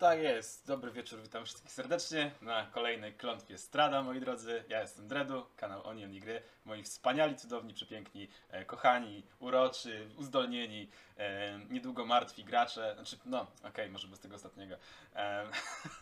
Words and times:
Tak 0.00 0.18
jest. 0.18 0.66
Dobry 0.66 0.90
wieczór, 0.90 1.20
witam 1.22 1.44
wszystkich 1.44 1.72
serdecznie 1.72 2.30
na 2.42 2.66
kolejnej 2.66 3.12
klątwie 3.12 3.58
Strada, 3.58 4.02
moi 4.02 4.20
drodzy. 4.20 4.64
Ja 4.68 4.80
jestem 4.80 5.08
Dredu, 5.08 5.46
kanał 5.56 5.86
Onion 5.86 6.14
i 6.14 6.20
Gry. 6.20 6.42
Moi 6.64 6.82
wspaniali, 6.82 7.36
cudowni, 7.36 7.74
przepiękni, 7.74 8.28
e, 8.50 8.64
kochani, 8.64 9.22
uroczy, 9.40 10.08
uzdolnieni, 10.16 10.90
e, 11.16 11.58
niedługo 11.70 12.06
martwi 12.06 12.44
gracze. 12.44 12.94
Znaczy, 12.94 13.18
no, 13.24 13.46
okej, 13.64 13.90
może 13.90 14.08
bez 14.08 14.20
tego 14.20 14.36
ostatniego. 14.36 14.76
E, 15.16 15.46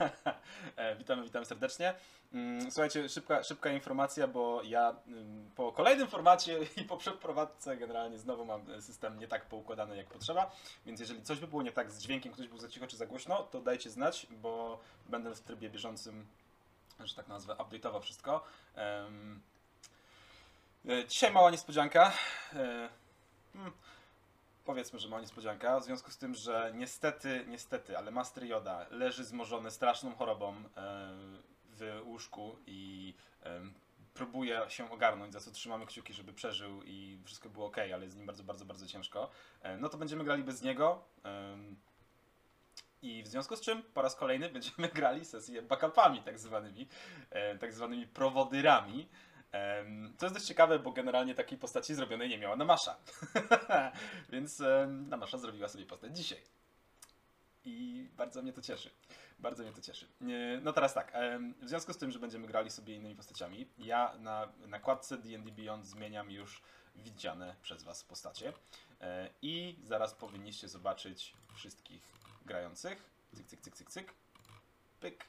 e, 0.76 0.96
witamy, 0.96 1.22
witam 1.22 1.44
serdecznie. 1.44 1.94
Mm, 2.32 2.70
Słuchajcie, 2.70 3.08
szybka, 3.08 3.42
szybka 3.42 3.70
informacja, 3.70 4.28
bo 4.28 4.62
ja 4.62 4.96
mm, 5.06 5.50
po 5.56 5.72
kolejnym 5.72 6.08
formacie 6.08 6.58
i 6.76 6.84
po 6.84 6.96
przeprowadzce 6.96 7.76
generalnie 7.76 8.18
znowu 8.18 8.44
mam 8.44 8.82
system 8.82 9.18
nie 9.18 9.28
tak 9.28 9.46
poukładany 9.46 9.96
jak 9.96 10.06
potrzeba, 10.06 10.50
więc 10.86 11.00
jeżeli 11.00 11.22
coś 11.22 11.38
by 11.40 11.46
było 11.46 11.62
nie 11.62 11.72
tak 11.72 11.90
z 11.90 11.98
dźwiękiem, 11.98 12.32
ktoś 12.32 12.48
był 12.48 12.58
za 12.58 12.68
cicho 12.68 12.86
czy 12.86 12.96
za 12.96 13.06
głośno, 13.06 13.42
to 13.42 13.60
dajcie 13.60 13.87
znać, 13.88 14.26
bo 14.30 14.80
będę 15.06 15.34
w 15.34 15.40
trybie 15.40 15.70
bieżącym, 15.70 16.26
że 17.04 17.14
tak 17.14 17.28
nazwę, 17.28 17.54
update'ował 17.54 18.00
wszystko. 18.00 18.44
E, 18.76 19.06
Dzisiaj 21.08 21.32
mała 21.32 21.50
niespodzianka. 21.50 22.12
E, 22.52 22.88
hmm, 23.52 23.72
Powiedzmy, 24.64 24.98
że 24.98 25.08
mała 25.08 25.20
niespodzianka, 25.20 25.80
w 25.80 25.84
związku 25.84 26.10
z 26.10 26.18
tym, 26.18 26.34
że 26.34 26.72
niestety, 26.74 27.44
niestety, 27.48 27.98
ale 27.98 28.10
Master 28.10 28.44
Yoda 28.44 28.86
leży 28.90 29.24
zmorzony 29.24 29.70
straszną 29.70 30.14
chorobą 30.14 30.54
e, 30.56 30.62
w 31.70 32.00
łóżku 32.04 32.56
i 32.66 33.14
próbuje 34.14 34.60
się 34.68 34.90
ogarnąć, 34.90 35.32
za 35.32 35.40
co 35.40 35.50
trzymamy 35.50 35.86
kciuki, 35.86 36.12
żeby 36.12 36.32
przeżył 36.32 36.82
i 36.82 37.18
wszystko 37.24 37.48
było 37.48 37.66
ok, 37.66 37.78
ale 37.78 38.04
jest 38.04 38.14
z 38.14 38.16
nim 38.16 38.26
bardzo, 38.26 38.44
bardzo, 38.44 38.64
bardzo 38.64 38.86
ciężko. 38.86 39.30
No 39.78 39.88
to 39.88 39.98
będziemy 39.98 40.24
grali 40.24 40.44
bez 40.44 40.62
niego. 40.62 41.04
I 43.02 43.22
w 43.22 43.26
związku 43.28 43.56
z 43.56 43.60
czym 43.60 43.82
po 43.82 44.02
raz 44.02 44.16
kolejny 44.16 44.48
będziemy 44.58 44.88
grali 44.88 45.24
sesję 45.24 45.62
backupami, 45.62 46.22
tak 46.22 46.38
zwanymi, 46.38 46.88
e, 47.30 47.58
tak 47.58 47.72
zwanymi 47.72 48.06
prowodyrami. 48.06 49.08
Co 50.18 50.26
jest 50.26 50.36
dość 50.36 50.46
ciekawe, 50.46 50.78
bo 50.78 50.92
generalnie 50.92 51.34
takiej 51.34 51.58
postaci 51.58 51.94
zrobionej 51.94 52.28
nie 52.28 52.38
miała 52.38 52.56
Namasza. 52.56 52.96
Więc 54.32 54.62
Namasza 54.88 55.38
zrobiła 55.38 55.68
sobie 55.68 55.86
postać 55.86 56.16
dzisiaj. 56.16 56.38
I 57.64 58.08
bardzo 58.16 58.42
mnie 58.42 58.52
to 58.52 58.62
cieszy. 58.62 58.90
Bardzo 59.38 59.62
mnie 59.62 59.72
to 59.72 59.80
cieszy. 59.80 60.08
No 60.62 60.72
teraz 60.72 60.94
tak, 60.94 61.12
w 61.62 61.68
związku 61.68 61.92
z 61.92 61.98
tym, 61.98 62.10
że 62.10 62.18
będziemy 62.18 62.46
grali 62.46 62.70
sobie 62.70 62.94
innymi 62.94 63.16
postaciami, 63.16 63.68
ja 63.78 64.14
na 64.18 64.48
nakładce 64.66 65.18
D&D 65.18 65.52
Beyond 65.52 65.86
zmieniam 65.86 66.30
już 66.30 66.62
widziane 66.96 67.56
przez 67.62 67.82
Was 67.82 68.04
postacie. 68.04 68.52
E, 69.00 69.30
I 69.42 69.76
zaraz 69.82 70.14
powinniście 70.14 70.68
zobaczyć 70.68 71.34
wszystkich 71.54 72.02
grających. 72.48 73.10
Cyk, 73.36 73.46
cyk, 73.46 73.60
cyk, 73.60 73.74
cyk, 73.74 73.90
cyk. 73.90 74.14
Pyk. 75.00 75.24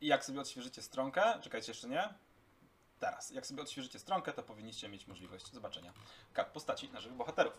I 0.00 0.06
jak 0.06 0.24
sobie 0.24 0.40
odświeżycie 0.40 0.82
stronkę, 0.82 1.40
czekajcie 1.40 1.70
jeszcze 1.70 1.88
nie. 1.88 2.14
Teraz, 3.00 3.30
jak 3.30 3.46
sobie 3.46 3.62
odświeżycie 3.62 3.98
stronkę, 3.98 4.32
to 4.32 4.42
powinniście 4.42 4.88
mieć 4.88 5.06
możliwość 5.06 5.52
zobaczenia 5.52 5.92
kart 6.32 6.52
postaci 6.52 6.90
naszych 6.90 7.12
bohaterów. 7.12 7.52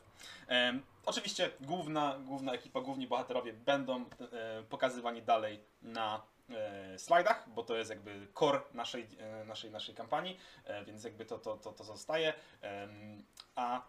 Em, 0.48 0.84
oczywiście 1.06 1.52
główna, 1.62 2.20
główna 2.20 2.54
ekipa, 2.54 2.82
główni 2.82 3.08
bohaterowie 3.08 3.54
będą 3.54 4.06
e, 4.06 4.64
pokazywani 4.70 5.22
dalej 5.22 5.60
na 5.82 6.22
e, 6.50 7.00
slajdach, 7.00 7.50
bo 7.50 7.64
to 7.64 7.76
jest 7.76 7.90
jakby 7.90 8.28
core 8.40 8.62
naszej, 8.74 9.08
e, 9.20 9.46
naszej, 9.46 9.72
naszej 9.72 9.96
kampanii, 9.96 10.40
e, 10.66 10.86
więc 10.86 11.04
jakby 11.04 11.26
to, 11.26 11.40
to, 11.40 11.58
to, 11.58 11.72
to 11.72 11.84
zostaje. 11.84 12.34
A 13.56 13.82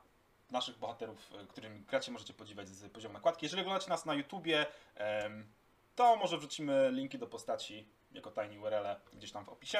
naszych 0.50 0.78
bohaterów, 0.78 1.30
e, 1.42 1.46
którymi 1.46 1.80
gracie, 1.80 2.12
możecie 2.12 2.34
podziwiać 2.34 2.68
z 2.68 2.92
poziomu 2.92 3.12
nakładki. 3.12 3.46
Jeżeli 3.46 3.62
oglądacie 3.62 3.88
nas 3.88 4.06
na 4.06 4.14
YouTubie, 4.14 4.66
to 5.94 6.16
może 6.16 6.38
wrzucimy 6.38 6.90
linki 6.92 7.18
do 7.18 7.26
postaci 7.26 7.88
jako 8.12 8.30
tiny 8.30 8.60
URL 8.60 8.86
gdzieś 9.12 9.32
tam 9.32 9.44
w 9.44 9.48
opisie. 9.48 9.78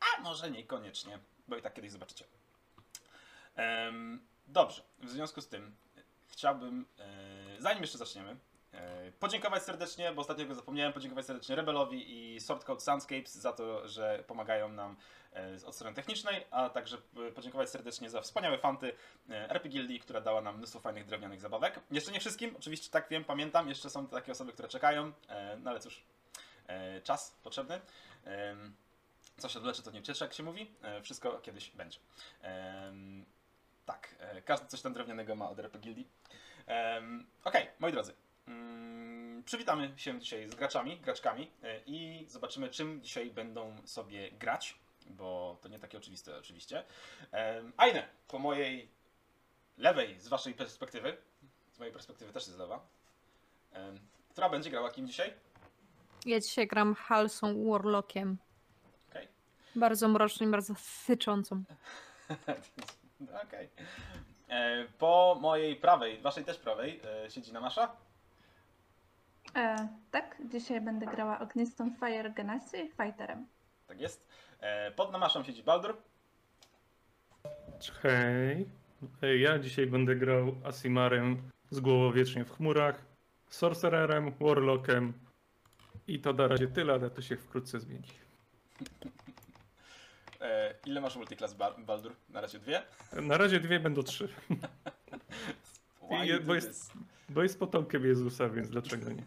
A 0.00 0.22
może 0.22 0.50
niekoniecznie, 0.50 1.18
bo 1.48 1.56
i 1.56 1.62
tak 1.62 1.74
kiedyś 1.74 1.90
zobaczycie. 1.90 2.24
Dobrze, 4.46 4.82
w 4.98 5.10
związku 5.10 5.40
z 5.40 5.48
tym 5.48 5.76
chciałbym, 6.28 6.86
e, 6.98 7.56
zanim 7.58 7.82
jeszcze 7.82 7.98
zaczniemy, 7.98 8.30
e, 8.30 8.36
podziękować 9.20 9.62
serdecznie, 9.62 10.12
bo 10.12 10.20
ostatnio 10.20 10.46
go 10.46 10.54
zapomniałem, 10.54 10.92
podziękować 10.92 11.26
serdecznie 11.26 11.56
Rebelowi 11.56 12.34
i 12.34 12.40
Swordcode 12.40 12.80
Soundscapes 12.80 13.34
za 13.34 13.52
to, 13.52 13.88
że 13.88 14.24
pomagają 14.26 14.68
nam 14.68 14.96
e, 15.32 15.66
od 15.66 15.74
strony 15.74 15.96
technicznej, 15.96 16.46
a 16.50 16.68
także 16.70 16.96
e, 17.28 17.32
podziękować 17.32 17.70
serdecznie 17.70 18.10
za 18.10 18.20
wspaniałe 18.20 18.58
fanty 18.58 18.92
e, 19.30 19.50
RP 19.50 19.68
Guildii, 19.68 20.00
która 20.00 20.20
dała 20.20 20.40
nam 20.40 20.56
mnóstwo 20.56 20.80
fajnych 20.80 21.06
drewnianych 21.06 21.40
zabawek. 21.40 21.80
Jeszcze 21.90 22.12
nie 22.12 22.20
wszystkim, 22.20 22.56
oczywiście 22.56 22.90
tak 22.90 23.08
wiem, 23.08 23.24
pamiętam, 23.24 23.68
jeszcze 23.68 23.90
są 23.90 24.06
takie 24.06 24.32
osoby, 24.32 24.52
które 24.52 24.68
czekają, 24.68 25.12
e, 25.28 25.56
no 25.56 25.70
ale 25.70 25.80
cóż, 25.80 26.02
e, 26.66 27.00
czas 27.00 27.36
potrzebny. 27.42 27.80
Co 29.38 29.48
się 29.48 29.58
odleczy, 29.58 29.82
to 29.82 29.90
nie 29.90 30.00
ucieczy, 30.00 30.24
jak 30.24 30.34
się 30.34 30.42
mówi. 30.42 30.70
E, 30.82 31.02
Wszystko 31.02 31.38
kiedyś 31.38 31.70
będzie. 31.70 31.98
Tak, 33.86 34.14
e, 34.18 34.42
każdy 34.42 34.66
coś 34.66 34.82
tam 34.82 34.92
drewnianego 34.92 35.34
ma 35.34 35.50
od 35.50 35.58
RP 35.58 35.78
Guildii. 35.78 36.08
Em, 36.66 37.26
Okej, 37.44 37.66
moi 37.78 37.92
drodzy. 37.92 38.14
Mm, 38.46 39.42
Przywitamy 39.44 39.92
się 39.96 40.20
dzisiaj 40.20 40.48
z 40.48 40.54
graczami, 40.54 41.00
graczkami 41.00 41.50
e, 41.62 41.80
i 41.86 42.26
zobaczymy, 42.28 42.68
czym 42.68 43.02
dzisiaj 43.02 43.30
będą 43.30 43.76
sobie 43.84 44.30
grać, 44.30 44.78
bo 45.06 45.58
to 45.62 45.68
nie 45.68 45.78
takie 45.78 45.98
oczywiste 45.98 46.36
oczywiście. 46.38 46.84
Em, 47.32 47.72
Aine, 47.76 48.02
po 48.28 48.38
mojej 48.38 48.88
lewej, 49.78 50.20
z 50.20 50.28
waszej 50.28 50.54
perspektywy, 50.54 51.16
z 51.72 51.78
mojej 51.78 51.92
perspektywy 51.92 52.32
też 52.32 52.46
jest 52.46 52.58
lewa, 52.58 52.86
em, 53.72 53.98
która 54.30 54.48
będzie 54.48 54.70
grała 54.70 54.90
kim 54.90 55.06
dzisiaj? 55.06 55.32
Ja 56.26 56.40
dzisiaj 56.40 56.66
gram 56.66 56.94
Halsą 56.94 57.70
Warlockiem. 57.70 58.36
Okej. 59.10 59.28
Bardzo 59.76 60.08
mroczną 60.08 60.46
i 60.46 60.50
bardzo 60.50 60.74
syczącą. 60.78 61.62
Okej. 63.46 63.68
E, 64.48 64.84
Po 64.98 65.38
mojej 65.40 65.76
prawej, 65.76 66.20
waszej 66.20 66.44
też 66.44 66.58
prawej, 66.58 67.00
e, 67.24 67.30
siedzi 67.30 67.52
Namasza. 67.52 67.96
E, 69.56 69.88
tak, 70.10 70.36
dzisiaj 70.52 70.80
będę 70.80 71.06
grała 71.06 71.38
ognistą 71.40 71.90
Fire 72.00 72.30
Genasi 72.30 72.76
Fighterem. 73.02 73.46
Tak 73.86 74.00
jest. 74.00 74.28
E, 74.60 74.90
Pod 74.90 75.12
Namaszą 75.12 75.44
siedzi 75.44 75.62
Baldur. 75.62 75.96
Hej. 78.02 78.68
Hej, 79.20 79.40
Ja 79.40 79.58
dzisiaj 79.58 79.86
będę 79.86 80.16
grał 80.16 80.54
Asimarem 80.64 81.50
z 81.70 81.80
głową 81.80 82.12
wiecznie 82.12 82.44
w 82.44 82.56
chmurach, 82.56 83.04
Sorcererem, 83.50 84.30
Warlockiem 84.40 85.12
i 86.06 86.18
to 86.20 86.32
na 86.32 86.48
razie 86.48 86.68
tyle, 86.68 86.92
ale 86.92 87.10
to 87.10 87.22
się 87.22 87.36
wkrótce 87.36 87.80
zmieni. 87.80 88.08
E, 90.40 90.74
Ile 90.86 91.00
masz 91.00 91.16
multiklas 91.16 91.54
Ba- 91.54 91.74
Baldur? 91.78 92.16
Na 92.28 92.40
razie 92.40 92.58
dwie. 92.58 92.82
Na 93.12 93.36
razie 93.36 93.60
dwie 93.60 93.80
będą 93.80 94.02
trzy, 94.02 94.28
I- 96.24 96.40
bo 96.46 96.54
jest-? 96.54 96.92
Bo 97.28 97.42
jest 97.42 97.58
potomkiem 97.58 98.04
Jezusa, 98.06 98.48
więc 98.48 98.70
dlaczego 98.70 99.10
nie? 99.10 99.22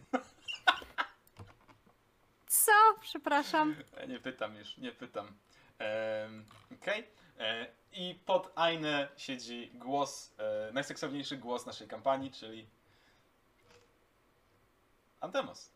Co? 2.46 2.72
Przepraszam. 3.00 3.76
E, 3.96 4.08
Nie 4.08 4.20
pytam 4.20 4.56
już, 4.56 4.78
nie 4.78 4.92
pytam. 4.92 5.26
Em, 5.78 6.44
Okej. 6.82 7.04
E, 7.38 7.66
I 7.92 8.14
pod 8.26 8.52
Aine 8.56 9.08
siedzi 9.16 9.70
głos, 9.74 10.34
e, 10.38 10.70
najseksowniejszy 10.72 11.36
głos 11.36 11.66
naszej 11.66 11.88
kampanii, 11.88 12.30
czyli 12.30 12.66
Antemos. 15.20 15.70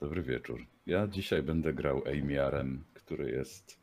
Dobry 0.00 0.22
wieczór. 0.22 0.66
Ja 0.86 1.06
dzisiaj 1.06 1.42
będę 1.42 1.72
grał 1.72 2.02
Eimiarem, 2.06 2.84
który 2.94 3.30
jest 3.30 3.78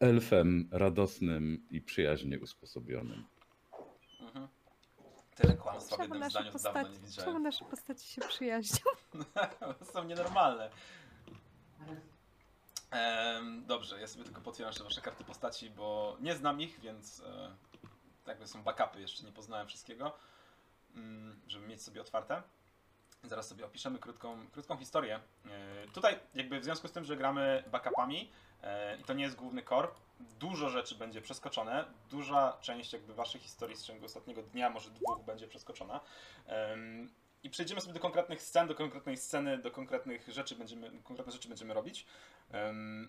elfem 0.00 0.68
radosnym 0.72 1.66
i 1.70 1.80
przyjaźnie 1.80 2.38
usposobionym. 2.40 3.24
Tyle 5.38 5.54
kłamstwa 5.54 5.96
w 5.96 6.00
jednym 6.00 6.30
zdaniu 6.30 6.52
to 6.52 6.58
dawno 6.58 6.88
nie 6.88 6.98
widziałem. 6.98 7.32
czemu 7.32 7.44
nasze 7.44 7.64
postaci 7.64 8.08
się 8.08 8.20
przyjaźnią? 8.20 8.90
są 9.92 10.04
nienormalne. 10.04 10.70
Em, 12.90 13.66
dobrze, 13.66 14.00
ja 14.00 14.06
sobie 14.06 14.24
tylko 14.24 14.40
potwieram 14.40 14.70
jeszcze 14.70 14.84
wasze 14.84 15.00
karty 15.00 15.24
postaci, 15.24 15.70
bo 15.70 16.16
nie 16.20 16.34
znam 16.34 16.60
ich, 16.60 16.80
więc 16.80 17.20
e, 17.20 17.56
jakby 18.26 18.46
są 18.46 18.62
backupy, 18.62 19.00
jeszcze 19.00 19.24
nie 19.24 19.32
poznałem 19.32 19.66
wszystkiego, 19.66 20.12
mm, 20.94 21.40
żeby 21.46 21.66
mieć 21.66 21.82
sobie 21.82 22.00
otwarte. 22.00 22.42
Zaraz 23.24 23.48
sobie 23.48 23.66
opiszemy 23.66 23.98
krótką, 23.98 24.46
krótką 24.52 24.76
historię. 24.76 25.20
E, 25.46 25.88
tutaj 25.94 26.18
jakby 26.34 26.60
w 26.60 26.64
związku 26.64 26.88
z 26.88 26.92
tym, 26.92 27.04
że 27.04 27.16
gramy 27.16 27.64
backupami 27.72 28.30
e, 28.62 28.96
i 28.96 29.04
to 29.04 29.12
nie 29.12 29.24
jest 29.24 29.36
główny 29.36 29.62
core, 29.62 29.88
dużo 30.20 30.68
rzeczy 30.68 30.94
będzie 30.94 31.20
przeskoczone, 31.20 31.84
duża 32.10 32.58
część 32.60 32.92
jakby 32.92 33.14
waszej 33.14 33.40
historii 33.40 33.76
z 33.76 33.84
ciągu 33.84 34.04
ostatniego 34.04 34.42
dnia, 34.42 34.70
może 34.70 34.90
dwóch 34.90 35.24
będzie 35.24 35.48
przeskoczona. 35.48 36.00
Em, 36.46 37.10
i 37.42 37.50
przejdziemy 37.50 37.80
sobie 37.80 37.94
do 37.94 38.00
konkretnych 38.00 38.42
scen, 38.42 38.68
do 38.68 38.74
konkretnej 38.74 39.16
sceny, 39.16 39.58
do 39.58 39.70
konkretnych 39.70 40.28
rzeczy 40.28 40.56
będziemy, 40.56 41.02
konkretne 41.02 41.32
rzeczy 41.32 41.48
będziemy 41.48 41.74
robić. 41.74 42.06
Ym, 42.54 43.08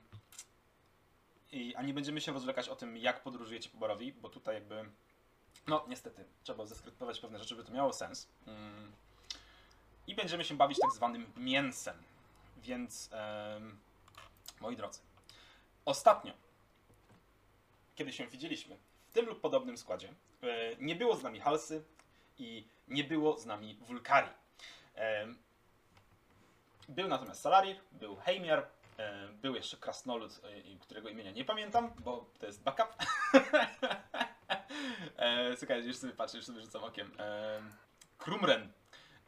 i, 1.52 1.76
a 1.76 1.82
nie 1.82 1.94
będziemy 1.94 2.22
się 2.22 2.34
rozwlekać 2.34 2.70
o 2.70 2.76
tym, 2.76 2.98
jak 2.98 3.24
podróżujecie 3.24 3.70
po 3.70 3.78
Borowi, 3.78 4.14
bo 4.14 4.30
tutaj 4.30 4.56
jakby, 4.56 4.90
no 5.68 5.86
niestety, 5.88 6.26
trzeba 6.44 6.66
zeskryptować 6.66 7.20
pewne 7.20 7.40
rzeczy, 7.40 7.50
żeby 7.50 7.64
to 7.64 7.72
miało 7.72 7.94
sens. 7.94 8.28
Ym, 8.48 8.92
I 10.08 10.16
będziemy 10.16 10.46
się 10.46 10.58
bawić 10.58 10.80
tak 10.82 10.92
zwanym 10.92 11.32
mięsem. 11.38 12.04
Więc, 12.58 13.10
moi 14.62 14.76
drodzy, 14.76 15.00
ostatnio, 15.86 16.34
kiedy 18.00 18.14
się 18.14 18.28
widzieliśmy 18.28 18.78
w 19.10 19.12
tym 19.14 19.26
lub 19.26 19.42
podobnym 19.42 19.78
składzie, 19.78 20.14
e, 20.44 20.76
nie 20.76 20.96
było 20.96 21.16
z 21.16 21.24
nami 21.24 21.40
Halsy 21.40 21.84
i 22.38 22.68
nie 22.88 23.04
było 23.04 23.38
z 23.38 23.46
nami 23.46 23.78
Wulkari. 23.82 24.30
Em, 24.96 25.38
Był 26.90 27.08
natomiast 27.08 27.42
Salarir, 27.42 27.78
był 27.92 28.16
Heimir, 28.16 28.60
e, 28.98 29.28
był 29.28 29.56
jeszcze 29.56 29.78
Krasnolud, 29.78 30.42
e, 30.44 30.80
którego 30.80 31.10
imienia 31.10 31.32
nie 31.32 31.46
pamiętam, 31.46 31.94
bo 32.00 32.26
to 32.40 32.46
jest 32.46 32.64
backup. 32.64 32.88
e, 35.18 35.58
słuchajcie, 35.58 35.88
już 35.88 35.98
sobie 35.98 36.14
patrzę, 36.14 36.38
już 36.38 36.46
sobie 36.46 36.62
rzucam 36.62 36.84
okiem. 36.84 37.12
E, 37.20 37.62
Krumren. 38.18 38.72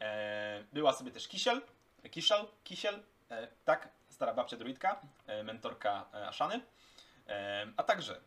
E, 0.00 0.64
była 0.72 0.92
sobie 0.92 1.10
też 1.10 1.28
Kisiel, 1.28 1.62
Kisiel, 2.10 2.46
Kisiel, 2.64 3.02
e, 3.30 3.48
tak, 3.64 3.88
stara 4.08 4.34
babcia 4.34 4.56
druidka, 4.56 5.00
e, 5.26 5.42
mentorka 5.42 6.06
e, 6.14 6.28
Ashany. 6.28 6.60
E, 7.28 7.66
a 7.76 7.82
także 7.82 8.20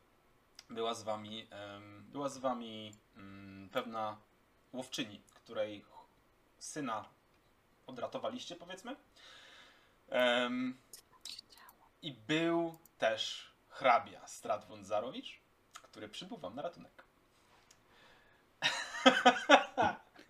była 0.69 0.93
z 0.93 1.03
wami, 1.03 1.47
była 2.01 2.29
z 2.29 2.37
wami 2.37 2.93
mm, 3.17 3.69
pewna 3.69 4.17
łowczyni, 4.73 5.21
której 5.33 5.85
syna 6.59 7.05
odratowaliście, 7.87 8.55
powiedzmy. 8.55 8.95
I 12.01 12.11
był 12.11 12.77
też 12.97 13.51
hrabia 13.69 14.27
Stratwon 14.27 14.85
Zarowicz, 14.85 15.39
który 15.73 16.09
przybył 16.09 16.37
wam 16.37 16.55
na 16.55 16.61
ratunek. 16.61 17.05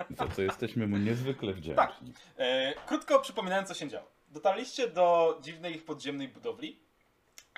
Za 0.10 0.28
co 0.28 0.42
jesteśmy 0.42 0.88
mu 0.88 0.98
niezwykle 0.98 1.54
wdzięczni. 1.54 2.14
E, 2.38 2.74
krótko 2.74 3.20
przypominając, 3.20 3.68
co 3.68 3.74
się 3.74 3.90
działo. 3.90 4.12
Dotarliście 4.28 4.88
do 4.88 5.38
dziwnej 5.42 5.80
podziemnej 5.80 6.28
budowli. 6.28 6.80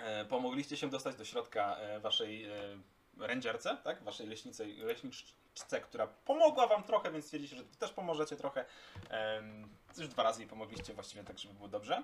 E, 0.02 0.26
pomogliście 0.26 0.78
się 0.78 0.90
dostać 0.90 1.16
do 1.16 1.26
środka 1.26 1.76
e, 1.76 2.00
waszej 2.00 2.46
e, 2.46 2.52
rangerce, 3.18 3.78
tak? 3.84 4.04
Waszej 4.04 4.28
leśnicy, 4.28 4.66
leśniczce, 4.66 5.82
która 5.82 6.08
pomogła 6.08 6.68
wam 6.68 6.84
trochę, 6.84 7.12
więc 7.12 7.26
stwierdziliście, 7.26 7.58
że 7.58 7.78
też 7.80 7.92
pomożecie 7.92 8.36
trochę. 8.36 8.66
Już 9.98 10.08
dwa 10.08 10.24
razy 10.24 10.42
jej 10.42 10.50
pomogliście 10.50 10.94
właściwie 10.94 11.24
tak, 11.24 11.40
żeby 11.40 11.54
było 11.54 11.68
dobrze. 11.68 12.04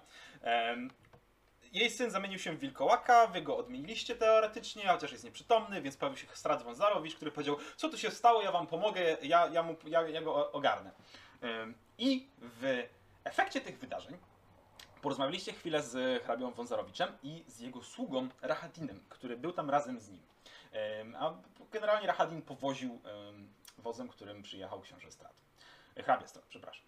Jej 1.72 1.90
syn 1.90 2.12
zamienił 2.12 2.40
się 2.40 2.51
w 2.51 2.60
wilkołaka, 2.60 3.28
wy 3.28 3.42
go 3.42 3.57
odmieniliście 3.57 4.16
teoretycznie, 4.16 4.88
chociaż 4.88 5.12
jest 5.12 5.24
nieprzytomny, 5.24 5.81
więc 5.81 5.98
pojawił 5.98 6.18
się 6.18 6.28
Strad 6.34 6.63
Wązarowicz, 6.63 7.16
który 7.16 7.31
powiedział, 7.31 7.57
co 7.75 7.90
tu 7.90 7.98
się 7.98 8.12
stało, 8.12 8.42
ja 8.42 8.51
wam 8.51 8.68
pomogę, 8.68 9.18
ja, 9.22 9.48
ja, 9.48 9.63
mu, 9.63 9.75
ja, 9.86 10.01
ja 10.01 10.22
go 10.22 10.51
ogarnę. 10.51 10.92
I 11.98 12.28
w 12.38 12.88
efekcie 13.24 13.62
tych 13.62 13.80
wydarzeń 13.80 14.18
porozmawialiście 15.04 15.54
chwilę 15.54 15.84
z 15.84 16.24
hrabią 16.24 16.52
Wązarowiczem 16.52 17.10
i 17.24 17.44
z 17.48 17.60
jego 17.60 17.84
sługą 17.84 18.30
Rahadinem, 18.42 19.04
który 19.10 19.38
był 19.38 19.52
tam 19.54 19.70
razem 19.70 20.00
z 20.00 20.10
nim. 20.10 20.22
A 21.20 21.34
generalnie 21.72 22.08
Rahadin 22.08 22.42
powoził 22.42 22.92
em, 22.92 23.54
wozem, 23.78 24.10
którym 24.10 24.44
przyjechał 24.44 24.82
książę 24.82 25.12
Strat. 25.12 25.34
Hrabia 25.98 26.28
Strat, 26.28 26.46
przepraszam. 26.46 26.86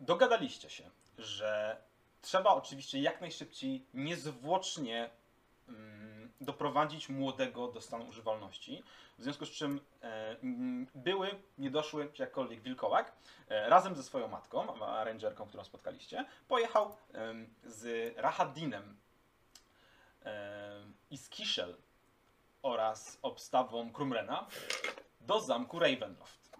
Dogadaliście 0.00 0.70
się, 0.70 0.90
że 1.18 1.76
trzeba 2.22 2.50
oczywiście 2.50 3.00
jak 3.00 3.20
najszybciej, 3.20 3.86
niezwłocznie 3.94 5.10
mm, 5.68 6.19
doprowadzić 6.40 7.08
młodego 7.08 7.68
do 7.68 7.80
stanu 7.80 8.08
używalności. 8.08 8.82
W 9.18 9.22
związku 9.22 9.46
z 9.46 9.50
czym 9.50 9.80
e, 10.02 10.36
były, 10.94 11.42
niedoszły, 11.58 12.12
jakkolwiek 12.18 12.60
wilkołak, 12.60 13.12
e, 13.48 13.68
razem 13.68 13.96
ze 13.96 14.02
swoją 14.02 14.28
matką, 14.28 14.78
rangerką, 15.04 15.46
którą 15.46 15.64
spotkaliście, 15.64 16.24
pojechał 16.48 16.96
em, 17.12 17.54
z 17.64 18.14
Rahadinem 18.16 18.96
em, 20.22 20.94
i 21.10 21.18
z 21.18 21.30
oraz 22.62 23.18
obstawą 23.22 23.92
Krumrena 23.92 24.46
do 25.20 25.40
zamku 25.40 25.78
Ravenloft. 25.78 26.50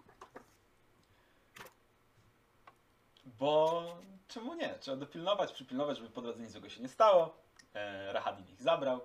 Bo 3.25 3.83
czemu 4.27 4.53
nie? 4.53 4.69
Trzeba 4.79 4.97
dopilnować, 4.97 5.51
przypilnować, 5.51 5.97
żeby 5.97 6.09
po 6.09 6.21
drodze 6.21 6.39
nic 6.39 6.51
złego 6.51 6.69
się 6.69 6.81
nie 6.81 6.87
stało. 6.87 7.35
E, 7.73 8.13
Rahadin 8.13 8.47
ich 8.47 8.61
zabrał. 8.61 9.01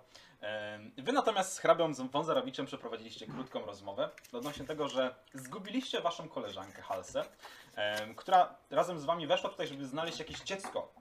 Wy 0.99 1.13
natomiast 1.13 1.53
z 1.53 1.59
hrabią 1.59 1.93
Wązarowiczem 1.95 2.67
przeprowadziliście 2.67 3.27
krótką 3.27 3.67
rozmowę 3.67 4.11
odnośnie 4.33 4.65
tego, 4.65 4.89
że 4.89 5.15
zgubiliście 5.35 6.01
waszą 6.01 6.29
koleżankę 6.29 6.83
Halsę, 6.83 7.25
która 8.17 8.57
razem 8.71 9.01
z 9.01 9.05
wami 9.05 9.27
weszła 9.27 9.51
tutaj, 9.51 9.69
żeby 9.69 9.87
znaleźć 9.87 10.19
jakieś 10.19 10.41
dziecko 10.41 10.93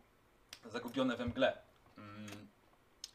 zagubione 0.66 1.18
we 1.18 1.26
mgle. 1.26 1.58
Mm. 1.98 2.48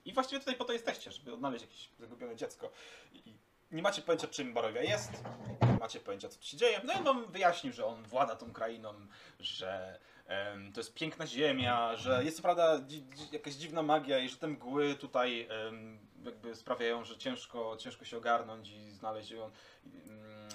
I 0.04 0.12
właściwie 0.12 0.40
tutaj 0.40 0.56
po 0.56 0.64
to 0.64 0.72
jesteście, 0.72 1.12
żeby 1.12 1.32
odnaleźć 1.32 1.64
jakieś 1.64 1.90
zagubione 1.98 2.36
dziecko. 2.36 2.70
I 3.12 3.34
nie 3.70 3.82
macie 3.82 4.02
pojęcia, 4.02 4.28
czym 4.28 4.54
Barovia 4.54 4.82
jest, 4.82 5.12
nie 5.62 5.78
macie 5.80 6.00
pojęcia, 6.00 6.28
co 6.28 6.38
tu 6.38 6.44
się 6.44 6.56
dzieje. 6.56 6.80
No 6.84 7.00
i 7.00 7.04
wam 7.04 7.32
wyjaśnił, 7.32 7.72
że 7.72 7.86
on 7.86 8.02
włada 8.02 8.36
tą 8.36 8.52
krainą, 8.52 8.94
że 9.40 10.00
em, 10.26 10.72
to 10.72 10.80
jest 10.80 10.94
piękna 10.94 11.26
ziemia, 11.26 11.96
że 11.96 12.24
jest 12.24 12.36
co 12.36 12.42
prawda 12.42 12.80
dzi 12.80 13.04
jakaś 13.32 13.54
dziwna 13.54 13.82
magia 13.82 14.18
i 14.18 14.28
że 14.28 14.36
te 14.36 14.46
mgły 14.46 14.94
tutaj 14.94 15.48
em, 15.50 16.09
jakby 16.24 16.54
sprawiają, 16.54 17.04
że 17.04 17.18
ciężko, 17.18 17.76
ciężko 17.76 18.04
się 18.04 18.16
ogarnąć 18.16 18.70
i 18.70 18.90
znaleźć 18.90 19.30
ją, 19.30 19.50
mm, 19.84 20.48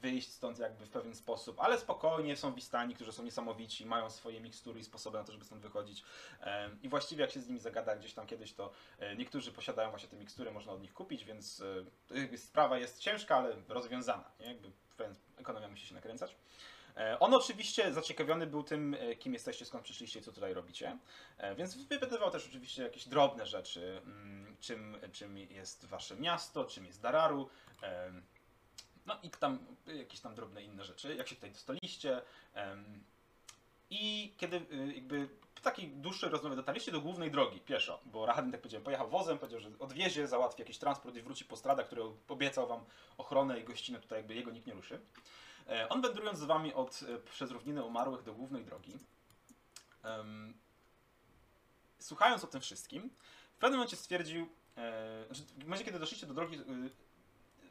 wyjść 0.00 0.32
stąd 0.32 0.58
jakby 0.58 0.86
w 0.86 0.90
pewien 0.90 1.14
sposób, 1.14 1.60
ale 1.60 1.78
spokojnie 1.78 2.36
są 2.36 2.54
wistani, 2.54 2.94
którzy 2.94 3.12
są 3.12 3.22
niesamowici, 3.22 3.86
mają 3.86 4.10
swoje 4.10 4.40
mikstury 4.40 4.80
i 4.80 4.84
sposoby 4.84 5.18
na 5.18 5.24
to, 5.24 5.32
żeby 5.32 5.44
stąd 5.44 5.62
wychodzić. 5.62 6.04
I 6.82 6.88
właściwie 6.88 7.22
jak 7.22 7.30
się 7.30 7.40
z 7.40 7.48
nimi 7.48 7.60
zagada 7.60 7.96
gdzieś 7.96 8.14
tam 8.14 8.26
kiedyś, 8.26 8.52
to 8.52 8.72
e, 8.98 9.16
niektórzy 9.16 9.52
posiadają 9.52 9.90
właśnie 9.90 10.08
te 10.08 10.16
mikstury, 10.16 10.50
można 10.50 10.72
od 10.72 10.80
nich 10.82 10.94
kupić, 10.94 11.24
więc 11.24 11.62
e, 12.32 12.38
sprawa 12.38 12.78
jest 12.78 12.98
ciężka, 12.98 13.36
ale 13.36 13.56
rozwiązana. 13.68 14.30
Nie? 14.40 14.46
Jakby 14.46 14.72
ekonomia 15.36 15.68
musi 15.68 15.86
się 15.86 15.94
nakręcać. 15.94 16.36
E, 16.98 17.18
On 17.18 17.34
oczywiście 17.34 17.92
zaciekawiony 17.92 18.46
był 18.46 18.62
tym, 18.62 18.96
e, 19.00 19.16
kim 19.16 19.32
jesteście, 19.32 19.64
skąd 19.64 19.84
przyszliście, 19.84 20.22
co 20.22 20.32
tutaj 20.32 20.54
robicie, 20.54 20.98
E, 21.38 21.54
więc 21.54 21.76
wypytywał 21.76 22.30
też 22.30 22.46
oczywiście 22.46 22.82
jakieś 22.82 23.08
drobne 23.08 23.46
rzeczy, 23.46 24.02
mm, 24.04 24.56
czym, 24.60 24.96
czym 25.12 25.38
jest 25.38 25.84
wasze 25.84 26.16
miasto, 26.16 26.64
czym 26.64 26.86
jest 26.86 27.00
Dararu, 27.00 27.48
no 29.06 29.16
i 29.22 29.30
tam 29.30 29.58
jakieś 29.86 30.20
tam 30.20 30.34
drobne 30.34 30.62
inne 30.62 30.84
rzeczy, 30.84 31.14
jak 31.14 31.28
się 31.28 31.34
tutaj 31.34 31.50
dostaliście. 31.50 32.22
I 33.90 34.32
kiedy 34.36 34.60
jakby 34.94 35.28
w 35.54 35.60
takiej 35.60 35.88
dłuższej 35.88 36.30
rozmowie 36.30 36.56
dotarliście 36.56 36.92
do 36.92 37.00
głównej 37.00 37.30
drogi 37.30 37.60
pieszo, 37.60 38.00
bo 38.04 38.26
Rahadin, 38.26 38.52
tak 38.52 38.60
powiedziałem, 38.60 38.84
pojechał 38.84 39.08
wozem, 39.08 39.38
powiedział, 39.38 39.60
że 39.60 39.70
odwiezie, 39.78 40.28
załatwi 40.28 40.62
jakiś 40.62 40.78
transport 40.78 41.16
i 41.16 41.22
wróci 41.22 41.44
po 41.44 41.56
stradach, 41.56 41.86
który 41.86 42.02
obiecał 42.28 42.66
wam 42.66 42.84
ochronę 43.18 43.60
i 43.60 43.64
gościnę, 43.64 44.00
tutaj 44.00 44.18
jakby 44.18 44.34
jego 44.34 44.50
nikt 44.50 44.66
nie 44.66 44.74
ruszy. 44.74 45.00
E, 45.68 45.88
On 45.88 46.02
wędrując 46.02 46.38
z 46.38 46.44
wami 46.44 46.74
od, 46.74 47.00
e, 47.14 47.18
przez 47.18 47.50
równinę 47.50 47.84
umarłych 47.84 48.22
do 48.22 48.34
głównej 48.34 48.64
drogi, 48.64 48.98
em, 50.02 50.54
słuchając 51.98 52.44
o 52.44 52.46
tym 52.46 52.60
wszystkim, 52.60 53.10
w 53.54 53.58
pewnym 53.58 53.78
momencie 53.78 53.96
stwierdził, 53.96 54.48
e, 54.76 55.24
znaczy 55.26 55.42
w 55.42 55.64
momencie, 55.64 55.84
kiedy 55.84 55.98
doszliście 55.98 56.26
do 56.26 56.34
drogi, 56.34 56.58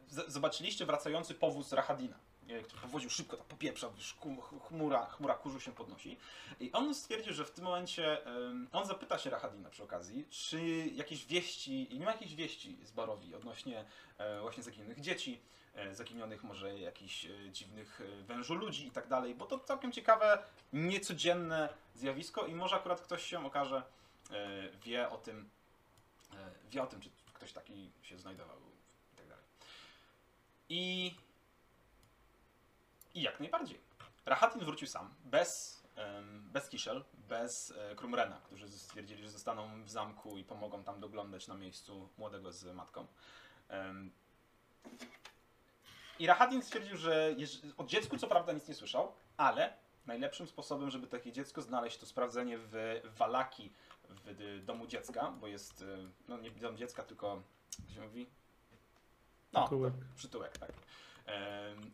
z- 0.10 0.32
zobaczyliście 0.34 0.86
wracający 0.86 1.34
powóz 1.36 1.74
Rahadina, 1.74 2.16
e, 2.50 2.62
który 2.62 2.82
powoził 2.82 3.10
szybko, 3.10 3.38
tak 3.38 3.46
popieprza, 3.46 3.90
chmura, 4.68 5.06
chmura 5.06 5.34
kurzu 5.36 5.60
się 5.60 5.72
podnosi. 5.72 6.18
I 6.60 6.72
on 6.72 6.96
stwierdził, 6.96 7.34
że 7.34 7.46
w 7.46 7.52
tym 7.52 7.64
momencie, 7.64 8.18
on 8.72 8.86
zapyta 8.86 9.18
się 9.18 9.30
Rahadina 9.30 9.70
przy 9.70 9.84
okazji, 9.84 10.26
czy 10.30 10.60
jakieś 10.94 11.26
wieści, 11.26 11.88
nie 12.00 12.06
ma 12.06 12.12
jakichś 12.12 12.34
wieści 12.34 12.78
z 12.84 12.92
Barowi 12.92 13.36
odnośnie 13.36 13.86
e, 14.18 14.42
właśnie 14.42 14.64
zaginionych 14.64 15.00
dzieci, 15.02 15.40
e, 15.40 15.67
zaginionych 15.92 16.44
może 16.44 16.80
jakichś 16.80 17.26
e, 17.26 17.52
dziwnych 17.52 18.02
e, 18.02 18.24
wężu 18.24 18.56
ludzi 18.56 18.88
i 18.88 18.92
tak 18.92 19.08
dalej, 19.08 19.36
bo 19.36 19.46
to 19.46 19.60
całkiem 19.60 19.92
ciekawe, 19.92 20.44
niecodzienne 20.74 21.70
zjawisko 21.96 22.46
i 22.46 22.56
może 22.56 22.76
akurat 22.76 23.02
ktoś 23.02 23.24
się 23.24 23.46
okaże, 23.46 23.84
e, 24.32 24.70
wie 24.70 25.10
o 25.10 25.18
tym, 25.18 25.50
e, 26.34 26.70
wie 26.70 26.84
o 26.84 26.88
tym, 26.88 27.02
czy 27.02 27.10
ktoś 27.34 27.54
taki 27.54 27.92
się 28.02 28.20
znajdował 28.20 28.58
i 29.14 29.16
tak 29.18 29.28
dalej. 29.28 29.46
I, 30.70 31.16
i 33.14 33.22
jak 33.22 33.40
najbardziej. 33.40 33.80
Rahatin 34.26 34.66
wrócił 34.66 34.88
sam, 34.88 35.14
bez, 35.26 35.84
bez 36.54 36.70
Kiszel, 36.70 37.04
bez 37.14 37.72
e, 37.72 37.96
Krumrena, 37.96 38.42
którzy 38.42 38.70
stwierdzili, 38.70 39.24
że 39.24 39.30
zostaną 39.30 39.84
w 39.84 39.90
zamku 39.90 40.38
i 40.38 40.44
pomogą 40.44 40.84
tam 40.84 41.00
doglądać 41.00 41.48
na 41.48 41.56
miejscu 41.56 42.10
młodego 42.18 42.52
z 42.52 42.76
matką. 42.76 43.08
I 46.20 46.28
Rahatin 46.28 46.62
stwierdził, 46.62 46.98
że 46.98 47.36
o 47.78 47.84
dziecku 47.84 48.18
co 48.18 48.28
prawda 48.28 48.54
nic 48.54 48.68
nie 48.68 48.74
słyszał, 48.74 49.14
ale 49.38 49.74
najlepszym 50.06 50.48
sposobem, 50.48 50.90
żeby 50.90 51.08
takie 51.08 51.32
dziecko 51.32 51.62
znaleźć, 51.62 51.98
to 51.98 52.06
sprawdzenie 52.06 52.58
w 52.58 53.02
Walaki, 53.18 53.72
w 54.10 54.62
domu 54.66 54.88
dziecka, 54.88 55.32
bo 55.32 55.48
jest, 55.48 55.82
y, 55.82 56.10
no 56.28 56.38
nie 56.38 56.52
dom 56.52 56.78
dziecka, 56.78 57.04
tylko, 57.04 57.42
jak 57.80 57.90
się 57.96 58.02
mówi? 58.02 58.30
No, 59.54 59.62
Przytułek. 59.62 59.94
przytułek, 60.16 60.58
tak. 60.58 60.72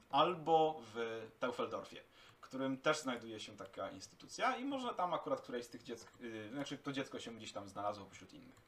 Albo 0.09 0.81
w 0.93 1.27
Teufeldorfie, 1.39 2.01
którym 2.41 2.77
też 2.77 2.99
znajduje 2.99 3.39
się 3.39 3.57
taka 3.57 3.89
instytucja 3.89 4.57
i 4.57 4.65
może 4.65 4.93
tam 4.93 5.13
akurat 5.13 5.41
któreś 5.41 5.65
z 5.65 5.69
tych 5.69 5.83
dziecka, 5.83 6.11
znaczy 6.51 6.77
to 6.77 6.91
dziecko 6.91 7.19
się 7.19 7.31
gdzieś 7.31 7.51
tam 7.51 7.69
znalazło 7.69 8.05
pośród 8.05 8.33
innych. 8.33 8.62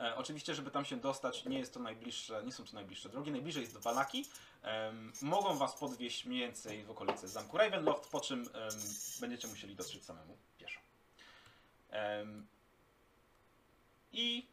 E, 0.00 0.16
oczywiście, 0.16 0.54
żeby 0.54 0.70
tam 0.70 0.84
się 0.84 0.96
dostać, 0.96 1.44
nie 1.44 1.58
jest 1.58 1.74
to 1.74 1.80
najbliższe, 1.80 2.44
nie 2.44 2.52
są 2.52 2.64
to 2.64 2.72
najbliższe 2.72 3.08
drogi. 3.08 3.30
Najbliżej 3.30 3.60
jest 3.60 3.74
do 3.74 3.80
Valaki. 3.80 4.24
Em, 4.62 5.12
mogą 5.22 5.56
was 5.58 5.74
podwieźć 5.76 6.24
mniej 6.24 6.40
więcej 6.40 6.84
w 6.84 6.90
okolicy 6.90 7.28
zamku 7.28 7.58
Ravenloft, 7.58 8.10
po 8.10 8.20
czym 8.20 8.48
będziecie 9.20 9.48
musieli 9.48 9.76
dotrzeć 9.76 10.04
samemu 10.04 10.36
pieszo. 10.58 10.80
I 14.12 14.46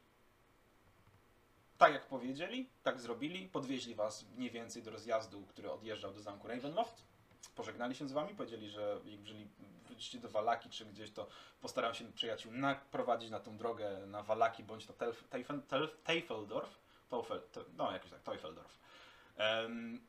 tak 1.78 1.94
jak 1.94 2.08
powiedzieli, 2.08 2.70
tak 2.84 3.00
zrobili. 3.00 3.48
Podwieźli 3.48 3.96
was 3.96 4.26
mniej 4.38 4.52
więcej 4.52 4.84
do 4.84 4.92
rozjazdu, 4.92 5.46
który 5.50 5.72
odjeżdżał 5.72 6.14
do 6.14 6.22
zamku 6.22 6.48
Ravenloft. 6.48 7.04
Pożegnali 7.56 7.96
się 7.96 8.08
z 8.08 8.12
wami, 8.12 8.36
powiedzieli, 8.36 8.70
że 8.70 9.00
jeżeli 9.06 9.48
wrócicie 9.94 10.20
do 10.20 10.30
Walaki 10.30 10.70
czy 10.70 10.86
gdzieś, 10.86 11.12
to 11.12 11.28
postaram 11.62 11.94
się 11.94 12.12
przyjaciół 12.12 12.52
naprowadzić 12.52 13.30
na 13.30 13.40
tą 13.40 13.58
drogę 13.58 14.08
na 14.08 14.24
Walaki 14.24 14.64
bądź 14.64 14.88
na 14.88 14.94
Teufeldorf. 16.04 16.80
Teufel, 17.10 17.42
te, 17.52 17.62
no 17.78 17.92
jakoś 17.92 18.12
tak, 18.12 18.22
Teufeldorf. 18.22 18.78
Em, 19.38 20.02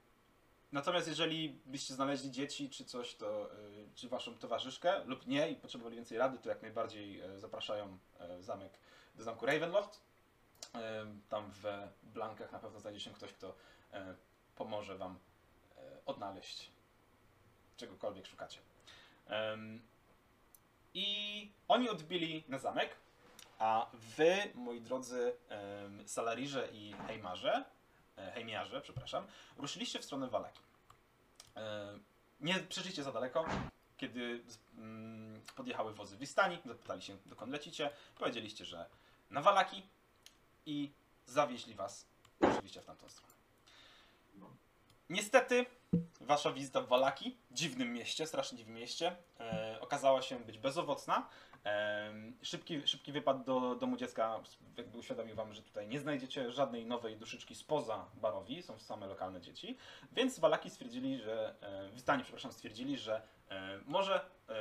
natomiast 0.73 1.09
jeżeli 1.09 1.61
byście 1.67 1.95
znaleźli 1.95 2.31
dzieci 2.31 2.71
czy 2.71 2.85
coś, 2.85 3.14
to 3.14 3.53
y, 3.53 3.88
czy 3.95 4.09
waszą 4.09 4.38
towarzyszkę 4.38 5.05
lub 5.05 5.26
nie 5.26 5.50
i 5.50 5.57
potrzebowali 5.57 5.97
więcej 5.97 6.19
rady, 6.19 6.38
to 6.38 6.49
jak 6.49 6.62
najbardziej 6.62 7.21
e, 7.21 7.38
zapraszają 7.38 7.99
w 8.38 8.45
zamek 8.45 8.73
do 9.14 9.25
zamku 9.25 9.47
Ravenloft. 9.47 10.00
Tam 11.29 11.50
w 11.50 11.64
blankach 12.03 12.53
na 12.53 12.59
pewno 12.59 12.81
znajdzie 12.81 13.00
się 13.00 13.11
ktoś, 13.11 13.33
kto 13.33 13.55
e, 13.93 14.14
pomoże 14.57 14.97
wam 14.97 15.19
odnaleźć 16.07 16.71
czegokolwiek 17.76 18.26
szukacie. 18.26 18.59
I 20.95 21.50
oni 21.69 21.88
odbili 21.88 22.45
na 22.49 22.59
zamek, 22.59 22.97
a 23.59 23.90
wy, 23.93 24.50
moi 24.54 24.81
drodzy 24.81 25.37
em, 25.49 26.09
salarirze 26.09 26.69
i 26.73 26.95
hejmarze, 27.07 27.64
e, 28.16 28.33
hejmiarze, 28.33 28.81
przepraszam, 28.81 29.26
ruszyliście 29.57 29.99
w 29.99 30.04
stronę 30.04 30.28
Walaki. 30.28 30.61
Nie 32.40 32.54
przyszliście 32.54 33.02
za 33.02 33.12
daleko. 33.12 33.45
Kiedy 33.97 34.45
mm, 34.78 35.40
podjechały 35.57 35.95
wozy 35.95 36.16
Wistani, 36.16 36.59
zapytali 36.64 37.02
się, 37.02 37.16
dokąd 37.26 37.52
lecicie, 37.52 37.90
powiedzieliście, 38.19 38.64
że 38.64 38.87
na 39.31 39.43
Walaki 39.43 39.83
i 40.66 40.90
zawieźli 41.26 41.75
was 41.75 42.07
oczywiście 42.40 42.81
w 42.81 42.85
tamtą 42.85 43.09
stronę. 43.09 43.35
Niestety, 45.11 45.66
wasza 46.20 46.52
wizyta 46.52 46.80
w 46.80 46.88
Walaki, 46.88 47.36
dziwnym 47.50 47.92
mieście, 47.92 48.26
strasznie 48.26 48.58
dziwnym 48.58 48.76
mieście, 48.76 49.16
e, 49.40 49.78
okazała 49.80 50.22
się 50.22 50.40
być 50.40 50.58
bezowocna. 50.58 51.28
E, 51.64 52.12
szybki, 52.42 52.86
szybki 52.86 53.12
wypad 53.12 53.44
do 53.44 53.74
domu 53.74 53.96
dziecka 53.96 54.40
jakby 54.76 54.98
uświadomił 54.98 55.36
wam, 55.36 55.54
że 55.54 55.62
tutaj 55.62 55.88
nie 55.88 56.00
znajdziecie 56.00 56.52
żadnej 56.52 56.86
nowej 56.86 57.16
duszyczki 57.16 57.54
spoza 57.54 58.04
barowi, 58.14 58.62
są 58.62 58.78
same 58.78 59.06
lokalne 59.06 59.40
dzieci, 59.40 59.76
więc 60.12 60.38
Walaki 60.38 60.70
stwierdzili, 60.70 61.18
że, 61.18 61.54
e, 61.60 61.90
Wistani, 61.90 62.22
przepraszam, 62.22 62.52
stwierdzili, 62.52 62.98
że 62.98 63.22
e, 63.50 63.78
może 63.86 64.14
e, 64.48 64.54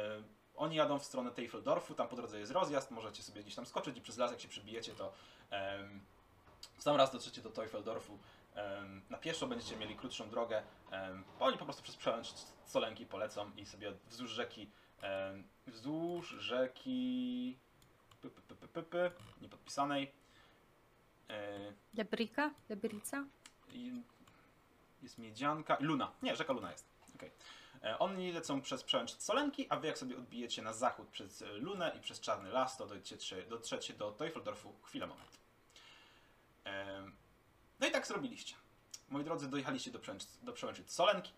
oni 0.55 0.75
jadą 0.75 0.99
w 0.99 1.03
stronę 1.03 1.31
Teufeldorfu, 1.31 1.95
tam 1.95 2.07
po 2.07 2.15
drodze 2.15 2.39
jest 2.39 2.51
rozjazd, 2.51 2.91
możecie 2.91 3.23
sobie 3.23 3.41
gdzieś 3.41 3.55
tam 3.55 3.65
skoczyć 3.65 3.97
i 3.97 4.01
przez 4.01 4.17
las 4.17 4.31
jak 4.31 4.39
się 4.39 4.47
przybijecie, 4.47 4.91
to 4.93 5.13
w 6.77 6.83
sam 6.83 6.95
raz 6.95 7.11
dotrzecie 7.11 7.41
do 7.41 7.49
Teufeldorfu 7.49 8.17
em, 8.55 9.01
na 9.09 9.17
pieszo, 9.17 9.47
będziecie 9.47 9.75
mieli 9.75 9.95
krótszą 9.95 10.29
drogę. 10.29 10.63
Oni 11.39 11.57
po 11.57 11.65
prostu 11.65 11.83
przez 11.83 11.95
przełęcz 11.95 12.27
Solenki 12.65 13.05
polecą 13.05 13.51
i 13.57 13.65
sobie 13.65 13.93
wzdłuż 14.07 14.31
rzeki, 14.31 14.69
wzdłuż 15.67 16.29
rzeki 16.29 17.57
py, 18.21 18.29
py, 18.29 18.55
py, 18.55 18.67
py, 18.67 18.83
py, 18.83 19.11
niepodpisanej. 19.41 20.11
Debrika? 21.93 22.51
Debrica? 22.69 23.25
i- 23.69 24.01
jest 25.03 25.17
Miedzianka. 25.17 25.77
Luna. 25.79 26.11
Nie, 26.21 26.35
rzeka 26.35 26.53
Luna 26.53 26.71
jest. 26.71 26.85
Okay. 27.15 27.31
Oni 27.99 28.31
lecą 28.31 28.61
przez 28.61 28.83
przełęcz 28.83 29.11
Solenki, 29.17 29.65
a 29.69 29.79
wy 29.79 29.87
jak 29.87 29.97
sobie 29.97 30.17
odbijecie 30.17 30.61
na 30.61 30.73
zachód 30.73 31.07
przez 31.07 31.41
e, 31.41 31.45
Lunę 31.53 31.91
i 31.97 31.99
przez 32.01 32.19
Czarny 32.19 32.49
Las, 32.49 32.77
to 32.77 32.87
dotrzecie, 32.87 33.43
dotrzecie 33.43 33.93
do 33.93 34.11
Teufeldorfu 34.11 34.73
chwilę 34.83 35.07
moment. 35.07 35.37
No 37.79 37.87
i 37.87 37.91
tak 37.91 38.07
zrobiliście. 38.07 38.55
Moi 39.13 39.23
drodzy, 39.23 39.47
dojechaliście 39.47 39.91
do, 39.91 39.99
przełęcz, 39.99 40.81
do 40.81 40.91
Solenki, 40.91 41.31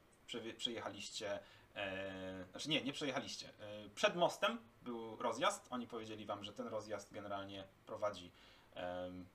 przejechaliście, 0.58 1.39
e, 1.75 2.46
znaczy 2.51 2.70
nie, 2.70 2.84
nie 2.84 2.94
przejechaliście. 2.94 3.50
E, 3.50 3.89
przed 3.89 4.15
mostem 4.15 4.58
był 4.82 5.15
rozjazd. 5.15 5.67
Oni 5.70 5.88
powiedzieli 5.88 6.25
wam, 6.25 6.44
że 6.44 6.53
ten 6.53 6.67
rozjazd 6.67 7.13
generalnie 7.13 7.63
prowadzi 7.86 8.32
em, 8.74 9.25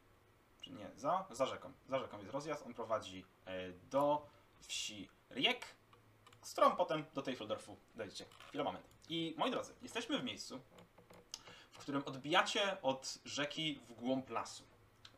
czy 0.60 0.70
nie, 0.70 0.90
za, 0.96 1.26
za 1.30 1.46
rzeką. 1.46 1.72
Za 1.88 1.98
rzeką 1.98 2.18
jest 2.18 2.30
rozjazd, 2.30 2.66
on 2.66 2.74
prowadzi 2.74 3.24
e, 3.46 3.72
do 3.72 4.26
wsi 4.60 5.08
Riek, 5.30 5.66
z 6.42 6.52
którą 6.52 6.76
potem 6.76 7.04
do 7.14 7.22
Teufeldorfu 7.22 7.76
dojdziecie. 7.94 8.24
Chwilę, 8.48 8.64
moment. 8.64 8.86
I 9.08 9.34
moi 9.38 9.50
drodzy, 9.50 9.74
jesteśmy 9.82 10.18
w 10.18 10.24
miejscu, 10.24 10.60
w 11.70 11.78
którym 11.78 12.02
odbijacie 12.06 12.82
od 12.82 13.18
rzeki 13.24 13.80
w 13.88 13.92
głąb 13.92 14.30
lasu. 14.30 14.69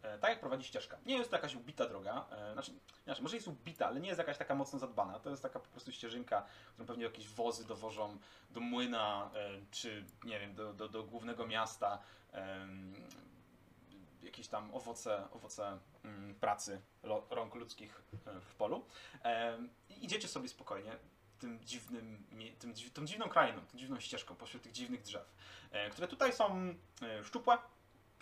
E, 0.02 0.18
tak 0.18 0.30
jak 0.30 0.40
prowadzi 0.40 0.64
ścieżka. 0.64 0.99
Nie 1.06 1.16
jest 1.16 1.30
to 1.30 1.37
jakaś 1.37 1.54
ubita 1.54 1.87
droga, 1.87 2.26
e, 2.30 2.52
znaczy, 2.52 2.73
znaczy, 3.04 3.23
może 3.23 3.37
jest 3.37 3.49
ubita, 3.49 3.87
ale 3.87 4.00
nie 4.00 4.09
jest 4.09 4.18
jakaś 4.18 4.38
taka 4.38 4.54
mocno 4.54 4.78
zadbana. 4.78 5.18
To 5.18 5.30
jest 5.30 5.42
taka 5.42 5.61
po 5.61 5.68
prostu 5.68 5.92
ścieżynka, 5.92 6.47
którą 6.73 6.87
pewnie 6.87 7.04
jakieś 7.04 7.28
wozy 7.28 7.66
dowożą 7.66 8.18
do 8.50 8.61
młyna, 8.61 9.30
e, 9.35 9.50
czy 9.71 10.04
nie 10.25 10.40
wiem, 10.40 10.54
do, 10.54 10.73
do, 10.73 10.88
do 10.88 11.04
głównego 11.04 11.47
miasta. 11.47 11.99
jakieś 14.23 14.49
tam 14.49 14.75
owoce, 14.75 15.28
owoce 15.32 15.78
mm, 16.04 16.35
pracy 16.35 16.80
rąk 17.30 17.54
ludzkich 17.54 18.02
w 18.40 18.54
polu. 18.54 18.87
I 19.90 20.04
idziecie 20.04 20.28
sobie 20.28 20.49
spokojnie 20.49 20.97
tym 21.38 21.61
dziwnym, 21.64 22.26
tym, 22.59 22.75
tą 22.94 23.04
dziwną 23.06 23.28
krainą, 23.28 23.61
tą 23.73 23.78
dziwną 23.78 24.00
ścieżką 24.00 24.35
pośród 24.35 24.62
tych 24.62 24.73
dziwnych 24.73 25.02
drzew, 25.02 25.35
które 25.92 26.09
tutaj 26.09 26.32
są 26.32 26.75
szczupłe, 27.23 27.59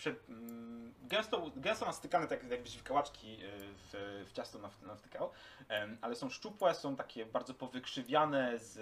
mm, 0.07 0.95
gęsto, 1.03 1.51
gęsto 1.57 1.87
nastykane, 1.87 2.27
tak 2.27 2.51
jakbyś 2.51 2.77
wikałaczki 2.77 3.35
e, 3.35 3.39
w, 3.59 4.25
w 4.29 4.33
ciasto 4.33 4.59
naw- 4.59 4.87
nawtykał, 4.87 5.31
ale 6.01 6.15
są 6.15 6.31
szczupłe, 6.31 6.75
są 6.75 6.97
takie 6.97 7.27
bardzo 7.27 7.55
powykrzywiane, 7.55 8.59
z, 8.59 8.79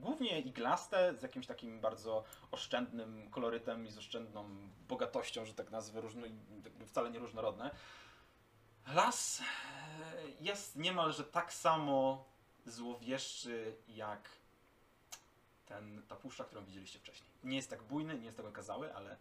głównie 0.00 0.40
iglaste, 0.40 1.14
z 1.14 1.22
jakimś 1.22 1.46
takim 1.46 1.80
bardzo 1.80 2.24
oszczędnym 2.50 3.30
kolorytem 3.30 3.86
i 3.86 3.90
z 3.90 3.98
oszczędną 3.98 4.44
bogatością, 4.88 5.44
że 5.44 5.54
tak 5.54 5.70
nazwę, 5.70 6.00
różno, 6.00 6.26
wcale 6.86 7.10
nie 7.10 7.18
różnorodne. 7.18 7.70
Las 8.94 9.40
e, 9.40 9.44
jest 10.40 10.76
niemalże 10.76 11.24
tak 11.24 11.52
samo 11.52 12.24
złowieszczy 12.66 13.76
jak 13.88 14.28
ten, 15.66 16.02
ta 16.08 16.16
puszcza, 16.16 16.44
którą 16.44 16.64
widzieliście 16.64 16.98
wcześniej. 16.98 17.30
Nie 17.44 17.56
jest 17.56 17.70
tak 17.70 17.82
bujny, 17.82 18.18
nie 18.18 18.24
jest 18.24 18.36
tak 18.36 18.46
okazały, 18.46 18.94
ale 18.94 19.16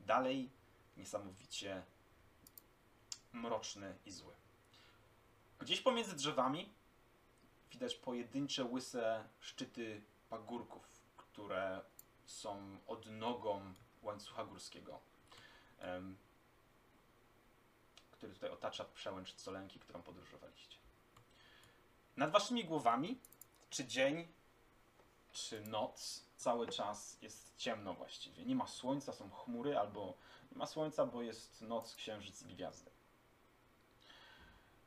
dalej 0.00 0.50
niesamowicie 0.96 1.82
mroczny 3.32 3.96
i 4.06 4.12
zły. 4.12 4.34
Gdzieś 5.58 5.80
pomiędzy 5.80 6.16
drzewami 6.16 6.72
widać 7.70 7.94
pojedyncze 7.94 8.64
łyse 8.64 9.24
szczyty 9.40 10.02
pagórków, 10.30 10.82
które 11.16 11.80
są 12.26 12.78
odnogą 12.86 13.74
łańcucha 14.02 14.44
górskiego, 14.44 15.00
który 18.10 18.34
tutaj 18.34 18.50
otacza 18.50 18.84
przełęcz 18.84 19.34
Colenki, 19.44 19.80
którą 19.80 20.02
podróżowaliście. 20.02 20.76
Nad 22.16 22.30
waszymi 22.30 22.64
głowami, 22.64 23.18
czy 23.70 23.84
dzień, 23.84 24.28
czy 25.32 25.60
noc, 25.60 26.24
cały 26.36 26.68
czas 26.68 27.18
jest 27.22 27.56
ciemno 27.56 27.94
właściwie. 27.94 28.44
Nie 28.44 28.54
ma 28.54 28.66
słońca, 28.66 29.12
są 29.12 29.30
chmury, 29.30 29.78
albo 29.78 30.14
ma 30.54 30.66
słońca, 30.66 31.06
bo 31.06 31.22
jest 31.22 31.62
noc, 31.62 31.94
księżyc 31.94 32.42
i 32.42 32.46
gwiazdy. 32.46 32.90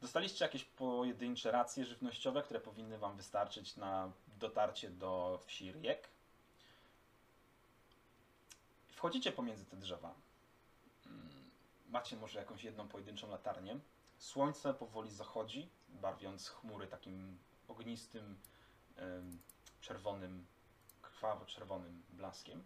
Dostaliście 0.02 0.46
jakieś 0.46 0.64
pojedyncze 0.64 1.52
racje 1.52 1.86
żywnościowe, 1.86 2.44
które 2.44 2.60
powinny 2.60 2.98
wam 2.98 3.18
wystarczyć 3.18 3.76
na 3.78 4.12
dotarcie 4.40 4.90
do 4.90 5.40
wsi 5.46 5.72
Riek. 5.72 6.08
Wchodzicie 8.88 9.32
pomiędzy 9.32 9.66
te 9.66 9.78
drzewa. 9.78 10.14
Mm, 11.06 11.30
Macie 11.90 12.18
może 12.18 12.40
jakąś 12.40 12.64
jedną 12.64 12.88
pojedynczą 12.88 13.30
latarnię. 13.30 13.80
Słońce 14.18 14.74
powoli 14.74 15.12
zachodzi, 15.12 15.70
barwiąc 15.90 16.50
chmury 16.50 16.88
takim 16.88 17.38
ognistym, 17.68 18.38
czerwonym, 19.82 20.46
krwawo-czerwonym 21.02 22.02
blaskiem. 22.10 22.64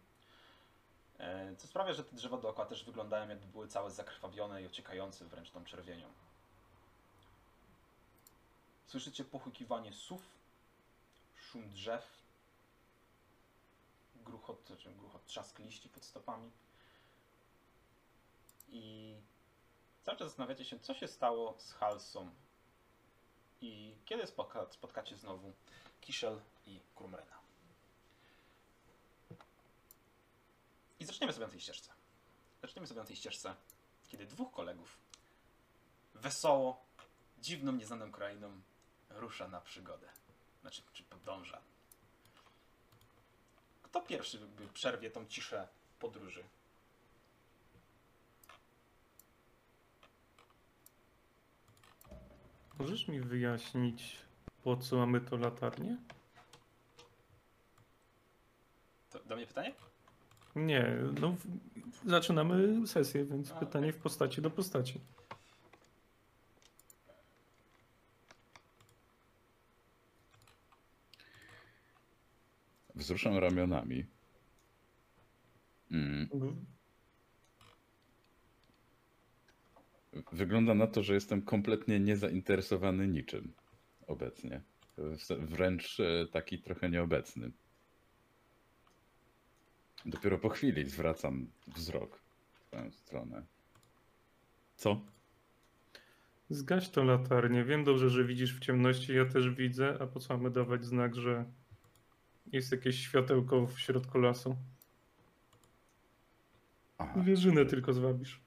E, 1.22 1.56
Co 1.56 1.66
sprawia, 1.66 1.92
że 1.92 2.04
te 2.04 2.16
drzewa 2.16 2.36
dookoła 2.36 2.68
też 2.68 2.84
wyglądają 2.84 3.28
jakby 3.28 3.46
były 3.46 3.68
całe 3.68 3.90
zakrwawione 3.90 4.62
i 4.62 4.66
ociekające 4.66 5.24
wręcz 5.24 5.50
tą 5.50 5.64
czerwienią. 5.64 6.12
Słyszycie 8.86 9.24
pochukiwanie 9.24 9.92
sów, 9.92 10.22
szum 11.36 11.70
drzew 11.70 12.22
gruchot, 14.24 14.72
czy 14.78 14.92
gruchot 14.92 15.26
trzask 15.26 15.58
liści 15.58 15.88
pod 15.88 16.04
stopami. 16.04 16.50
I 18.72 19.14
cały 20.02 20.18
czas 20.18 20.28
zastanawiacie 20.28 20.64
się, 20.64 20.78
co 20.78 20.94
się 20.94 21.08
stało 21.08 21.54
z 21.58 21.72
Halsą 21.72 22.30
i 23.60 23.94
kiedy 24.04 24.26
spotka, 24.26 24.66
spotkacie 24.70 25.16
znowu 25.16 25.52
Kiszel 26.00 26.40
i 26.66 26.80
Kurmrena. 26.94 27.41
I 31.02 31.04
zaczniemy 31.04 31.32
sobie 31.32 31.46
na 31.46 31.52
tej 31.52 31.60
ścieżce. 31.60 31.92
Zaczniemy 32.62 32.86
sobie 32.86 33.00
na 33.00 33.06
tej 33.06 33.16
ścieżce, 33.16 33.54
kiedy 34.08 34.26
dwóch 34.26 34.52
kolegów 34.52 34.98
wesoło, 36.14 36.84
dziwną, 37.40 37.72
nieznaną 37.72 38.12
krainą 38.12 38.60
rusza 39.10 39.48
na 39.48 39.60
przygodę. 39.60 40.08
Znaczy, 40.60 40.82
czy 40.92 41.02
podąża. 41.02 41.60
Kto 43.82 44.00
pierwszy 44.00 44.48
przerwie 44.74 45.10
tą 45.10 45.26
ciszę 45.26 45.68
podróży? 45.98 46.44
Możesz 52.78 53.08
mi 53.08 53.20
wyjaśnić, 53.20 54.16
po 54.64 54.76
co 54.76 54.96
mamy 54.96 55.20
to 55.20 55.36
latarnię? 55.36 55.96
To 59.10 59.18
do 59.24 59.36
mnie 59.36 59.46
pytanie? 59.46 59.74
Nie, 60.56 60.96
no 61.20 61.36
zaczynamy 62.06 62.86
sesję, 62.86 63.24
więc 63.24 63.52
A, 63.52 63.54
pytanie 63.54 63.92
w 63.92 63.96
postaci 63.96 64.42
do 64.42 64.50
postaci. 64.50 65.00
Wzruszam 72.94 73.38
ramionami. 73.38 74.06
Mm. 75.90 76.28
Wygląda 80.32 80.74
na 80.74 80.86
to, 80.86 81.02
że 81.02 81.14
jestem 81.14 81.42
kompletnie 81.42 82.00
niezainteresowany 82.00 83.08
niczym 83.08 83.52
obecnie. 84.06 84.60
Wręcz 85.38 86.00
e, 86.00 86.26
taki 86.26 86.58
trochę 86.58 86.90
nieobecny. 86.90 87.50
Dopiero 90.06 90.38
po 90.38 90.48
chwili 90.48 90.90
zwracam 90.90 91.46
wzrok 91.66 92.20
w 92.54 92.70
tę 92.70 92.90
stronę. 92.90 93.42
Co? 94.76 95.00
Zgaś 96.50 96.88
to 96.88 97.04
latarnię. 97.04 97.64
Wiem 97.64 97.84
dobrze, 97.84 98.10
że 98.10 98.24
widzisz 98.24 98.56
w 98.56 98.60
ciemności, 98.60 99.14
ja 99.14 99.24
też 99.24 99.50
widzę, 99.50 99.98
a 100.00 100.06
po 100.06 100.20
co 100.20 100.36
mamy 100.36 100.50
dawać 100.50 100.84
znak, 100.84 101.14
że 101.14 101.44
jest 102.52 102.72
jakieś 102.72 102.98
światełko 102.98 103.66
w 103.66 103.80
środku 103.80 104.18
lasu? 104.18 104.56
Aha. 106.98 107.22
Wieżynę 107.22 107.66
tylko 107.66 107.92
zwabisz. 107.92 108.40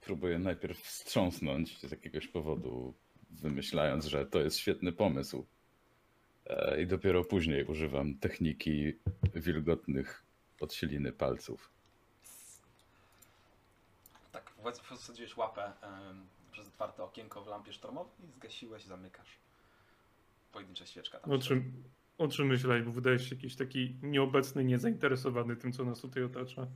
Próbuję 0.00 0.38
najpierw 0.38 0.78
wstrząsnąć 0.78 1.80
z 1.80 1.90
jakiegoś 1.90 2.28
powodu, 2.28 2.94
wymyślając, 3.30 4.04
że 4.04 4.26
to 4.26 4.40
jest 4.40 4.56
świetny 4.56 4.92
pomysł. 4.92 5.46
E, 6.46 6.82
I 6.82 6.86
dopiero 6.86 7.24
później 7.24 7.64
używam 7.64 8.14
techniki 8.14 8.92
wilgotnych 9.34 10.22
podsiliny 10.58 11.12
palców. 11.12 11.70
Tak, 14.32 14.52
właśnie 14.62 14.96
wsadziłeś 14.96 15.36
łapę 15.36 15.72
przez 16.52 16.68
otwarte 16.68 17.02
okienko 17.02 17.44
w 17.44 17.46
lampie 17.46 17.72
sztormowej 17.72 18.12
i 18.28 18.32
zgasiłeś, 18.32 18.84
zamykasz. 18.84 19.38
Pojedyncza 20.52 20.86
świeczka 20.86 21.18
tam. 21.18 21.30
O 21.30 21.38
czym, 21.38 21.84
o 22.18 22.28
czym 22.28 22.46
myślałeś, 22.46 22.82
bo 22.82 22.92
wydajesz 22.92 23.28
się 23.28 23.34
jakiś 23.34 23.56
taki 23.56 23.96
nieobecny, 24.02 24.64
niezainteresowany 24.64 25.56
tym, 25.56 25.72
co 25.72 25.84
nas 25.84 26.00
tutaj 26.00 26.22
otacza. 26.22 26.66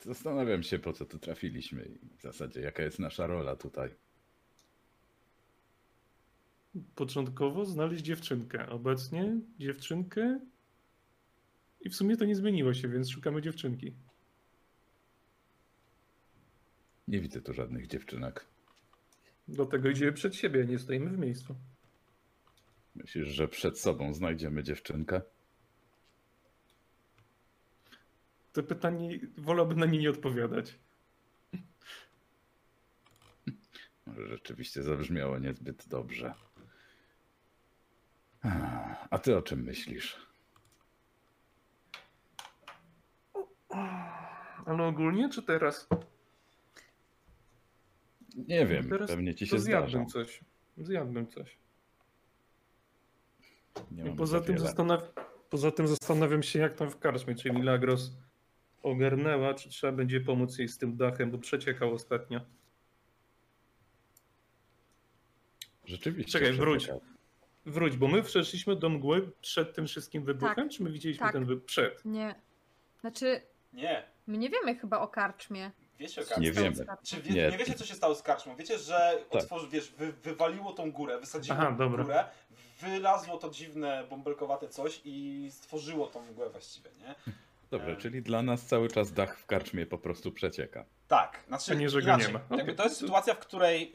Zastanawiam 0.00 0.62
się, 0.62 0.78
po 0.78 0.92
co 0.92 1.04
tu 1.04 1.18
trafiliśmy 1.18 1.84
i 1.84 2.16
w 2.18 2.22
zasadzie 2.22 2.60
jaka 2.60 2.82
jest 2.82 2.98
nasza 2.98 3.26
rola 3.26 3.56
tutaj. 3.56 3.90
Początkowo 6.94 7.64
znaleźć 7.64 8.04
dziewczynkę, 8.04 8.68
obecnie 8.68 9.40
dziewczynkę 9.58 10.40
i 11.80 11.90
w 11.90 11.94
sumie 11.94 12.16
to 12.16 12.24
nie 12.24 12.36
zmieniło 12.36 12.74
się, 12.74 12.88
więc 12.88 13.10
szukamy 13.10 13.42
dziewczynki. 13.42 13.92
Nie 17.08 17.20
widzę 17.20 17.40
tu 17.40 17.52
żadnych 17.52 17.86
dziewczynek. 17.86 18.46
Dlatego 19.48 19.88
idziemy 19.88 20.12
przed 20.12 20.36
siebie, 20.36 20.64
nie 20.64 20.78
stoimy 20.78 21.10
w 21.10 21.18
miejscu. 21.18 21.54
Myślisz, 22.94 23.28
że 23.28 23.48
przed 23.48 23.78
sobą 23.78 24.14
znajdziemy 24.14 24.62
dziewczynkę? 24.62 25.22
To 28.52 28.62
pytanie, 28.62 29.18
wolałbym 29.38 29.78
na 29.78 29.86
nie 29.86 29.98
nie 29.98 30.10
odpowiadać. 30.10 30.78
Może 34.06 34.26
rzeczywiście 34.26 34.82
zabrzmiało 34.82 35.38
niezbyt 35.38 35.88
dobrze. 35.88 36.34
A 39.10 39.18
ty 39.18 39.36
o 39.36 39.42
czym 39.42 39.62
myślisz? 39.62 40.26
Ale 44.66 44.82
ogólnie, 44.82 45.28
czy 45.28 45.42
teraz? 45.42 45.88
Nie 48.36 48.66
wiem, 48.66 48.88
teraz 48.88 49.10
pewnie 49.10 49.34
ci 49.34 49.46
się 49.46 49.58
zdarza. 49.58 49.86
zjadłbym 49.86 50.06
coś. 50.06 50.40
Zjadłbym 50.76 51.26
coś. 51.26 51.58
Nie 53.90 54.10
I 54.10 54.16
poza 54.16 54.38
za 54.38 54.44
tym, 54.44 54.58
zastanaw... 54.58 55.12
poza 55.50 55.70
tym 55.70 55.88
zastanawiam 55.88 56.42
się, 56.42 56.58
jak 56.58 56.74
tam 56.74 56.90
w 56.90 56.98
karczmie, 56.98 57.34
czy 57.34 57.50
Milagros 57.50 58.12
ogarnęła, 58.82 59.54
czy 59.54 59.68
trzeba 59.68 59.92
będzie 59.92 60.20
pomóc 60.20 60.58
jej 60.58 60.68
z 60.68 60.78
tym 60.78 60.96
dachem, 60.96 61.30
bo 61.30 61.38
przeciekał 61.38 61.94
ostatnio. 61.94 62.40
Rzeczywiście. 65.84 66.38
Czekaj, 66.38 66.52
wróć. 66.52 66.88
Wróć, 67.66 67.96
bo 67.96 68.08
my 68.08 68.22
przeszliśmy 68.22 68.76
do 68.76 68.88
mgły 68.88 69.30
przed 69.40 69.74
tym 69.74 69.86
wszystkim 69.86 70.24
wybuchem, 70.24 70.54
Tak. 70.54 70.70
czy 70.70 70.82
my 70.82 70.90
widzieliśmy 70.90 71.24
Tak. 71.26 71.32
ten 71.32 71.44
wybuch 71.44 71.64
przed? 71.64 72.04
Nie. 72.04 72.34
Znaczy, 73.00 73.40
Nie, 73.72 74.02
my 74.26 74.38
nie 74.38 74.50
wiemy 74.50 74.74
chyba 74.76 74.98
o 75.00 75.08
karczmie. 75.08 75.70
wiecie 75.98 76.20
o 76.20 76.24
Nie 76.24 76.28
karczmie. 76.52 76.52
wiemy. 76.52 76.86
Czy 77.04 77.22
wie, 77.22 77.34
Nie. 77.34 77.48
nie. 77.50 77.58
wiecie, 77.58 77.74
co 77.74 77.84
się 77.84 77.94
stało 77.94 78.14
z 78.14 78.22
karczmą? 78.22 78.56
Wiecie, 78.56 78.78
że 78.78 79.18
Tak. 79.30 79.42
otworzy, 79.42 79.68
wiesz, 79.68 79.90
wy, 79.90 80.12
wywaliło 80.12 80.72
tą 80.72 80.92
górę, 80.92 81.18
wysadziło 81.20 81.58
Aha, 81.60 81.74
dobra. 81.78 82.04
górę, 82.04 82.24
wylazło 82.80 83.38
to 83.38 83.50
dziwne, 83.50 84.06
bąbelkowate 84.10 84.68
coś 84.68 85.00
i 85.04 85.48
stworzyło 85.52 86.06
tą 86.06 86.22
mgłę 86.26 86.50
właściwie, 86.50 86.90
nie? 87.00 87.14
Dobrze, 87.70 87.90
Em. 87.90 87.96
czyli 87.96 88.22
dla 88.22 88.42
nas 88.42 88.62
cały 88.66 88.88
czas 88.88 89.12
dach 89.12 89.38
w 89.38 89.46
karczmie 89.46 89.86
po 89.86 89.98
prostu 89.98 90.32
przecieka. 90.32 90.84
Tak, 91.08 91.44
znaczy 91.48 91.72
A 91.72 91.74
nie, 91.74 91.88
że 91.88 91.98
go 92.02 92.04
inaczej. 92.08 92.26
nie 92.26 92.32
ma. 92.32 92.62
Okej. 92.62 92.76
to 92.76 92.84
jest 92.84 92.96
sytuacja, 92.96 93.34
w 93.34 93.38
której 93.38 93.94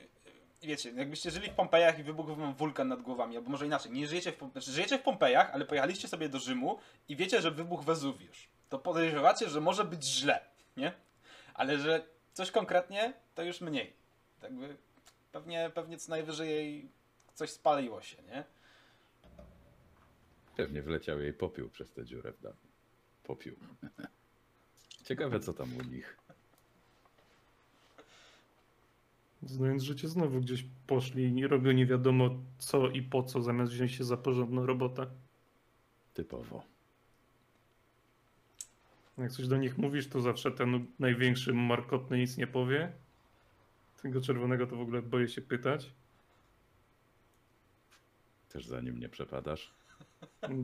wiecie, 0.67 0.91
jakbyście 0.91 1.31
żyli 1.31 1.49
w 1.49 1.53
Pompejach 1.53 1.99
i 1.99 2.03
wybuchł 2.03 2.35
wam 2.35 2.53
wulkan 2.53 2.87
nad 2.87 3.01
głowami, 3.01 3.37
albo 3.37 3.49
może 3.49 3.65
inaczej, 3.65 3.91
nie 3.91 4.07
żyjecie 4.07 4.31
w, 4.31 4.51
znaczy, 4.51 4.71
żyjecie 4.71 4.97
w 4.97 5.01
Pompejach, 5.01 5.51
ale 5.53 5.65
pojechaliście 5.65 6.07
sobie 6.07 6.29
do 6.29 6.39
Rzymu 6.39 6.79
i 7.07 7.15
wiecie, 7.15 7.41
że 7.41 7.51
wybuchł 7.51 7.83
Wezuwiusz. 7.83 8.49
To 8.69 8.79
podejrzewacie, 8.79 9.49
że 9.49 9.61
może 9.61 9.85
być 9.85 10.03
źle, 10.03 10.45
nie? 10.77 10.93
Ale 11.53 11.77
że 11.77 12.05
coś 12.33 12.51
konkretnie, 12.51 13.13
to 13.35 13.43
już 13.43 13.61
mniej. 13.61 13.93
Tak 14.39 14.53
by 14.53 14.77
pewnie, 15.31 15.71
pewnie 15.73 15.97
co 15.97 16.09
najwyżej 16.09 16.49
jej 16.49 16.91
coś 17.33 17.49
spaliło 17.49 18.01
się, 18.01 18.23
nie? 18.23 18.43
Pewnie 20.55 20.81
wleciał 20.81 21.21
jej 21.21 21.33
popiół 21.33 21.69
przez 21.69 21.91
tę 21.91 22.05
dziurę 22.05 22.31
w 22.33 22.41
dachu. 22.41 22.67
Popiół. 23.23 23.55
Ciekawe, 25.03 25.39
co 25.39 25.53
tam 25.53 25.77
u 25.77 25.83
nich. 25.83 26.17
Znając 29.43 29.84
życie, 29.84 30.08
znowu 30.08 30.41
gdzieś 30.41 30.65
poszli 30.88 31.38
i 31.39 31.47
robią 31.47 31.71
nie 31.71 31.86
wiadomo 31.86 32.30
co 32.58 32.89
i 32.89 33.02
po 33.02 33.23
co, 33.23 33.41
zamiast 33.41 33.71
wziąć 33.71 33.91
się 33.91 34.04
za 34.04 34.17
porządną 34.17 34.65
robotę. 34.65 35.08
Typowo. 36.13 36.63
Jak 39.17 39.32
coś 39.32 39.47
do 39.47 39.58
nich 39.58 39.78
mówisz, 39.78 40.08
to 40.08 40.21
zawsze 40.21 40.52
ten 40.52 40.86
największy 40.99 41.54
markotny 41.54 42.17
nic 42.17 42.38
nie 42.38 42.47
powie. 42.47 42.91
Tego 44.02 44.21
czerwonego 44.21 44.67
to 44.67 44.75
w 44.75 44.82
ogóle 44.82 45.02
boję 45.02 45.28
się 45.28 45.41
pytać. 45.41 45.91
Też 48.49 48.65
za 48.67 48.82
nim 48.82 48.99
nie 48.99 49.10
przepadasz. 49.10 49.73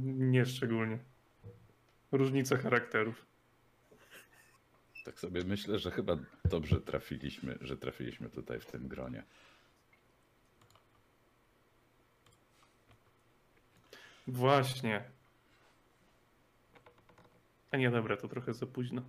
Nie 0.03 0.45
szczególnie. 0.45 0.99
Różnica 2.11 2.57
charakterów. 2.57 3.25
Tak 5.05 5.19
sobie 5.19 5.43
myślę, 5.43 5.79
że 5.79 5.91
chyba 5.91 6.17
dobrze 6.45 6.81
trafiliśmy, 6.81 7.57
że 7.61 7.77
trafiliśmy 7.77 8.29
tutaj 8.29 8.59
w 8.59 8.65
tym 8.65 8.87
gronie. 8.87 9.23
Właśnie. 14.27 15.03
A 17.71 17.77
nie, 17.77 17.91
dobra, 17.91 18.17
to 18.17 18.27
trochę 18.27 18.53
za 18.53 18.65
późno. 18.65 19.01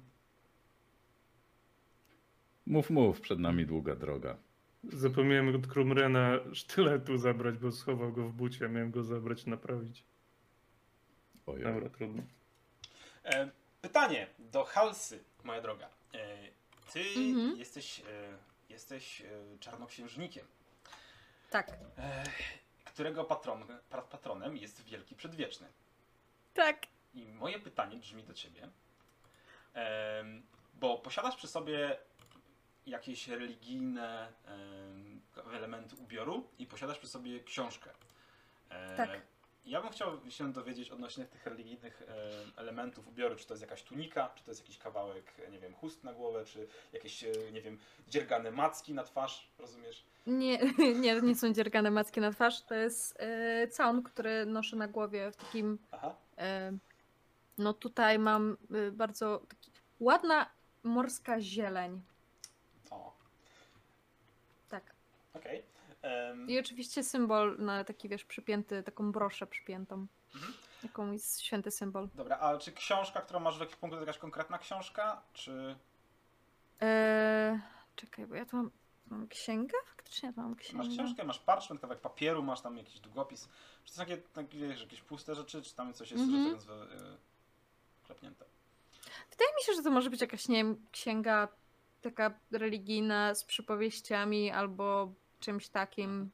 Mów, 2.66 2.90
mów, 2.90 3.20
przed 3.20 3.38
nami 3.38 3.66
długa 3.66 3.96
droga. 3.96 4.36
Zapomniałem 4.84 5.56
od 5.56 5.66
Krumrena 5.66 6.38
sztyletu 6.52 7.18
zabrać, 7.18 7.58
bo 7.58 7.72
schował 7.72 8.12
go 8.12 8.28
w 8.28 8.32
bucie. 8.32 8.68
Miałem 8.68 8.90
go 8.90 9.02
zabrać, 9.02 9.46
naprawić. 9.46 10.04
Ojej. 11.46 11.64
Dobra, 11.64 11.88
trudno. 11.88 12.22
E, 13.24 13.50
pytanie 13.82 14.26
do 14.38 14.64
Halsy, 14.64 15.24
moja 15.46 15.60
droga. 15.60 15.88
E, 16.14 16.36
ty 16.92 17.00
Mhm. 17.16 17.56
jesteś, 17.56 18.00
e, 18.00 18.04
jesteś 18.68 19.20
e, 19.20 19.24
czarnoksiężnikiem, 19.60 20.46
Tak. 21.50 21.70
którego 22.84 23.24
patron, 23.24 23.64
pa- 23.90 24.02
patronem 24.02 24.56
jest 24.56 24.82
Wielki 24.84 25.14
Przedwieczny. 25.16 25.68
Tak. 26.54 26.86
I 27.14 27.28
moje 27.28 27.58
pytanie 27.58 27.96
brzmi 27.96 28.24
do 28.24 28.34
ciebie, 28.34 28.68
bo 30.74 30.98
posiadasz 30.98 31.36
przy 31.36 31.48
sobie 31.48 31.98
jakieś 32.86 33.28
religijne 33.28 34.32
em, 34.46 35.20
elementy 35.54 35.96
ubioru 35.96 36.48
i 36.58 36.66
posiadasz 36.66 36.98
przy 36.98 37.08
sobie 37.08 37.40
książkę. 37.44 37.90
Tak. 38.96 39.20
Ja 39.66 39.80
bym 39.82 39.90
chciał 39.90 40.30
się 40.30 40.52
dowiedzieć 40.52 40.90
odnośnie 40.90 41.24
tych 41.24 41.46
religijnych 41.46 42.02
em, 42.02 42.08
elementów 42.56 43.08
ubioru, 43.08 43.36
czy 43.36 43.46
to 43.46 43.54
jest 43.54 43.62
jakaś 43.62 43.82
tunika, 43.82 44.30
czy 44.34 44.44
to 44.44 44.50
jest 44.50 44.60
jakiś 44.60 44.78
kawałek, 44.78 45.32
nie 45.50 45.58
wiem, 45.58 45.74
chust 45.74 46.04
na 46.04 46.12
głowę, 46.12 46.44
czy 46.44 46.68
jakieś, 46.92 47.24
e, 47.24 47.32
nie 47.52 47.62
wiem, 47.62 47.78
dziergane 48.08 48.50
macki 48.50 48.94
na 48.94 49.04
twarz, 49.04 49.48
rozumiesz? 49.58 50.04
Nie, 50.26 50.58
nie, 51.00 51.20
nie 51.20 51.34
są 51.34 51.52
dziergane 51.52 51.90
macki 51.90 52.20
na 52.20 52.30
twarz. 52.32 52.62
To 52.62 52.74
jest 52.74 53.16
e, 53.20 53.68
całun, 53.68 54.02
który 54.02 54.46
noszę 54.46 54.76
na 54.76 54.88
głowie 54.88 55.30
w 55.30 55.36
takim. 55.36 55.78
Aha, 55.90 56.14
E, 56.38 56.72
no 57.58 57.72
tutaj 57.74 58.18
mam 58.18 58.56
e, 58.74 58.90
bardzo 58.90 59.42
taki, 59.48 59.70
ładna 60.00 60.50
morska 60.82 61.40
zieleń. 61.40 62.00
o, 62.90 63.12
Tak. 64.68 64.82
okej. 65.34 65.62
I 66.48 66.58
oczywiście 66.58 67.02
symbol 67.02 67.56
na 67.58 67.84
taki, 67.84 68.08
wiesz, 68.08 68.24
przypięty, 68.24 68.82
taką 68.82 69.12
broszę 69.12 69.46
przypiętą. 69.46 70.06
Mhm. 70.34 70.52
Jaką 70.82 71.12
jest 71.12 71.40
święty 71.40 71.70
symbol. 71.70 72.08
Dobra, 72.14 72.38
a 72.38 72.58
czy 72.58 72.72
książka, 72.72 73.20
którą 73.20 73.40
masz 73.40 73.56
w 73.56 73.60
jakiś 73.60 73.76
punkt, 73.76 73.94
to 73.96 74.00
jakaś 74.00 74.18
konkretna 74.18 74.58
książka, 74.58 75.22
czy... 75.32 75.76
E, 76.82 77.60
czekaj, 77.96 78.26
bo 78.26 78.34
ja 78.34 78.46
tu 78.46 78.56
mam, 78.56 78.70
mam 79.06 79.28
księgę? 79.28 79.74
Faktycznie 79.86 80.32
mam 80.36 80.54
księgę. 80.56 80.78
Masz 80.84 80.88
książkę, 80.94 81.24
masz 81.24 81.38
parchment, 81.38 81.80
kawałek 81.80 82.02
papieru, 82.02 82.42
masz 82.42 82.60
tam 82.60 82.76
jakiś 82.76 83.00
długopis. 83.00 83.48
Czy 83.84 83.90
to 83.92 83.96
są 83.96 84.02
takie, 84.02 84.16
takie 84.16 84.58
wiesz, 84.58 84.80
jakieś 84.80 85.02
puste 85.02 85.34
rzeczy, 85.34 85.62
czy 85.62 85.74
tam 85.74 85.94
coś 85.94 86.10
jest, 86.10 86.24
Mhm. 86.24 86.60
że 86.60 86.72
yy, 86.72 87.16
klepnięte? 88.06 88.44
Wydaje 89.30 89.50
mi 89.56 89.62
się, 89.62 89.74
że 89.74 89.82
to 89.82 89.90
może 89.90 90.10
być 90.10 90.20
jakaś, 90.20 90.48
nie 90.48 90.56
wiem, 90.56 90.86
księga 90.92 91.48
taka 92.02 92.38
religijna 92.50 93.34
z 93.34 93.44
przypowieściami 93.44 94.50
albo 94.50 95.12
czymś 95.40 95.68
takim. 95.68 96.30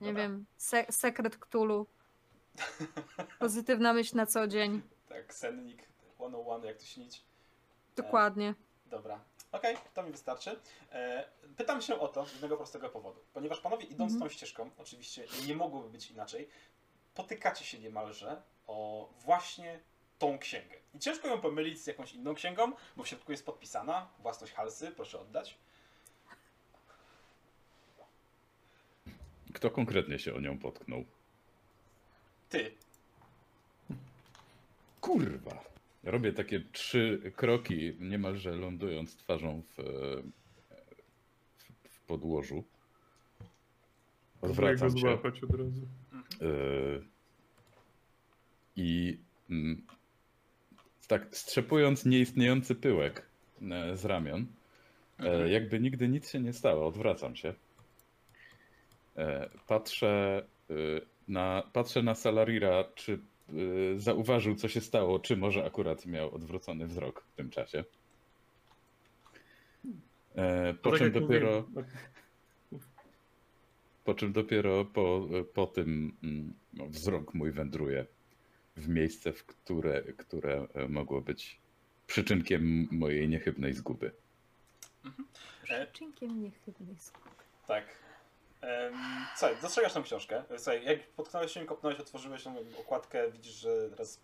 Nie 0.00 0.06
Dobra. 0.08 0.22
wiem, 0.22 0.46
se 0.56 0.86
sekret 0.90 1.36
Cthulhu. 1.36 1.86
Pozytywna 3.38 3.92
myśl 3.92 4.16
na 4.16 4.26
co 4.26 4.46
dzień. 4.48 4.82
Tak, 5.08 5.34
sennik 5.34 5.82
101, 6.14 6.64
jak 6.64 6.76
to 6.78 6.84
śnić. 6.84 7.24
Dokładnie. 7.96 8.54
Dobra, 8.86 9.20
okej, 9.52 9.76
to 9.94 10.02
mi 10.02 10.12
wystarczy. 10.12 10.60
E, 10.92 11.28
pytam 11.56 11.82
się 11.82 12.00
o 12.00 12.08
to 12.08 12.26
z 12.26 12.32
jednego 12.32 12.56
prostego 12.56 12.88
powodu. 12.88 13.20
Ponieważ 13.32 13.60
panowie 13.60 13.84
idąc 13.86 14.12
Mhm. 14.12 14.30
tą 14.30 14.34
ścieżką, 14.34 14.70
oczywiście 14.78 15.24
nie 15.46 15.56
mogłoby 15.56 15.88
być 15.90 16.10
inaczej, 16.10 16.48
potykacie 17.14 17.64
się 17.64 17.78
niemalże 17.78 18.42
o 18.66 19.08
właśnie 19.18 19.80
tą 20.18 20.38
księgę. 20.38 20.76
I 20.94 20.98
ciężko 20.98 21.28
ją 21.28 21.40
pomylić 21.40 21.80
z 21.82 21.86
jakąś 21.86 22.12
inną 22.14 22.34
księgą, 22.34 22.72
bo 22.96 23.02
w 23.04 23.08
środku 23.08 23.32
jest 23.32 23.46
podpisana 23.46 24.08
własność 24.18 24.52
Halsy, 24.52 24.90
proszę 24.90 25.20
oddać. 25.20 25.58
Kto 29.54 29.70
konkretnie 29.70 30.18
się 30.18 30.34
o 30.34 30.40
nią 30.40 30.58
potknął? 30.58 31.04
Ty, 32.48 32.70
Kurwa! 35.00 35.64
Robię 36.04 36.32
takie 36.32 36.60
trzy 36.72 37.32
kroki, 37.36 37.92
niemalże 38.00 38.50
lądując 38.50 39.16
twarzą 39.16 39.62
w, 39.62 39.80
e, 39.80 39.82
w, 41.84 41.88
w 41.88 42.00
podłożu. 42.06 42.64
Odwracam 44.40 44.90
się. 44.90 44.98
złapać 44.98 45.44
od 45.44 45.50
razu. 45.50 45.86
e, 46.40 46.46
I 48.76 49.18
mm, 49.50 49.82
tak 51.08 51.36
strzepując 51.36 52.04
nieistniejący 52.04 52.74
pyłek 52.74 53.26
e, 53.62 53.96
z 53.96 54.04
ramion, 54.04 54.46
e, 55.18 55.48
jakby 55.48 55.80
nigdy 55.80 56.08
nic 56.08 56.30
się 56.30 56.40
nie 56.40 56.52
stało, 56.52 56.86
odwracam 56.86 57.36
się. 57.36 57.54
E, 59.16 59.50
Patrzę 59.66 60.42
e, 60.70 60.74
na, 61.28 61.62
patrzę 61.72 62.02
na 62.02 62.14
Salarira, 62.14 62.84
czy 62.94 63.12
e, 63.14 63.98
zauważył, 63.98 64.54
co 64.54 64.68
się 64.68 64.80
stało, 64.80 65.18
czy 65.18 65.36
może 65.36 65.64
akurat 65.64 66.06
miał 66.06 66.34
odwrócony 66.34 66.86
wzrok 66.86 67.24
w 67.32 67.32
tym 67.36 67.50
czasie. 67.50 67.84
E, 70.34 70.74
Po 70.74 70.90
tak 70.90 70.98
czym 70.98 71.12
dopiero. 71.12 71.64
mówiłem, 71.68 71.86
Po 74.04 74.14
czym 74.14 74.32
dopiero 74.32 74.84
po, 74.84 75.28
po 75.54 75.66
tym 75.66 76.16
no, 76.72 76.86
wzrok 76.86 77.34
mój 77.34 77.50
wędruje 77.52 78.06
w 78.76 78.88
miejsce, 78.88 79.32
w 79.32 79.44
które, 79.46 80.02
które 80.02 80.66
e, 80.74 80.88
mogło 80.88 81.20
być 81.20 81.58
przyczynkiem 82.06 82.88
mojej 82.90 83.28
niechybnej 83.28 83.72
zguby. 83.72 84.12
e, 85.70 85.86
Czynkiem 85.86 86.42
niechybnej 86.42 86.96
skóry. 86.98 87.30
Tak. 87.66 87.84
Słuchaj, 89.36 89.56
dostrzegasz 89.62 89.92
tą 89.92 90.02
książkę. 90.02 90.44
Słuchaj, 90.56 90.84
jak 90.84 91.06
potknąłeś 91.06 91.52
się, 91.52 91.66
kopnąłeś, 91.66 92.00
otworzyłeś 92.00 92.44
tą 92.44 92.54
okładkę, 92.80 93.30
widzisz, 93.32 93.54
że 93.54 93.90
teraz 93.90 94.20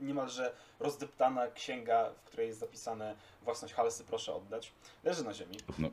niemalże 0.00 0.54
rozdeptana 0.80 1.48
księga, 1.50 2.10
w 2.10 2.24
której 2.24 2.46
jest 2.46 2.60
zapisane 2.60 3.16
własność 3.42 3.74
Halsy, 3.74 4.04
proszę 4.04 4.34
oddać. 4.34 4.72
Leży 5.04 5.24
na 5.24 5.34
ziemi. 5.34 5.56
Podno- 5.66 5.90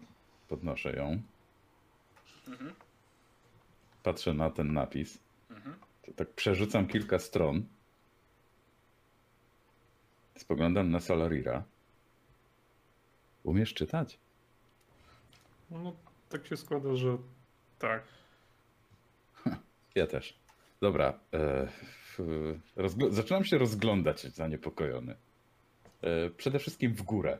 podnoszę 0.48 0.92
ją, 0.96 1.22
Mhm. 2.48 2.76
patrzę 4.04 4.34
na 4.34 4.50
ten 4.50 4.74
napis, 4.74 5.18
Mhm. 5.50 5.76
tak 6.16 6.30
przerzucam 6.30 6.88
kilka 6.88 7.20
stron, 7.20 7.66
spoglądam 10.38 10.92
na 10.92 11.00
Salarira. 11.00 11.64
Umiesz 13.44 13.74
czytać? 13.74 14.18
No, 15.72 15.94
tak 16.30 16.48
się 16.48 16.58
składa, 16.58 16.96
że 16.96 17.18
tak. 17.82 18.04
Ja 19.96 20.08
też. 20.08 20.39
Dobra. 20.82 21.20
E, 21.34 21.67
rozgl- 22.78 23.12
zaczynam 23.12 23.46
się 23.46 23.58
rozglądać 23.58 24.22
zaniepokojony. 24.22 25.15
E, 26.02 26.30
przede 26.30 26.60
wszystkim 26.60 26.94
w 26.94 27.02
górę. 27.02 27.38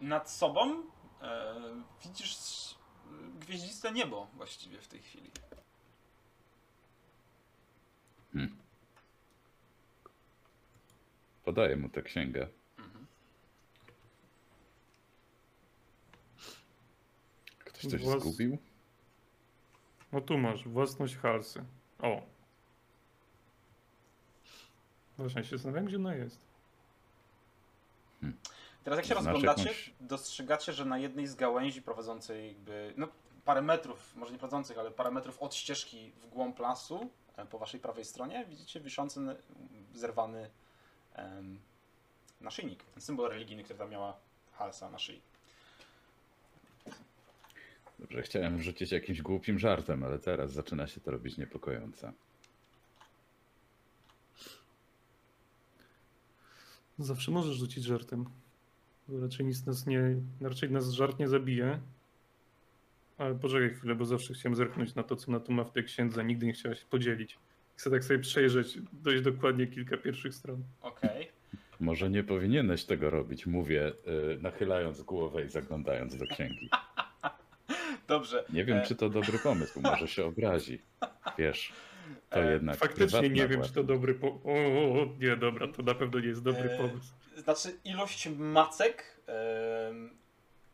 Nad 0.00 0.30
sobą 0.30 0.70
em, 0.72 1.84
widzisz 2.04 2.36
gwieździste 3.40 3.92
niebo 3.92 4.26
właściwie 4.34 4.78
w 4.80 4.88
tej 4.88 5.02
chwili. 5.02 5.30
Podaję 11.44 11.76
mu 11.76 11.88
tę 11.88 12.02
księgę. 12.02 12.48
Ktoś 17.80 17.90
coś 17.90 18.02
Włas- 18.02 18.20
zgubił? 18.20 18.58
No 20.12 20.20
tu 20.20 20.38
masz, 20.38 20.68
własność 20.68 21.16
Halsy. 21.16 21.64
O. 22.02 22.22
Właśnie 25.18 25.44
się 25.44 25.56
zastanawiam, 25.56 25.84
gdzie 25.84 25.96
ona 25.96 26.14
jest. 26.14 26.38
Teraz 28.84 28.96
jak 28.96 29.06
się 29.06 29.14
Znasz 29.14 29.24
rozglądacie, 29.24 29.62
jakąś- 29.62 29.92
dostrzegacie, 30.00 30.72
że 30.72 30.84
na 30.84 30.98
jednej 30.98 31.26
z 31.26 31.34
gałęzi 31.34 31.82
prowadzącej 31.82 32.48
jakby, 32.48 32.94
no 32.96 33.08
parę 33.44 33.62
metrów, 33.62 34.16
może 34.16 34.32
nie 34.32 34.38
prowadzących, 34.38 34.78
ale 34.78 34.90
parę 34.90 35.10
metrów 35.10 35.42
od 35.42 35.54
ścieżki 35.54 36.12
w 36.22 36.26
głąb 36.26 36.58
lasu, 36.58 37.10
e, 37.36 37.46
po 37.46 37.58
waszej 37.58 37.80
prawej 37.80 38.04
stronie, 38.04 38.44
widzicie 38.48 38.80
wiszący, 38.80 39.20
zerwany 39.94 40.50
em, 41.14 41.60
naszyjnik. 42.40 42.84
Ten 42.84 43.02
symbol 43.02 43.30
religijny, 43.30 43.64
który 43.64 43.78
tam 43.78 43.90
miała 43.90 44.16
Halsa 44.52 44.90
na 44.90 44.98
szyi. 44.98 45.20
Dobrze, 48.00 48.22
chciałem 48.22 48.62
rzucić 48.62 48.92
jakimś 48.92 49.22
głupim 49.22 49.58
żartem, 49.58 50.04
ale 50.04 50.18
teraz 50.18 50.52
zaczyna 50.52 50.86
się 50.86 51.00
to 51.00 51.10
robić 51.10 51.38
niepokojące. 51.38 52.12
Zawsze 56.98 57.30
możesz 57.30 57.56
rzucić 57.56 57.84
żartem. 57.84 58.24
Raczej 59.08 59.46
nic 59.46 59.66
nas 59.66 59.86
nie. 59.86 60.14
Raczej 60.40 60.70
nas 60.70 60.90
żart 60.90 61.18
nie 61.18 61.28
zabije. 61.28 61.80
Ale 63.18 63.34
poczekaj 63.34 63.74
chwilę, 63.74 63.94
bo 63.94 64.04
zawsze 64.04 64.34
chciałem 64.34 64.56
zerknąć 64.56 64.94
na 64.94 65.02
to, 65.02 65.16
co 65.16 65.32
na 65.32 65.40
to 65.40 65.52
ma 65.52 65.64
w 65.64 65.72
tej 65.72 65.84
księdze. 65.84 66.24
Nigdy 66.24 66.46
nie 66.46 66.52
chciała 66.52 66.74
się 66.74 66.86
podzielić. 66.90 67.38
Chcę 67.76 67.90
tak 67.90 68.04
sobie 68.04 68.18
przejrzeć 68.18 68.78
dość 68.92 69.22
dokładnie 69.22 69.66
kilka 69.66 69.96
pierwszych 69.96 70.34
stron. 70.34 70.62
Okej. 70.80 71.28
Może 71.80 72.10
nie 72.10 72.24
powinieneś 72.24 72.84
tego 72.84 73.10
robić, 73.10 73.46
mówię, 73.46 73.92
y, 74.34 74.38
nachylając 74.42 75.02
głowę 75.02 75.44
i 75.44 75.48
zaglądając 75.48 76.16
do 76.16 76.26
księgi. 76.26 76.70
Dobrze. 78.10 78.44
Nie 78.52 78.64
wiem, 78.64 78.78
E, 78.78 78.86
czy 78.86 78.96
to 78.96 79.08
dobry 79.08 79.38
pomysł, 79.38 79.80
może 79.80 80.08
się 80.08 80.24
obrazi. 80.24 80.82
Wiesz, 81.38 81.72
to 82.30 82.40
E, 82.40 82.52
jednak. 82.52 82.76
Faktycznie 82.76 83.30
nie 83.30 83.48
wiem, 83.48 83.62
czy 83.62 83.72
to 83.72 83.84
dobry 83.84 84.14
po... 84.14 84.26
O, 84.26 84.40
o, 84.44 85.02
o, 85.02 85.06
nie, 85.20 85.36
dobra, 85.36 85.68
to 85.68 85.82
na 85.82 85.94
pewno 85.94 86.20
nie 86.20 86.26
jest 86.28 86.42
dobry 86.42 86.70
E, 86.70 86.78
pomysł. 86.78 87.12
Znaczy 87.36 87.78
ilość 87.84 88.28
macek 88.28 89.20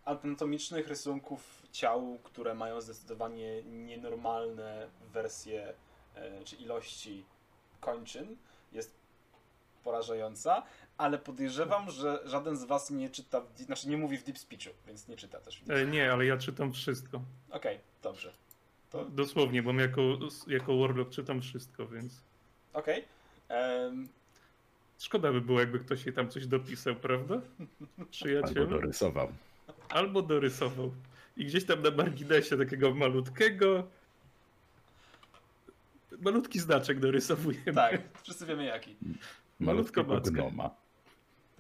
anatomicznych 0.05 0.88
rysunków 0.88 1.62
ciał, 1.72 2.18
które 2.25 2.55
mają 2.55 2.81
zdecydowanie 2.81 3.62
nienormalne 3.62 4.88
wersje 5.12 5.75
czy 6.44 6.57
ilości 6.57 7.25
kończyn 7.81 8.37
jest 8.72 8.94
porażająca, 9.85 10.62
ale 10.98 11.18
podejrzewam, 11.18 11.90
że 11.90 12.20
żaden 12.24 12.56
z 12.56 12.64
was 12.64 12.90
nie 12.90 13.11
czyta, 13.11 13.40
w, 13.40 13.59
znaczy 13.59 13.88
nie 13.88 13.96
mówi 13.96 14.18
w 14.18 14.24
deep 14.24 14.38
speechu, 14.38 14.70
więc 14.87 15.09
nie 15.09 15.16
czyta 15.16 15.40
też 15.40 15.62
E, 15.68 15.87
nie, 15.87 16.12
ale 16.12 16.26
ja 16.26 16.37
czytam 16.37 16.72
wszystko. 16.72 17.22
Okej, 17.50 17.78
dobrze. 18.02 18.32
To 18.90 19.04
Dosłownie, 19.04 19.62
bo 19.62 19.72
jako, 19.72 20.18
jako 20.46 20.78
Warlock 20.78 21.11
czytam 21.11 21.40
wszystko, 21.42 21.87
więc 21.87 22.20
okej. 22.72 23.04
Em, 23.48 24.09
szkoda 24.98 25.32
by 25.32 25.40
było, 25.40 25.61
jakby 25.61 25.78
ktoś 25.78 26.06
jej 26.06 26.14
tam 26.14 26.28
coś 26.28 26.46
dopisał, 26.46 26.94
prawda? 26.94 27.35
Albo 27.98 28.11
Przyjaciel? 28.11 28.68
dorysował. 28.68 29.32
Albo 29.88 30.22
dorysował. 30.22 30.90
I 31.37 31.44
gdzieś 31.44 31.64
tam 31.64 31.82
na 31.82 31.90
marginesie 31.90 32.56
takiego 32.56 32.94
malutkiego. 32.94 33.87
Malutki 36.18 36.59
znaczek 36.61 37.00
dorysowujemy. 37.00 37.72
tak, 37.74 38.00
wszyscy 38.22 38.46
wiemy 38.46 38.64
jaki. 38.64 38.96
Macka. 39.61 40.02
gnoma. 40.20 40.86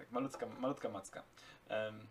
Tak, 0.06 0.12
malutka, 0.12 0.46
malutka 0.46 0.88
macka. 0.88 1.22
Em, 1.68 2.06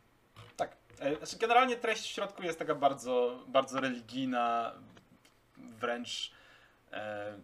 tak. 0.57 0.75
E, 0.99 1.15
Znaczy 1.15 1.37
generalnie 1.37 1.77
treść 1.77 2.03
w 2.03 2.13
środku 2.13 2.43
jest 2.43 2.59
taka 2.59 2.75
bardzo, 2.75 3.43
bardzo 3.47 3.79
religijna, 3.79 4.73
wręcz 5.57 6.31
e, 6.91 7.37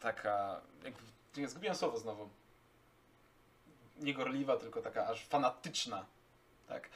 taka. 0.00 0.60
Jak, 0.84 0.94
ja 1.36 1.48
zgubiłem 1.48 1.76
słowo 1.76 1.98
znowu. 1.98 2.28
Nie 3.96 4.14
gorliwa, 4.14 4.56
tylko 4.56 4.82
taka 4.82 5.06
aż 5.06 5.26
fanatyczna. 5.26 6.06
Tak. 6.68 6.88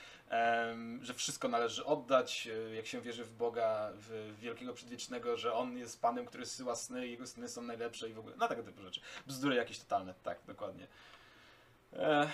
Że 1.02 1.14
wszystko 1.14 1.48
należy 1.48 1.84
oddać, 1.84 2.48
e, 2.70 2.74
jak 2.74 2.86
się 2.86 3.00
wierzy 3.00 3.24
w 3.24 3.32
Boga, 3.32 3.90
w 3.94 4.36
wielkiego 4.40 4.74
przedwiecznego, 4.74 5.36
że 5.36 5.54
On 5.54 5.78
jest 5.78 6.02
Panem, 6.02 6.26
który 6.26 6.46
syła 6.46 6.76
sny 6.76 7.06
i 7.06 7.10
Jego 7.10 7.26
sny 7.26 7.48
są 7.48 7.62
najlepsze 7.62 8.08
i 8.08 8.12
w 8.12 8.18
ogóle. 8.18 8.36
No 8.38 8.48
tego 8.48 8.62
typu 8.62 8.82
rzeczy. 8.82 9.00
Bzdury 9.26 9.56
jakieś 9.56 9.78
totalne, 9.78 10.14
tak, 10.22 10.38
dokładnie. 10.46 10.86
E, 11.92 12.28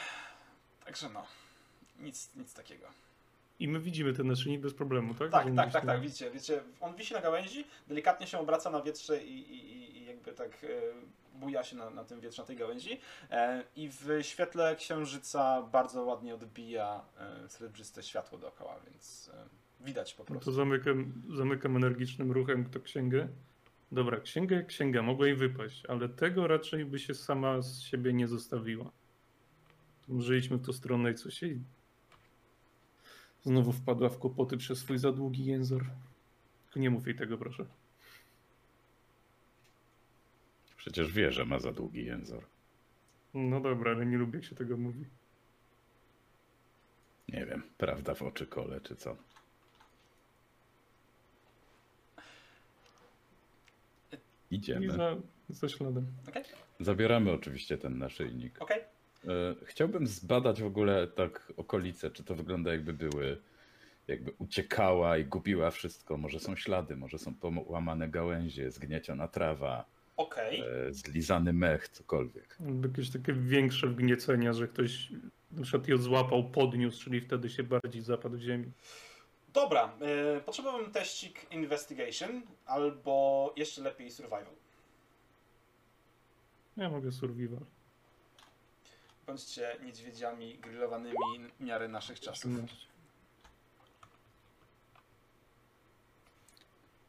także 0.84 1.08
no, 1.08 1.26
nic, 2.00 2.30
nic 2.36 2.54
takiego. 2.54 2.86
I 3.58 3.68
my 3.68 3.80
widzimy 3.80 4.12
ten 4.12 4.26
naszyjnik 4.26 4.60
bez 4.60 4.74
problemu, 4.74 5.14
tak? 5.14 5.30
Tak, 5.30 5.48
Że 5.48 5.54
tak, 5.54 5.72
tak, 5.72 5.86
tak, 5.86 6.00
widzicie, 6.00 6.30
widzicie, 6.30 6.62
on 6.80 6.96
wisi 6.96 7.14
na 7.14 7.20
gałęzi, 7.20 7.64
delikatnie 7.88 8.26
się 8.26 8.38
obraca 8.38 8.70
na 8.70 8.82
wietrze 8.82 9.24
i, 9.24 9.38
i, 9.38 9.98
i- 9.98 10.06
jakby 10.06 10.32
tak 10.32 10.64
e, 10.64 10.68
buja 11.38 11.64
się 11.64 11.76
na, 11.76 11.90
na 11.90 12.04
tym 12.04 12.20
wietrze, 12.20 12.42
na 12.42 12.46
tej 12.46 12.56
gałęzi 12.56 13.00
e, 13.30 13.64
i 13.76 13.88
w 13.88 14.08
świetle 14.22 14.76
księżyca 14.76 15.62
bardzo 15.62 16.02
ładnie 16.02 16.34
odbija 16.34 17.04
e, 17.18 17.48
srebrzyste 17.48 18.02
światło 18.02 18.38
dookoła, 18.38 18.76
więc 18.90 19.30
widać 19.80 20.14
po 20.14 20.22
No 20.22 20.26
prostu. 20.26 20.44
to 20.44 20.52
zamykam, 20.52 21.12
zamykam 21.36 21.76
energicznym 21.76 22.32
ruchem 22.32 22.70
to 22.70 22.80
księgę. 22.80 23.28
Dobra, 23.92 24.20
księga 24.20 24.56
jak 24.56 24.66
księga, 24.66 25.02
mogła 25.02 25.26
jej 25.26 25.36
wypaść, 25.36 25.86
ale 25.86 26.08
tego 26.08 26.46
raczej 26.46 26.84
by 26.84 26.98
się 26.98 27.14
sama 27.14 27.62
z 27.62 27.80
siebie 27.80 28.12
nie 28.12 28.28
zostawiła. 28.28 28.90
Może 30.08 30.38
idźmy 30.38 30.56
w 30.56 30.66
tą 30.66 30.72
stronę 30.72 31.10
i 31.10 31.14
coś 31.14 31.42
jej 31.42 31.60
znowu 33.44 33.72
wpadła 33.72 34.08
w 34.08 34.18
kłopoty 34.18 34.56
przez 34.56 34.78
swój 34.78 34.98
za 34.98 35.12
długi 35.12 35.44
język. 35.44 35.82
Tylko 36.64 36.80
nie 36.80 36.90
mów 36.90 37.06
jej 37.06 37.16
tego, 37.16 37.38
proszę. 37.38 37.66
Przecież 40.76 41.12
wie, 41.12 41.32
że 41.32 41.44
ma 41.44 41.58
za 41.58 41.72
długi 41.72 42.04
język. 42.04 42.40
No 43.34 43.60
dobra, 43.60 43.90
ale 43.92 44.06
nie 44.06 44.18
lubię 44.18 44.38
jak 44.38 44.44
się 44.48 44.54
tego 44.56 44.76
mówi. 44.76 45.04
Nie 47.28 47.46
wiem, 47.46 47.62
prawda 47.78 48.14
w 48.14 48.22
oczy 48.22 48.46
kole, 48.46 48.80
czy 48.80 48.96
co? 48.96 49.16
I 54.50 54.56
Idziemy. 54.56 54.92
za, 54.92 55.16
za 55.48 55.68
śladem. 55.68 56.06
Okej, 56.28 56.42
Zabieramy 56.80 57.32
oczywiście 57.32 57.78
ten 57.78 57.98
naszyjnik. 57.98 58.62
okej. 58.62 58.80
E, 58.80 58.84
Chciałbym 59.64 60.06
zbadać 60.06 60.62
w 60.62 60.66
ogóle 60.66 61.06
tak 61.06 61.52
okolice, 61.56 62.10
czy 62.10 62.24
to 62.24 62.34
wygląda 62.34 62.72
jakby 62.72 62.92
były, 62.92 63.38
jakby 64.08 64.32
uciekała 64.38 65.18
i 65.18 65.24
gubiła 65.24 65.70
wszystko. 65.70 66.16
Może 66.16 66.40
są 66.40 66.56
ślady, 66.56 66.96
może 66.96 67.18
są 67.18 67.34
połamane 67.34 68.08
gałęzie, 68.08 68.70
zgnieciona 68.70 69.28
trawa, 69.28 69.84
Okej. 70.16 70.60
e, 70.60 70.92
zlizany 70.92 71.52
mech, 71.52 71.88
cokolwiek. 71.88 72.58
Jakieś 72.82 73.10
takie 73.10 73.32
większe 73.32 73.86
wgniecenia, 73.86 74.52
że 74.52 74.68
ktoś 74.68 75.12
na 75.52 75.62
przykład 75.62 75.88
ją 75.88 75.96
złapał, 75.96 76.50
podniósł, 76.50 77.04
czyli 77.04 77.20
wtedy 77.20 77.50
się 77.50 77.62
bardziej 77.62 78.02
zapadł 78.02 78.36
w 78.36 78.40
ziemi. 78.40 78.70
Dobra, 79.52 79.92
e, 80.00 80.40
potrzebowałbym 80.40 80.92
teścik 80.92 81.52
Investigation 81.52 82.42
albo 82.66 83.52
jeszcze 83.56 83.82
lepiej 83.82 84.10
Survival. 84.10 84.54
Ja 86.76 86.90
mogę 86.90 87.12
survival. 87.12 87.60
Bądźcie 89.26 89.76
niedźwiedziami 89.84 90.58
grillowanymi 90.58 91.16
w 91.58 91.60
miarę 91.60 91.88
naszych 91.88 92.20
czasów. 92.20 92.52
18. 92.52 92.76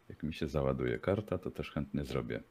Jak 0.09 0.23
mi 0.23 0.33
się 0.33 0.47
załaduje 0.47 0.99
karta, 0.99 1.37
to 1.37 1.51
też 1.51 1.71
chętnie 1.71 2.03
zrobię. 2.03 2.43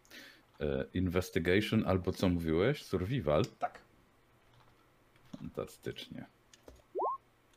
E, 0.60 0.84
Investigation 0.94 1.84
albo 1.88 2.12
co 2.12 2.28
mówiłeś? 2.28 2.82
Survival? 2.84 3.44
Tak, 3.58 3.78
Fantastycznie. 5.38 6.26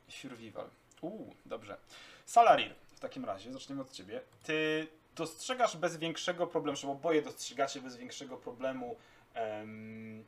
survival. 0.08 0.70
Uuu, 1.00 1.34
dobrze. 1.46 1.76
Salarir, 2.24 2.74
w 2.94 3.00
takim 3.00 3.24
razie, 3.24 3.52
zaczniemy 3.52 3.80
od 3.82 3.90
ciebie. 3.92 4.20
Ty 4.42 4.86
dostrzegasz 5.16 5.76
bez 5.76 5.96
większego 5.96 6.46
problemu, 6.46 6.78
czy 6.78 6.88
oboje 6.88 7.22
dostrzegacie 7.22 7.80
bez 7.80 7.96
większego 7.96 8.36
problemu 8.36 8.96
em, 9.34 10.24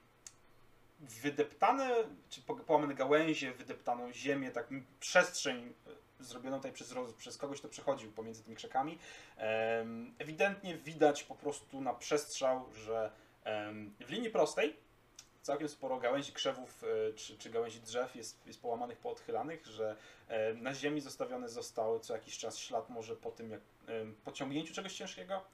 wydeptane, 1.01 1.91
czy 2.31 2.43
po- 2.43 2.57
połamane 2.57 2.95
gałęzie, 2.95 3.53
wydeptaną 3.53 4.13
ziemię, 4.13 4.51
tak 4.51 4.69
przestrzeń 5.01 5.73
e, 6.21 6.25
zrobioną 6.25 6.57
tutaj 6.57 6.73
przez, 6.73 6.95
przez 7.19 7.37
kogoś, 7.37 7.59
kto 7.59 7.69
przechodził 7.69 8.13
pomiędzy 8.13 8.43
tymi 8.43 8.57
krzakami. 8.57 8.99
Ewidentnie 10.19 10.77
widać 10.77 11.23
po 11.23 11.35
prostu 11.35 11.81
na 11.81 11.95
przestrzał, 11.95 12.73
że 12.73 13.11
w 14.01 14.11
linii 14.11 14.31
prostej 14.31 14.77
całkiem 15.43 15.69
sporo 15.69 15.99
gałęzi 15.99 16.33
krzewów 16.33 16.85
e, 16.85 17.13
czy, 17.13 17.39
czy 17.39 17.51
gałęzi 17.51 17.81
drzew 17.81 18.17
jest, 18.17 18.47
jest 18.47 18.63
połamanych, 18.63 18.99
poodchylanych, 18.99 19.67
że 19.67 19.97
e, 20.29 20.55
na 20.55 20.75
ziemi 20.75 21.01
zostawiony 21.01 21.49
został 21.49 22.01
co 22.01 22.15
jakiś 22.15 22.39
czas 22.39 22.59
ślad 22.59 22.91
może 22.91 23.17
po 23.17 23.31
tym, 23.31 23.51
jak 23.51 23.61
em, 23.87 24.15
po 24.25 24.33
ciągnięciu 24.33 24.75
czegoś 24.75 24.95
ciężkiego, 24.95 25.45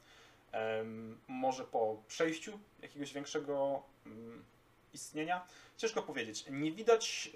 może 1.29 1.65
po 1.65 2.03
przejściu 2.09 2.59
jakiegoś 2.83 3.13
większego 3.13 3.83
mm, 4.07 4.45
istnienia. 4.95 5.47
Ciężko 5.77 6.03
powiedzieć. 6.03 6.45
Nie 6.51 6.73
widać 6.73 7.31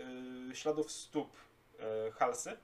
y, 0.53 0.57
śladów 0.57 0.93
stóp 0.93 1.37
y, 2.09 2.13
halsy. 2.13 2.57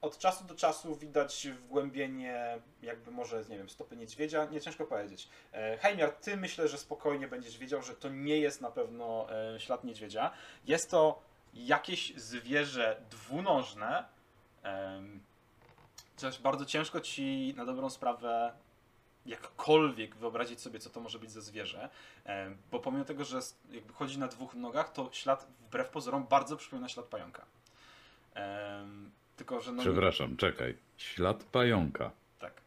Od 0.00 0.18
czasu 0.18 0.44
do 0.44 0.54
czasu 0.54 0.96
widać 0.96 1.48
wgłębienie, 1.48 2.60
jakby 2.82 3.10
może, 3.10 3.44
nie 3.48 3.58
wiem, 3.58 3.68
stopy 3.68 3.96
niedźwiedzia. 3.96 4.44
Nie 4.44 4.60
ciężko 4.60 4.84
powiedzieć. 4.84 5.28
E, 5.52 5.78
Heimiar, 5.78 6.12
ty 6.12 6.36
myślę, 6.36 6.68
że 6.68 6.78
spokojnie 6.78 7.28
będziesz 7.28 7.58
wiedział, 7.58 7.82
że 7.82 7.94
to 7.94 8.08
nie 8.08 8.38
jest 8.38 8.60
na 8.60 8.70
pewno 8.70 9.26
e, 9.30 9.60
ślad 9.60 9.84
niedźwiedzia. 9.84 10.30
Jest 10.66 10.90
to 10.90 11.22
jakieś 11.54 12.14
zwierzę 12.16 13.02
dwunożne. 13.10 14.04
Chociaż 16.16 16.40
bardzo 16.40 16.64
ciężko 16.64 17.00
ci 17.00 17.54
na 17.56 17.64
dobrą 17.64 17.90
sprawę 17.90 18.52
jakkolwiek 19.26 20.16
wyobrazić 20.16 20.60
sobie, 20.60 20.78
co 20.78 20.90
to 20.90 21.00
może 21.00 21.18
być 21.18 21.30
za 21.30 21.40
zwierzę. 21.40 21.88
Em, 22.24 22.56
Bo 22.70 22.80
pomimo 22.80 23.04
tego, 23.04 23.24
że 23.24 23.40
jakby 23.70 23.92
chodzi 23.92 24.18
na 24.18 24.28
dwóch 24.28 24.54
nogach, 24.54 24.92
to 24.92 25.08
ślad 25.12 25.48
wbrew 25.60 25.88
pozorom 25.88 26.26
bardzo 26.26 26.56
przypomina 26.56 26.88
ślad 26.88 27.06
pająka. 27.06 27.46
Em, 28.34 29.10
Tylko, 29.36 29.60
że 29.60 29.72
no. 29.72 29.82
Przepraszam, 29.82 30.36
czekaj. 30.36 30.78
Ślad 30.96 31.44
pająka. 31.44 32.10
Tak. 32.38 32.60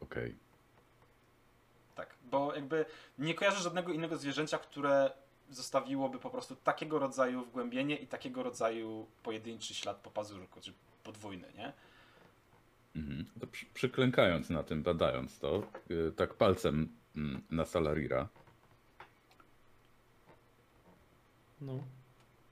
Okej. 0.00 0.34
Tak, 1.94 2.14
bo 2.24 2.54
jakby 2.54 2.84
nie 3.18 3.34
kojarzę 3.34 3.58
żadnego 3.62 3.92
innego 3.92 4.16
zwierzęcia, 4.16 4.58
które 4.58 5.10
zostawiłoby 5.50 6.18
po 6.18 6.30
prostu 6.30 6.56
takiego 6.56 6.98
rodzaju 6.98 7.44
wgłębienie 7.44 7.96
i 7.96 8.06
takiego 8.06 8.42
rodzaju 8.42 9.06
pojedynczy 9.22 9.74
ślad 9.74 9.96
po 9.96 10.10
pazurku, 10.10 10.60
czy 10.60 10.72
podwójny, 11.04 11.52
nie? 11.56 11.72
Mhm. 12.96 13.24
To 13.40 13.46
przy, 13.46 13.66
przyklękając 13.66 14.50
na 14.50 14.62
tym, 14.62 14.82
badając 14.82 15.38
to, 15.38 15.70
y, 15.90 16.12
tak 16.16 16.34
palcem 16.34 16.88
mm, 17.16 17.42
na 17.50 17.64
Salarira. 17.64 18.28
No. 21.60 21.84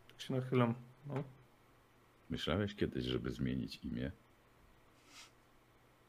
Tak 0.09 0.21
się 0.21 0.35
nachylam. 0.35 0.75
No. 1.07 1.23
Myślałeś 2.31 2.75
kiedyś, 2.75 3.05
żeby 3.05 3.31
zmienić 3.31 3.81
imię? 3.85 4.11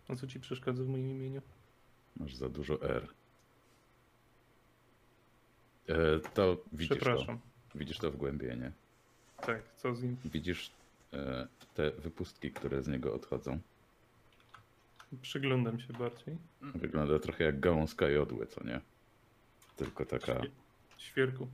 A 0.08 0.16
co 0.16 0.28
ci 0.28 0.40
przeszkadza 0.40 0.84
w 0.84 0.88
moim 0.88 1.10
imieniu? 1.10 1.42
Masz 2.18 2.36
za 2.36 2.50
dużo 2.50 2.82
R. 2.82 3.08
E, 5.88 6.20
to 6.20 6.58
widzisz 6.74 6.90
to. 6.90 6.96
Przepraszam. 6.96 7.40
Widzisz 7.76 7.98
to 7.98 8.12
wgłębienie. 8.12 8.72
Tak, 9.38 9.62
co 9.76 9.96
z 9.96 10.04
nim? 10.04 10.18
Widzisz 10.26 10.72
e, 11.14 11.48
te 11.74 11.92
wypustki, 11.92 12.52
które 12.52 12.84
z 12.84 12.88
niego 12.88 13.14
odchodzą. 13.14 13.60
Przyglądam 15.22 15.80
się 15.80 15.94
bardziej. 15.94 16.38
Wygląda 16.62 17.20
trochę 17.20 17.44
jak 17.44 17.60
gałązka 17.60 18.10
jodły, 18.10 18.48
co 18.48 18.64
nie? 18.64 18.82
Tylko 19.76 20.06
taka. 20.06 20.34
Świe- 20.34 20.50
Świerku. 20.98 21.48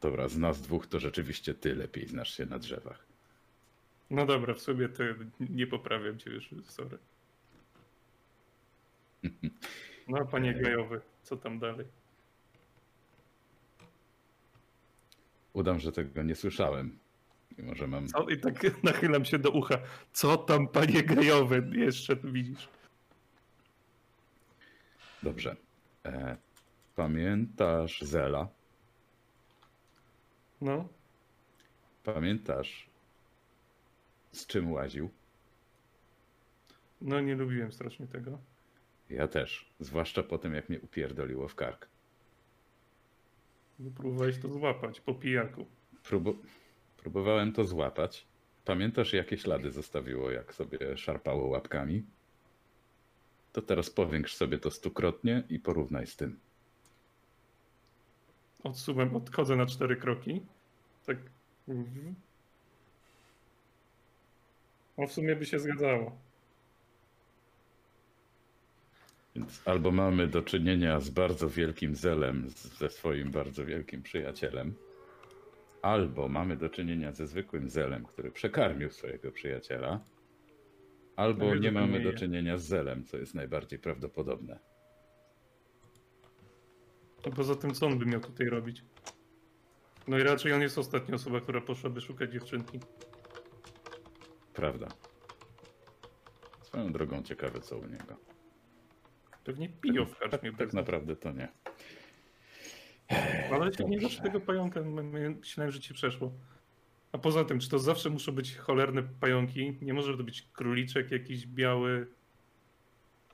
Dobra, 0.00 0.28
z 0.28 0.36
nas 0.38 0.60
dwóch 0.62 0.86
to 0.86 1.00
rzeczywiście 1.00 1.54
ty 1.54 1.74
lepiej 1.74 2.06
znasz 2.06 2.36
się 2.36 2.46
na 2.46 2.58
drzewach. 2.58 3.06
No 4.10 4.26
dobra, 4.26 4.54
w 4.54 4.60
sobie 4.60 4.88
to 4.88 5.02
nie 5.40 5.66
poprawiam 5.66 6.18
cię 6.18 6.30
już, 6.30 6.50
sorry. 6.64 6.98
No 10.08 10.26
panie 10.26 10.54
gajowy, 10.62 11.00
co 11.22 11.36
tam 11.36 11.58
dalej? 11.58 11.86
Udam, 15.52 15.80
że 15.80 15.92
tego 15.92 16.22
nie 16.22 16.34
słyszałem. 16.34 16.98
Mimo, 17.60 17.74
że 17.74 17.86
mam. 17.86 18.08
Co? 18.08 18.28
I 18.28 18.38
tak 18.38 18.54
nachylam 18.82 19.24
się 19.24 19.38
do 19.38 19.50
ucha. 19.50 19.78
Co 20.12 20.36
tam 20.36 20.68
panie 20.68 21.02
gajowy 21.02 21.70
jeszcze 21.72 22.16
tu 22.16 22.32
widzisz? 22.32 22.68
Dobrze. 25.22 25.56
E, 26.06 26.36
pamiętasz 26.96 28.02
Zela? 28.02 28.48
No, 30.60 30.88
Pamiętasz 32.04 32.86
z 34.32 34.46
czym 34.46 34.72
łaził? 34.72 35.10
no 37.00 37.20
nie 37.20 37.34
lubiłem 37.34 37.72
strasznie 37.72 38.06
tego. 38.06 38.38
Ja 39.10 39.28
też. 39.28 39.70
Zwłaszcza 39.80 40.22
po 40.22 40.38
tym, 40.38 40.54
jak 40.54 40.68
mnie 40.68 40.80
upierdoliło 40.80 41.48
w 41.48 41.54
kark. 41.54 41.88
Próbowałeś 43.96 44.38
to 44.38 44.48
złapać 44.52 45.00
po 45.00 45.14
pijaku. 45.14 45.66
Próbu- 46.04 46.36
próbowałem 47.00 47.52
to 47.52 47.64
złapać. 47.64 48.26
Pamiętasz, 48.64 49.12
jakie 49.12 49.38
ślady 49.38 49.70
zostawiło, 49.70 50.30
jak 50.30 50.54
sobie 50.54 50.96
szarpało 50.96 51.48
łapkami? 51.48 52.04
To 53.52 53.62
teraz 53.62 53.90
powiększ 53.90 54.34
sobie 54.34 54.58
to 54.58 54.70
stukrotnie 54.70 55.42
i 55.48 55.58
porównaj 55.58 56.06
z 56.06 56.16
tym. 56.16 56.38
Odsuwam, 58.64 59.16
odchodzę 59.16 59.56
na 59.56 59.66
cztery 59.66 59.96
kroki. 59.96 60.42
Tak. 61.06 61.16
O, 64.96 65.06
w 65.06 65.12
sumie 65.12 65.36
by 65.36 65.46
się 65.46 65.58
zgadzało. 65.58 66.18
Więc 69.36 69.62
albo 69.64 69.90
mamy 69.90 70.26
do 70.26 70.42
czynienia 70.42 71.00
z 71.00 71.10
bardzo 71.10 71.48
wielkim 71.48 71.94
zelem, 71.94 72.48
ze 72.78 72.90
swoim 72.90 73.30
bardzo 73.30 73.64
wielkim 73.64 74.02
przyjacielem, 74.02 74.74
albo 75.82 76.28
mamy 76.28 76.56
do 76.56 76.68
czynienia 76.68 77.12
ze 77.12 77.26
zwykłym 77.26 77.68
zelem, 77.68 78.04
który 78.04 78.30
przekarmił 78.30 78.90
swojego 78.90 79.32
przyjaciela, 79.32 80.00
albo 81.16 81.46
No, 81.46 81.54
nie 81.54 81.72
mamy 81.72 82.00
do 82.00 82.12
czynienia 82.12 82.58
z 82.58 82.64
zelem, 82.64 83.04
co 83.04 83.16
jest 83.16 83.34
najbardziej 83.34 83.78
prawdopodobne. 83.78 84.58
A 87.26 87.30
poza 87.30 87.54
tym, 87.54 87.74
co 87.74 87.86
on 87.86 87.98
by 87.98 88.06
miał 88.06 88.20
tutaj 88.20 88.46
robić? 88.46 88.84
No 90.08 90.18
i 90.18 90.22
raczej 90.22 90.52
on 90.52 90.60
jest 90.62 90.78
ostatnia 90.78 91.14
osoba, 91.14 91.40
która 91.40 91.60
poszłaby 91.60 92.00
szukać 92.00 92.32
dziewczynki. 92.32 92.80
Prawda. 94.54 94.88
Swoją 96.62 96.92
drogą 96.92 97.22
ciekawe, 97.22 97.60
co 97.60 97.78
u 97.78 97.86
niego. 97.86 98.16
Pewnie 99.44 99.68
piją 99.68 100.06
w 100.06 100.18
karczmie. 100.18 100.50
Tak, 100.50 100.58
tak 100.58 100.72
naprawdę 100.72 101.16
to 101.16 101.32
nie. 101.32 101.48
Ale 103.52 103.72
się 103.72 103.84
nie 103.84 104.00
zawsze 104.00 104.22
tego 104.22 104.40
pająka, 104.40 104.80
myślałem, 104.82 105.72
że 105.72 105.80
ci 105.80 105.94
przeszło. 105.94 106.32
A 107.12 107.18
poza 107.18 107.44
tym, 107.44 107.58
czy 107.58 107.68
to 107.68 107.78
zawsze 107.78 108.10
muszą 108.10 108.32
być 108.32 108.56
cholerne 108.56 109.02
pająki? 109.02 109.76
Nie 109.82 109.94
może 109.94 110.16
to 110.16 110.24
być 110.24 110.48
króliczek 110.52 111.10
jakiś 111.10 111.46
biały. 111.46 112.06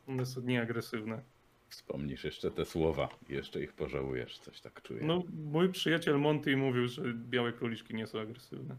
One 0.08 0.26
są 0.26 0.40
nieagresywne. 0.40 1.22
Wspomnisz 1.68 2.24
jeszcze 2.24 2.50
te 2.50 2.64
słowa 2.64 3.08
i 3.28 3.32
jeszcze 3.32 3.62
ich 3.62 3.72
pożałujesz, 3.72 4.38
coś 4.38 4.60
tak 4.60 4.82
czuję. 4.82 5.00
No, 5.04 5.22
mój 5.44 5.68
przyjaciel 5.68 6.18
Monty 6.18 6.56
mówił, 6.56 6.88
że 6.88 7.02
białe 7.14 7.52
króliczki 7.52 7.94
nie 7.94 8.06
są 8.06 8.20
agresywne. 8.20 8.76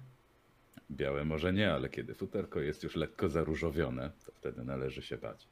Białe 0.92 1.26
może 1.26 1.54
nie, 1.54 1.74
ale 1.74 1.90
kiedy 1.90 2.14
futerko 2.14 2.60
jest 2.60 2.84
już 2.84 2.96
lekko 2.96 3.30
zaróżowione, 3.30 4.12
to 4.26 4.32
wtedy 4.32 4.64
należy 4.64 5.02
się 5.02 5.18
bać. 5.18 5.48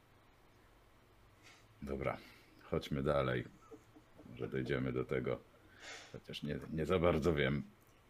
Dobra, 1.82 2.16
chodźmy 2.62 3.02
dalej. 3.02 3.44
Może 4.36 4.48
dojdziemy 4.48 4.92
do 4.92 5.04
tego. 5.04 5.40
Chociaż 6.12 6.42
nie, 6.42 6.58
nie 6.72 6.86
za 6.86 6.98
bardzo 6.98 7.34
wiem, 7.34 7.62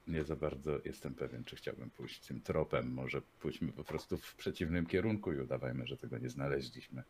nie 0.06 0.24
za 0.24 0.36
bardzo 0.36 0.78
jestem 0.84 1.14
pewien, 1.14 1.44
czy 1.44 1.56
chciałbym 1.56 1.90
pójść 1.90 2.20
tym 2.20 2.40
tropem. 2.40 2.92
Może 2.92 3.22
pójdźmy 3.40 3.72
po 3.72 3.84
prostu 3.84 4.16
w 4.16 4.34
przeciwnym 4.34 4.86
kierunku 4.86 5.32
i 5.32 5.38
udawajmy, 5.38 5.86
że 5.86 5.96
tego 5.96 6.18
nie 6.18 6.28
znaleźliśmy. 6.28 7.02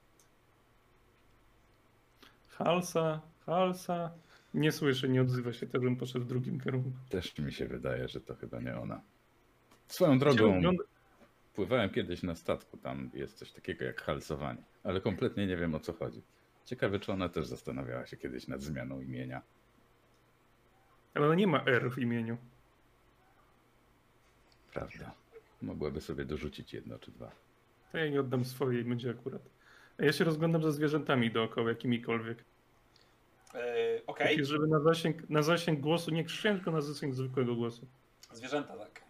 Halsa, 2.49 3.21
halsa. 3.47 4.11
Nie 4.55 4.73
słyszę, 4.73 5.09
nie 5.09 5.23
odzywa 5.23 5.53
się, 5.53 5.67
też 5.67 5.81
bym 5.81 5.97
poszedł 5.97 6.25
w 6.25 6.29
drugim 6.29 6.61
kierunku. 6.61 6.91
Też 7.09 7.39
mi 7.39 7.53
się 7.53 7.67
wydaje, 7.67 8.09
że 8.09 8.21
to 8.21 8.35
chyba 8.35 8.61
nie 8.61 8.77
ona. 8.77 9.01
Swoją 9.89 10.19
drogą, 10.19 10.61
pływałem 11.55 11.91
kiedyś 11.91 12.23
na 12.23 12.35
statku, 12.35 12.77
tam 12.77 13.11
jest 13.15 13.39
coś 13.39 13.53
takiego 13.53 13.85
jak 13.85 14.03
halsowanie, 14.03 14.63
ale 14.85 15.01
kompletnie 15.01 15.47
nie 15.47 15.57
wiem 15.57 15.75
o 15.75 15.81
co 15.81 15.93
chodzi. 15.93 16.23
Ciekawe, 16.67 17.01
czy 17.01 17.13
ona 17.13 17.29
też 17.29 17.47
zastanawiała 17.47 18.07
się 18.07 18.17
kiedyś 18.17 18.49
nad 18.49 18.63
zmianą 18.63 19.01
imienia. 19.01 19.43
Ale 21.15 21.27
ona 21.27 21.35
nie 21.35 21.47
ma 21.47 21.65
R 21.65 21.91
w 21.91 21.99
imieniu. 21.99 22.37
Prawda. 24.73 25.15
Mogłaby 25.63 26.01
sobie 26.01 26.25
dorzucić 26.25 26.73
jedno 26.75 26.99
czy 26.99 27.11
dwa. 27.11 27.31
To 27.93 27.99
ja 27.99 28.05
jej 28.05 28.19
oddam 28.19 28.45
swoje 28.45 28.81
i 28.81 28.85
będzie 28.85 29.11
akurat. 29.11 29.43
A 29.99 30.05
ja 30.05 30.13
się 30.13 30.25
rozglądam 30.25 30.63
za 30.63 30.73
zwierzętami 30.73 31.31
dookoła, 31.31 31.69
jakimikolwiek. 31.69 32.39
Yy, 33.55 33.61
Okej, 34.07 34.27
Takie, 34.29 34.45
żeby 34.45 34.67
na 34.67 34.81
zasięg, 34.81 35.31
na 35.31 35.43
zasięg 35.43 35.81
głosu 35.81 36.11
nie 36.11 36.25
krzyczałem, 36.25 36.59
tylko 36.59 36.71
na 36.71 36.81
zasięg 36.81 37.15
zwykłego 37.15 37.55
głosu. 37.55 37.87
zwierzęta 38.33 38.77
tak. 38.77 39.03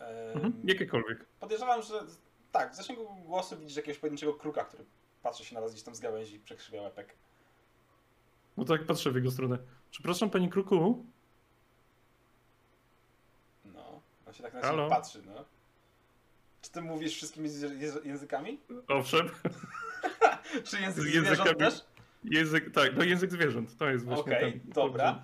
Yy, 0.00 0.06
Mhm. 0.34 0.52
Jakiekolwiek. 0.64 1.24
Podejrzewam, 1.40 1.82
że 1.82 1.94
tak, 2.52 2.72
w 2.72 2.76
zasięgu 2.76 3.06
głosu 3.26 3.58
widzisz 3.58 3.76
jakiegoś 3.76 3.98
pojedynczego 3.98 4.34
kruka, 4.34 4.64
który 4.64 4.84
patrzy 5.22 5.44
się 5.44 5.54
na 5.54 5.60
was 5.60 5.72
gdzieś 5.72 5.82
tam 5.84 5.94
z 5.94 6.00
gałęzi 6.00 6.34
i 6.36 6.40
przekrzywia 6.40 6.82
łepek. 6.82 7.14
No 8.56 8.64
tak 8.64 8.86
patrzę 8.86 9.10
w 9.10 9.14
jego 9.14 9.30
stronę. 9.30 9.58
Przepraszam, 9.90 10.30
pani 10.30 10.48
Kruku. 10.48 11.04
No, 13.64 14.00
on 14.26 14.32
się 14.34 14.42
tak 14.42 14.54
na 14.54 14.62
ciebie 14.70 14.88
patrzy, 14.88 15.22
no. 15.26 15.44
Czy 16.62 16.70
ty 16.70 16.80
mówisz 16.82 17.14
wszystkimi 17.16 17.50
językami? 18.04 18.60
Owszem, 18.88 19.28
Czy 20.64 20.80
język 20.80 21.04
Z 21.04 21.08
zwierząt 21.08 21.28
językami. 21.28 21.56
też? 21.58 21.84
język, 22.24 22.72
tak, 22.74 22.96
no 22.96 23.04
język 23.04 23.30
zwierząt, 23.30 23.76
to 23.76 23.90
jest 23.90 24.04
właśnie 24.04 24.36
Okej, 24.36 24.52
ten. 24.60 24.72
dobra. 24.72 25.22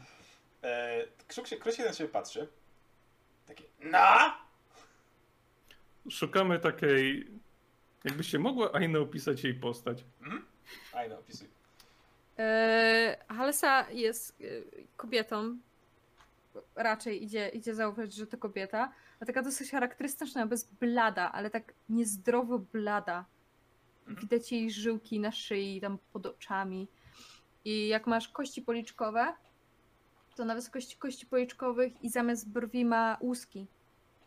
E, 0.62 1.04
kruk 1.28 1.46
się, 1.46 1.56
kruk 1.56 1.74
się 1.74 1.84
na 1.84 1.92
ciebie 1.92 2.10
patrzy. 2.10 2.48
Takie, 3.46 3.64
na! 3.80 4.38
Szukamy 6.10 6.58
takiej, 6.60 7.26
jakbyście 8.04 8.38
mogła 8.38 8.74
Aina 8.74 8.98
opisać 8.98 9.44
jej 9.44 9.54
postać. 9.54 10.04
Aj, 10.92 11.08
no, 11.08 11.18
opisuj. 11.18 11.48
Eee, 12.38 13.16
Halsa 13.28 13.90
jest 13.90 14.40
e, 14.40 14.44
kobietą. 14.96 15.58
Raczej 16.76 17.24
idzie, 17.24 17.48
idzie 17.48 17.74
zauważyć, 17.74 18.14
że 18.14 18.26
to 18.26 18.38
kobieta. 18.38 18.92
A 19.20 19.24
taka 19.24 19.42
dosyć 19.42 19.70
charakterystyczna, 19.70 20.46
bez 20.46 20.64
blada, 20.80 21.32
ale 21.32 21.50
tak 21.50 21.74
niezdrowo 21.88 22.58
blada. 22.58 23.24
Mhm. 24.06 24.20
Widać 24.20 24.52
jej 24.52 24.70
żyłki 24.70 25.20
na 25.20 25.32
szyi, 25.32 25.80
tam 25.80 25.98
pod 26.12 26.26
oczami. 26.26 26.88
I 27.64 27.88
jak 27.88 28.06
masz 28.06 28.28
kości 28.28 28.62
policzkowe, 28.62 29.34
to 30.36 30.44
na 30.44 30.54
wysokości 30.54 30.96
kości 30.96 31.26
policzkowych 31.26 32.04
i 32.04 32.10
zamiast 32.10 32.48
brwi 32.48 32.84
ma 32.84 33.16
łuski. 33.20 33.66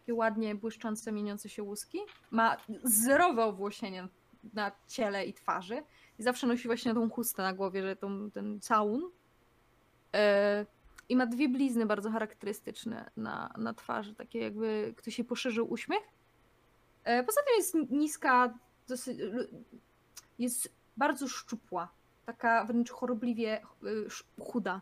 Takie 0.07 0.15
ładnie 0.15 0.55
błyszczące, 0.55 1.11
mieniące 1.11 1.49
się 1.49 1.63
łuski. 1.63 1.99
Ma 2.31 2.57
zerowe 2.83 3.45
owłosienie 3.45 4.07
na 4.53 4.71
ciele 4.87 5.25
i 5.25 5.33
twarzy. 5.33 5.83
I 6.19 6.23
zawsze 6.23 6.47
nosi 6.47 6.67
właśnie 6.67 6.93
tą 6.93 7.09
chustę 7.09 7.43
na 7.43 7.53
głowie, 7.53 7.81
że 7.83 7.95
tą, 7.95 8.31
ten 8.31 8.59
całun. 8.61 9.11
E, 10.15 10.65
I 11.09 11.15
ma 11.15 11.25
dwie 11.25 11.49
blizny 11.49 11.85
bardzo 11.85 12.11
charakterystyczne 12.11 13.11
na, 13.17 13.53
na 13.57 13.73
twarzy, 13.73 14.15
takie 14.15 14.39
jakby 14.39 14.93
ktoś 14.97 15.17
jej 15.19 15.25
poszerzył 15.25 15.71
uśmiech. 15.71 16.03
E, 17.03 17.23
poza 17.23 17.41
tym 17.41 17.55
jest 17.57 17.91
niska, 17.91 18.53
dosyć, 18.87 19.17
jest 20.39 20.73
bardzo 20.97 21.27
szczupła, 21.27 21.91
taka 22.25 22.65
wręcz 22.65 22.91
chorobliwie 22.91 23.61
sz- 23.83 24.27
chuda. 24.39 24.81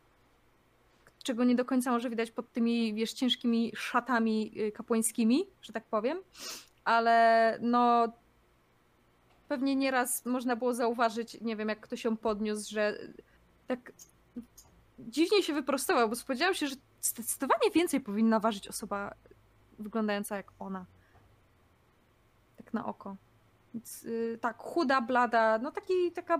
Czego 1.25 1.43
nie 1.43 1.55
do 1.55 1.65
końca 1.65 1.91
może 1.91 2.09
widać 2.09 2.31
pod 2.31 2.51
tymi, 2.51 2.93
wiesz, 2.93 3.13
ciężkimi 3.13 3.71
szatami 3.75 4.51
y, 4.57 4.71
kapłańskimi, 4.71 5.45
że 5.61 5.73
tak 5.73 5.85
powiem. 5.85 6.17
Ale 6.83 7.57
no 7.61 8.07
pewnie 9.47 9.75
nieraz 9.75 10.25
można 10.25 10.55
było 10.55 10.73
zauważyć, 10.73 11.41
nie 11.41 11.55
wiem, 11.55 11.69
jak 11.69 11.79
ktoś 11.79 12.03
ją 12.03 12.17
podniósł, 12.17 12.71
że 12.71 12.97
tak 13.67 13.91
dziwnie 14.99 15.43
się 15.43 15.53
wyprostował, 15.53 16.09
bo 16.09 16.15
spodziewałam 16.15 16.55
się, 16.55 16.67
że 16.67 16.75
zdecydowanie 17.01 17.71
więcej 17.73 18.01
powinna 18.01 18.39
ważyć 18.39 18.67
osoba 18.67 19.13
wyglądająca 19.79 20.37
jak 20.37 20.51
ona. 20.59 20.85
Tak 22.57 22.73
na 22.73 22.85
oko. 22.85 23.15
Więc 23.73 24.03
y, 24.03 24.37
tak, 24.41 24.57
chuda, 24.57 25.01
blada, 25.01 25.57
no 25.57 25.71
taki, 25.71 26.11
taka 26.11 26.37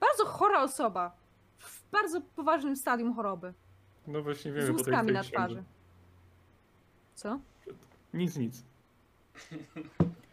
bardzo 0.00 0.24
chora 0.26 0.62
osoba. 0.62 1.16
W 1.58 1.90
bardzo 1.90 2.20
poważnym 2.20 2.76
stadium 2.76 3.14
choroby. 3.14 3.54
No 4.06 4.22
właśnie 4.22 4.52
Z 4.52 4.54
wiemy 4.54 4.66
tej, 4.66 4.76
łuskami 4.76 5.12
na 5.12 5.24
twarzy. 5.24 5.62
Co? 7.14 7.40
Nic, 8.14 8.36
nic. 8.36 8.64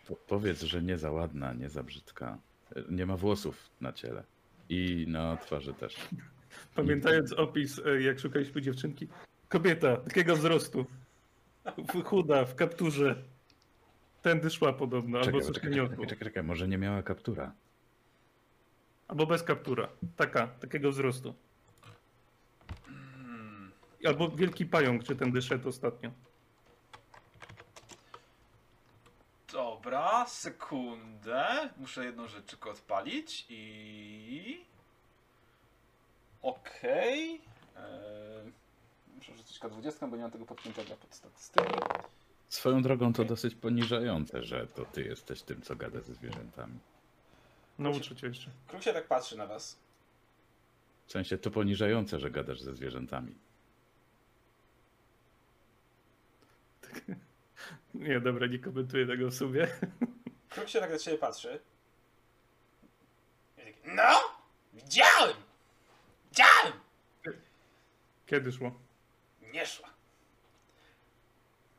Po, 0.07 0.15
powiedz, 0.15 0.61
że 0.61 0.81
nie 0.81 0.97
za 0.97 1.11
ładna, 1.11 1.53
nie 1.53 1.69
za 1.69 1.83
brzydka. 1.83 2.37
Nie 2.89 3.05
ma 3.05 3.17
włosów 3.17 3.69
na 3.81 3.93
ciele. 3.93 4.23
I 4.69 5.05
na 5.07 5.37
twarzy 5.37 5.73
też. 5.73 5.95
Pamiętając 6.75 7.33
opis, 7.33 7.81
e, 7.85 8.01
jak 8.01 8.19
szukaliśmy 8.19 8.61
dziewczynki. 8.61 9.07
Kobieta 9.49 9.97
takiego 9.97 10.35
wzrostu. 10.35 10.85
Chuda, 12.05 12.45
w 12.45 12.55
kapturze. 12.55 13.23
Tędy 14.21 14.49
szła 14.49 14.73
podobno, 14.73 15.19
albo 15.19 15.31
Czekaj, 15.31 15.41
coś 15.41 15.55
czekaj, 15.55 15.73
czekaj, 15.73 16.07
czekaj, 16.07 16.27
czekaj, 16.27 16.43
może 16.43 16.67
nie 16.67 16.77
miała 16.77 17.03
kaptura. 17.03 17.53
Albo 19.07 19.25
bez 19.25 19.43
kaptura. 19.43 19.89
Taka, 20.15 20.47
takiego 20.47 20.91
wzrostu. 20.91 21.33
Albo 24.07 24.29
wielki 24.29 24.65
pająk, 24.65 25.03
czy 25.03 25.15
ten 25.15 25.41
szedł 25.41 25.69
ostatnio. 25.69 26.11
Dobra, 29.51 30.25
sekundę. 30.27 31.69
Muszę 31.77 32.05
jedną 32.05 32.27
rzecz 32.27 32.45
tylko 32.45 32.71
odpalić 32.71 33.45
i... 33.49 34.65
Okej. 36.41 37.41
Eee, 37.77 38.51
Muszę 39.15 39.37
rzucić 39.37 39.59
K20, 39.59 40.09
bo 40.09 40.15
nie 40.15 40.21
mam 40.21 40.31
tego 40.31 40.45
podpiętego 40.45 40.95
pod 40.95 41.13
statystyki. 41.15 41.73
Swoją 42.49 42.81
drogą 42.81 43.13
to 43.13 43.25
dosyć 43.25 43.55
poniżające, 43.55 44.43
że 44.43 44.67
to 44.67 44.85
ty 44.85 45.03
jesteś 45.03 45.41
tym, 45.41 45.61
co 45.61 45.75
gada 45.75 46.01
ze 46.01 46.13
zwierzętami. 46.13 46.79
Nauczę 47.79 48.15
cię 48.15 48.27
jeszcze. 48.27 48.49
Kruk 48.67 48.83
się 48.83 48.93
tak 48.93 49.07
patrzy 49.07 49.37
na 49.37 49.47
was. 49.47 49.79
W 51.07 51.11
sensie 51.11 51.37
to 51.37 51.51
poniżające, 51.51 52.19
że 52.19 52.31
gadasz 52.31 52.61
ze 52.61 52.75
zwierzętami. 52.75 53.35
Nie, 57.93 58.19
dobra, 58.19 58.47
nie 58.47 58.59
komentuję 58.59 59.07
tego 59.07 59.27
w 59.29 59.33
sumie. 59.33 59.67
Kruk 60.49 60.69
się 60.69 60.79
tak 60.79 60.91
na 60.91 60.97
ciebie 60.97 61.17
patrzy. 61.17 61.59
I 63.57 63.61
taki, 63.61 63.79
No! 63.85 64.11
Widziałem! 64.73 65.33
Widziałem! 66.29 66.73
Kiedy 68.25 68.51
szło? 68.51 68.71
Nie 69.53 69.65
szła. 69.65 69.89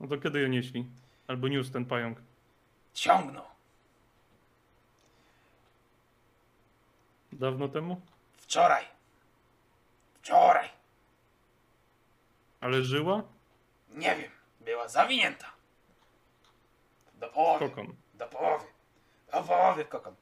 No 0.00 0.08
to 0.08 0.18
kiedy 0.18 0.40
ją 0.40 0.48
nieśli? 0.48 0.86
Albo 1.28 1.48
niósł 1.48 1.72
ten 1.72 1.84
pająk. 1.86 2.18
Ciągnął. 2.94 3.44
Dawno 7.32 7.68
temu? 7.68 8.00
Wczoraj. 8.36 8.84
Wczoraj. 10.14 10.68
Ale 12.60 12.82
żyła? 12.82 13.22
Nie 13.90 14.16
wiem. 14.16 14.30
Była 14.60 14.88
zawinięta. 14.88 15.53
Do 17.24 17.30
połowy. 17.30 17.68
Kokon. 17.68 17.94
Do 18.14 18.26
połowy. 18.26 18.64
Do 19.32 19.42
połowy 19.42 19.84
kokon. 19.84 20.14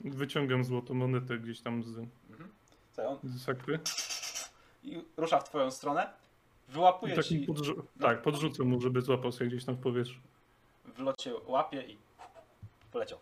Wyciągam 0.00 0.64
złotą 0.64 0.94
monetę 0.94 1.38
gdzieś 1.38 1.60
tam 1.60 1.82
z, 1.82 1.98
Mhm. 2.30 2.50
Co 2.92 3.08
on? 3.08 3.18
z 3.24 3.42
sakwy. 3.44 3.78
I 4.84 5.04
rusza 5.16 5.38
w 5.40 5.44
twoją 5.44 5.70
stronę. 5.70 6.12
I 6.68 6.72
Wyłapuje 6.72 7.16
tak, 7.16 7.24
ci 7.24 7.46
podrzu- 7.46 7.82
tak, 8.00 8.22
podrzucę 8.22 8.64
mu, 8.64 8.80
żeby 8.80 9.00
złapał 9.02 9.32
sobie 9.32 9.50
gdzieś 9.50 9.64
tam 9.64 9.74
w 9.74 9.80
powietrzu. 9.80 10.20
w 10.84 10.98
locie 10.98 11.34
łapie 11.46 11.82
i 11.82 11.98
poleciał. 12.92 13.18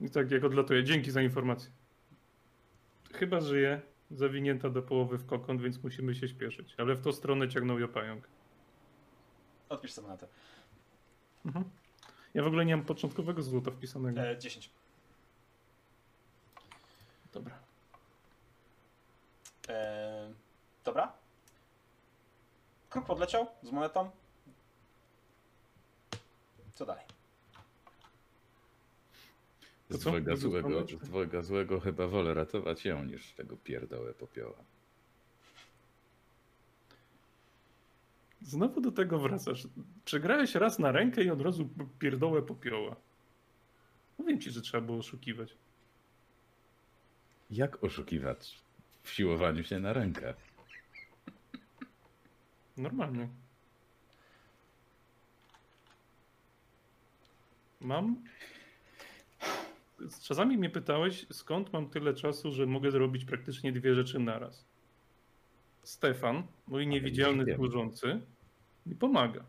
I 0.00 0.10
tak 0.10 0.30
jak 0.30 0.44
odlatuje. 0.44 0.84
Dzięki 0.84 1.10
za 1.10 1.22
informację. 1.22 1.70
Chyba 3.14 3.40
żyje, 3.40 3.80
zawinięta 4.10 4.70
do 4.70 4.82
połowy 4.82 5.18
w 5.18 5.26
kokon, 5.26 5.58
więc 5.58 5.82
musimy 5.82 6.14
się 6.14 6.28
śpieszyć. 6.28 6.74
Ale 6.78 6.94
w 6.94 7.00
tą 7.00 7.12
stronę 7.12 7.48
ciągnął 7.48 7.78
ją 7.78 7.88
pająk. 7.88 8.28
Odpisz 9.68 9.92
sobie 9.92 10.08
monetę. 10.08 10.26
Mhm. 11.46 11.70
Ja 12.34 12.42
w 12.42 12.46
ogóle 12.46 12.64
nie 12.64 12.76
mam 12.76 12.86
początkowego 12.86 13.42
złota 13.42 13.70
wpisanego. 13.70 14.20
E, 14.20 14.38
10. 14.38 14.70
Dobra. 17.32 17.58
E, 19.68 20.32
dobra. 20.84 21.12
Kruk 22.90 23.06
podleciał 23.06 23.46
z 23.62 23.70
monetą. 23.70 24.10
Co 26.74 26.86
dalej? 26.86 27.04
To 29.88 29.94
Z 29.94 30.00
dwojga, 30.00 30.36
złego, 30.36 30.86
z 30.86 31.08
dwojga 31.08 31.42
złego 31.42 31.80
chyba 31.80 32.06
wolę 32.06 32.34
ratować 32.34 32.84
ją 32.84 33.04
niż 33.04 33.32
tego 33.32 33.56
pierdołę 33.56 34.14
popioła. 34.14 34.64
Znowu 38.42 38.80
do 38.80 38.92
tego 38.92 39.18
wracasz. 39.18 39.68
Przegrałeś 40.04 40.54
raz 40.54 40.78
na 40.78 40.92
rękę 40.92 41.24
i 41.24 41.30
od 41.30 41.40
razu 41.40 41.68
pierdołę 41.98 42.42
popioła. 42.42 42.96
Mówię 44.18 44.38
ci, 44.38 44.50
że 44.50 44.60
trzeba 44.60 44.86
było 44.86 44.98
oszukiwać. 44.98 45.56
Jak 47.50 47.84
oszukiwać 47.84 48.58
w 49.02 49.10
siłowaniu 49.10 49.64
się 49.64 49.80
na 49.80 49.92
rękę? 49.92 50.34
Normalnie. 52.76 53.28
Mam. 57.80 58.24
Czasami 60.22 60.58
mnie 60.58 60.70
pytałeś, 60.70 61.26
skąd 61.32 61.72
mam 61.72 61.90
tyle 61.90 62.14
czasu, 62.14 62.52
że 62.52 62.66
mogę 62.66 62.90
zrobić 62.90 63.24
praktycznie 63.24 63.72
dwie 63.72 63.94
rzeczy 63.94 64.18
naraz. 64.18 64.64
Stefan, 65.86 66.42
mój 66.66 66.86
niewidzialny 66.86 67.44
wiem. 67.44 67.56
służący, 67.56 68.20
mi 68.86 68.94
pomaga. 68.94 69.44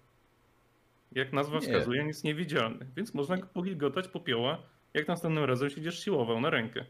Jak 1.12 1.34
nazwa 1.34 1.56
Nie. 1.56 1.62
wskazuje, 1.62 2.02
on 2.02 2.08
jest 2.08 2.24
niewidzialny, 2.24 2.88
więc 2.96 3.14
można 3.14 3.38
go 3.38 3.48
pogilgotać 3.48 4.08
popioła, 4.08 4.64
jak 4.94 5.08
następnym 5.08 5.44
razem 5.44 5.70
siedziesz 5.70 6.04
siłował 6.04 6.42
na 6.42 6.50
rękę. 6.50 6.86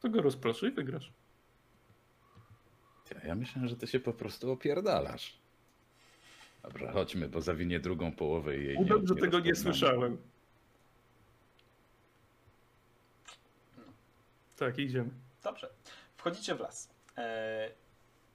To 0.00 0.08
go 0.08 0.22
rozproszy 0.22 0.68
i 0.68 0.70
wygrasz. 0.70 1.12
Ja, 3.24 3.34
myślałem, 3.34 3.68
że 3.68 3.76
ty 3.76 3.86
się 3.86 4.00
po 4.00 4.12
prostu 4.12 4.52
opierdalasz. 4.52 5.38
Dobra, 6.62 6.92
chodźmy, 6.92 7.28
bo 7.28 7.40
zawinie 7.40 7.80
drugą 7.80 8.12
połowę 8.12 8.58
i 8.58 8.64
jej 8.64 8.76
Udam, 8.76 9.06
że 9.06 9.14
nie 9.14 9.20
tego 9.20 9.40
nie 9.40 9.54
słyszałem. 9.54 10.18
Tak, 14.56 14.78
idziemy. 14.78 15.10
Dobrze. 15.44 15.70
Wchodzicie 16.16 16.54
w 16.54 16.60
las. 16.60 16.90
E, 17.16 17.70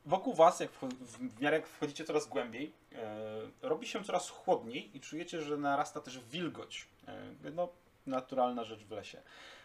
wokół 0.06 0.34
was, 0.34 0.60
jak 0.60 0.72
w, 0.72 0.80
w 0.84 1.42
miarę 1.42 1.58
jak 1.58 1.68
wchodzicie 1.68 2.04
coraz 2.04 2.28
głębiej, 2.28 2.74
e, 2.96 3.26
robi 3.62 3.88
się 3.88 4.04
coraz 4.04 4.30
chłodniej 4.30 4.98
i 4.98 5.00
czujecie, 5.00 5.42
że 5.42 5.58
narasta 5.58 6.02
też 6.02 6.20
wilgoć. 6.20 6.88
E, 7.08 7.52
no, 7.52 7.70
naturalna 8.06 8.64
rzecz 8.64 8.84
w 8.84 8.92
lesie. 8.92 9.22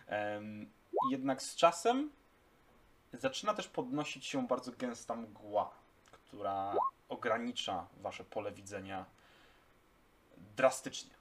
Em, 0.07 0.71
jednak 1.11 1.43
z 1.43 1.57
czasem 1.57 2.11
zaczyna 3.13 3.55
też 3.55 3.69
podnosić 3.69 4.27
się 4.27 4.47
bardzo 4.47 4.73
gęsta 4.73 5.17
mgła, 5.17 5.71
która 6.13 6.75
ogranicza 7.09 7.87
wasze 7.97 8.25
pole 8.25 8.53
widzenia 8.53 9.05
drastycznie. 10.57 11.15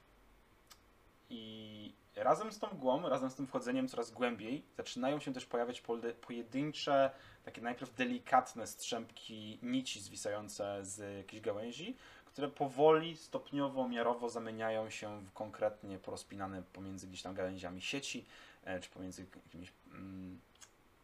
I 1.30 1.94
razem 2.16 2.52
z 2.52 2.58
tą 2.58 2.66
mgłą, 2.66 3.08
razem 3.08 3.30
z 3.30 3.34
tym 3.34 3.46
wchodzeniem 3.46 3.88
coraz 3.88 4.10
głębiej, 4.10 4.64
zaczynają 4.76 5.20
się 5.20 5.32
też 5.32 5.46
pojawiać 5.46 5.82
pojedyncze, 6.20 7.10
takie 7.46 7.62
najpierw 7.62 7.94
delikatne 7.94 8.66
strzępki 8.66 9.58
nici 9.62 10.00
zwisające 10.00 10.84
z 10.84 11.16
jakichś 11.16 11.42
gałęzi, 11.42 11.96
które 12.26 12.48
powoli, 12.48 13.16
stopniowo, 13.16 13.88
miarowo 13.88 14.28
zamieniają 14.28 14.90
się 14.90 15.20
w 15.20 15.32
konkretnie 15.32 15.98
porozpinane 15.98 16.62
pomiędzy 16.72 17.06
gdzieś 17.06 17.22
tam 17.22 17.34
gałęziami 17.34 17.82
sieci, 17.82 18.24
e, 18.64 18.80
czy 18.80 18.90
pomiędzy 18.90 19.26
jakimiś 19.44 19.72
mm, 19.92 20.40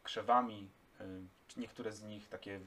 krzewami 0.03 0.69
czy 1.49 1.61
niektóre 1.61 1.93
z 1.93 2.03
nich 2.03 2.29
takie 2.29 2.61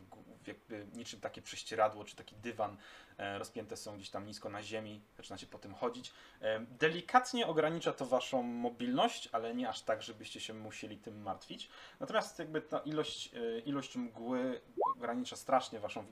jakby 0.47 0.84
niczym 1.05 1.19
takie 1.21 1.41
prześcieradło, 1.41 2.03
czy 2.03 2.15
taki 2.15 2.35
dywan 2.35 2.77
e, 3.17 3.39
rozpięte 3.39 3.77
są 3.77 3.95
gdzieś 3.95 4.09
tam 4.09 4.25
nisko 4.25 4.49
na 4.49 4.63
ziemi, 4.63 5.01
zaczynacie 5.17 5.47
po 5.47 5.59
tym 5.59 5.73
chodzić. 5.73 6.11
E, 6.41 6.59
Delikatnie 6.59 7.47
ogranicza 7.47 7.93
to 7.93 8.05
waszą 8.05 8.43
mobilność, 8.43 9.29
ale 9.31 9.55
nie 9.55 9.69
aż 9.69 9.81
tak, 9.81 10.01
żebyście 10.01 10.39
się 10.39 10.53
musieli 10.53 10.97
tym 10.97 11.21
martwić. 11.21 11.69
Natomiast 11.99 12.39
jakby 12.39 12.61
ta 12.61 12.79
ilość, 12.79 13.33
e, 13.33 13.59
ilość 13.59 13.95
mgły 13.95 14.61
ogranicza 14.95 15.35
strasznie 15.35 15.79
waszą, 15.79 16.05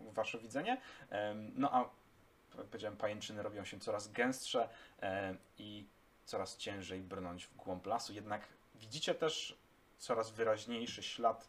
wasze 0.00 0.38
widzenie. 0.38 0.80
No 1.54 1.74
a 1.74 1.78
jak 2.58 2.66
powiedziałem, 2.66 2.96
pajęczyny 2.96 3.42
robią 3.42 3.64
się 3.64 3.80
coraz 3.80 4.12
gęstsze 4.12 4.68
i 5.58 5.86
coraz 6.24 6.56
ciężej 6.56 7.00
brnąć 7.00 7.46
w 7.46 7.56
głąb 7.56 7.86
lasu. 7.86 8.12
Jednak 8.12 8.48
widzicie 8.74 9.14
też 9.14 9.58
coraz 9.98 10.30
wyraźniejszy 10.30 11.02
ślad 11.02 11.48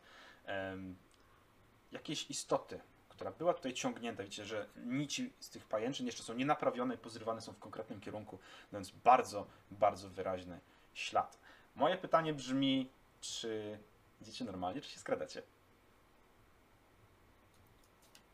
jakiejś 1.92 2.30
istoty, 2.30 2.80
która 3.10 3.32
była 3.32 3.54
tutaj 3.54 3.74
ciągnięta. 3.74 4.24
Widzicie, 4.24 4.46
że 4.46 4.66
nici 4.86 5.34
z 5.40 5.50
tych 5.50 5.66
pajęczyn 5.66 6.06
jeszcze 6.06 6.24
są 6.24 6.34
nienaprawione 6.34 6.96
i 6.96 6.98
pozrywane 6.98 7.42
są 7.42 7.54
w 7.54 7.60
konkretnym 7.60 8.00
kierunku, 8.00 8.40
więc 8.74 8.92
bardzo, 8.92 9.48
bardzo 9.72 10.10
wyraźny 10.10 10.60
ślad. 10.94 11.40
Moje 11.76 11.98
pytanie 11.98 12.34
brzmi, 12.34 12.90
czy 13.22 13.80
idziecie 14.22 14.46
normalnie, 14.46 14.82
czy 14.82 14.90
się 14.90 15.00
skradacie? 15.00 15.42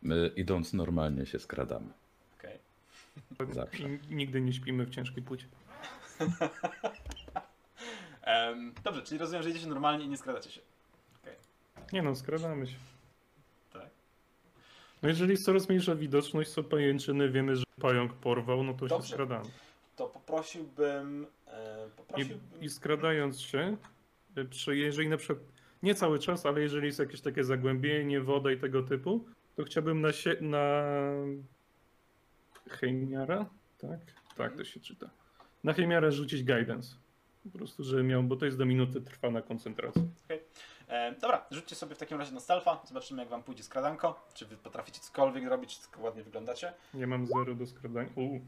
My 0.01 0.32
idąc 0.36 0.74
normalnie 0.74 1.26
się 1.26 1.39
skradamy. 1.39 1.93
Okej. 2.38 2.60
Zawsze. 3.54 3.84
I 4.10 4.16
nigdy 4.16 4.41
nie 4.41 4.54
śpimy 4.54 4.86
w 4.86 4.89
ciężkiej 4.89 5.24
płci. 5.24 5.47
Em, 8.22 8.74
Dobrze, 8.84 9.01
czyli 9.01 9.18
rozumiem, 9.18 9.43
że 9.43 9.49
idziecie 9.49 9.68
normalnie 9.68 10.06
i 10.06 10.08
nie 10.08 10.18
skradacie 10.18 10.51
się. 10.51 10.62
Nie 11.93 12.01
no, 12.01 12.16
skradamy 12.16 12.68
się. 12.68 12.76
No 15.04 15.10
jeżeli 15.10 15.32
jest 15.32 15.45
coraz 15.45 15.70
mniejsza 15.70 15.95
widoczność, 15.95 16.49
są 16.49 16.64
pajęczyny, 16.64 17.30
wiemy, 17.30 17.56
że 17.56 17.64
pająk 17.82 18.14
porwał, 18.14 18.64
no 18.64 18.74
to 18.74 18.88
Dobrze. 18.88 19.08
się 19.08 19.14
skradamy. 19.14 19.49
To 19.95 20.08
poprosiłbym. 20.08 21.28
E, 21.47 21.88
I, 21.88 21.97
poprosiłbym. 21.97 22.62
I 22.62 22.70
skradając 22.70 23.41
się, 23.41 23.78
y, 24.38 24.45
przy, 24.45 24.78
jeżeli 24.78 25.10
na 25.10 25.18
przykład, 25.18 25.39
nie 25.84 25.95
cały 25.95 26.20
czas, 26.20 26.45
ale 26.45 26.62
jeżeli 26.62 26.88
jest 26.88 26.99
jakieś 26.99 27.22
takie 27.22 27.43
zagłębienie, 27.43 28.22
woda 28.22 28.51
i 28.51 28.58
tego 28.58 28.84
typu, 28.84 29.26
to 29.56 29.64
chciałbym 29.64 30.01
na, 30.01 30.12
sie, 30.12 30.38
na 30.41 30.84
Heimiara, 32.70 33.49
tak? 33.78 33.99
Tak 34.36 34.58
to 34.58 34.64
się 34.64 34.80
czyta. 34.80 35.10
Na 35.64 35.74
Heimiara 35.74 36.12
rzucić 36.12 36.43
guidance. 36.43 36.95
Po 37.44 37.58
prostu, 37.58 37.84
żeby 37.84 38.04
miał, 38.04 38.24
bo 38.24 38.36
to 38.36 38.46
jest 38.46 38.58
do 38.58 38.66
minuty 38.66 39.02
trwana 39.02 39.41
koncentracja. 39.41 40.02
E, 40.88 41.12
dobra, 41.12 41.46
rzućcie 41.52 41.76
sobie 41.76 41.96
w 41.96 41.98
takim 41.98 42.18
razie 42.18 42.32
na 42.32 42.39
stealtha. 42.39 42.82
Zobaczymy, 42.88 43.22
jak 43.22 43.30
wam 43.30 43.44
pójdzie 43.44 43.64
skradanko. 43.64 44.28
Czy 44.34 44.46
wy 44.46 44.58
potraficie 44.58 45.00
cokolwiek 45.00 45.48
robić, 45.48 45.80
czy 45.80 46.02
ładnie 46.02 46.24
wyglądacie. 46.24 46.74
Ja 46.94 47.08
mam 47.08 47.28
zero 47.28 47.56
do 47.56 47.68
skradania. 47.68 48.10
U. 48.16 48.39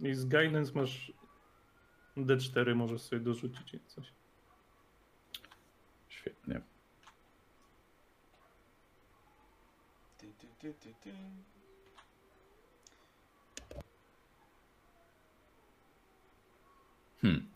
I 0.00 0.14
z 0.14 0.24
guidance 0.24 0.72
masz 0.74 1.12
D4, 2.16 2.74
możesz 2.74 3.02
sobie 3.02 3.22
dorzucić 3.22 3.82
coś. 3.86 4.12
Świetnie. 6.08 6.60
Ty, 10.18 10.26
ty, 10.38 10.46
ty, 10.58 10.74
ty, 10.74 10.94
ty. 11.00 11.12
Hmm. 17.22 17.46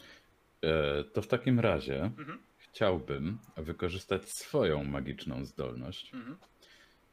E, 0.62 1.04
to 1.04 1.22
w 1.22 1.26
takim 1.26 1.60
razie 1.60 2.02
Mhm, 2.02 2.38
chciałbym 2.58 3.38
wykorzystać 3.56 4.28
swoją 4.28 4.84
magiczną 4.84 5.44
zdolność 5.44 6.14
mhm. 6.14 6.36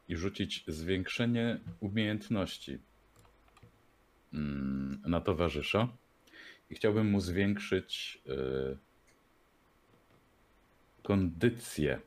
i 0.07 0.15
rzucić 0.15 0.63
zwiększenie 0.67 1.59
umiejętności 1.79 2.79
mm, 4.33 5.01
na 5.05 5.21
towarzysza. 5.21 5.87
I 6.69 6.75
chciałbym 6.75 7.07
mu 7.07 7.19
zwiększyć 7.19 8.21
e, 8.27 8.77
kondycję. 11.03 11.99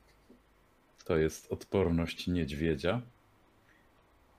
To 1.04 1.16
jest 1.16 1.52
odporność 1.52 2.26
niedźwiedzia, 2.26 3.02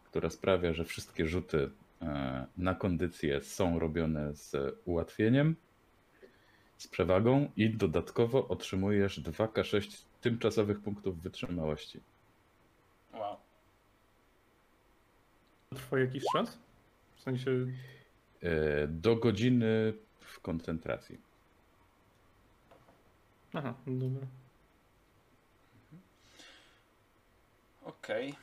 która 0.06 0.30
sprawia, 0.30 0.74
że 0.74 0.86
wszystkie 0.86 1.28
rzuty 1.28 1.70
e, 2.02 2.48
na 2.58 2.76
kondycję 2.76 3.42
są 3.42 3.80
robione 3.80 4.36
z 4.36 4.56
ułatwieniem, 4.86 5.56
z 6.78 6.88
przewagą 6.88 7.52
i 7.58 7.70
dodatkowo 7.70 8.48
otrzymujesz 8.48 9.20
2k6 9.22 10.04
tymczasowych 10.22 10.80
punktów 10.80 11.22
wytrzymałości. 11.22 12.00
Wow. 13.14 13.38
Trwa 15.76 16.00
jakiś 16.00 16.24
czas? 16.34 16.58
W 17.16 17.22
sensie, 17.22 17.52
E, 18.42 18.88
Do 18.88 19.16
godziny 19.16 19.94
w 20.20 20.40
koncentracji. 20.40 21.18
aha, 23.54 23.74
dobra. 23.88 24.28
Okej. 27.84 28.36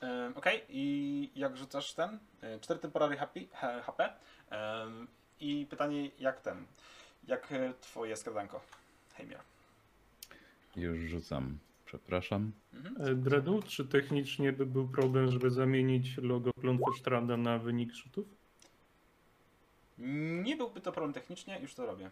Em, 0.00 0.36
Okej, 0.36 0.62
i 0.68 1.30
jak 1.36 1.56
rzucasz 1.56 1.94
ten? 1.94 2.18
E, 2.42 2.60
Cztery 2.60 2.80
temporary 2.80 3.16
HP. 3.16 3.40
he- 3.52 3.82
HP. 3.82 4.12
I 5.40 5.66
pytanie, 5.70 6.10
jak 6.18 6.40
ten? 6.40 6.66
Jak 7.28 7.52
e, 7.52 7.74
twoje 7.80 8.16
skradanko? 8.16 8.60
Heimir. 9.14 9.38
Już 10.76 10.98
rzucam. 11.10 11.58
Przepraszam. 11.86 12.52
Mhm. 12.74 12.96
E, 13.10 13.14
Dredu, 13.14 13.62
czy 13.62 13.84
technicznie 13.84 14.52
by 14.52 14.66
był 14.66 14.88
problem, 14.88 15.30
żeby 15.30 15.50
zamienić 15.50 16.16
logo 16.16 16.52
Klątwy 16.52 16.98
Strada 17.00 17.36
na 17.36 17.58
wynik 17.58 17.92
rzutów? 17.92 18.26
Nie 20.42 20.56
byłby 20.56 20.80
to 20.80 20.92
problem 20.92 21.12
technicznie, 21.12 21.58
już 21.60 21.74
to 21.74 21.86
robię. 21.86 22.10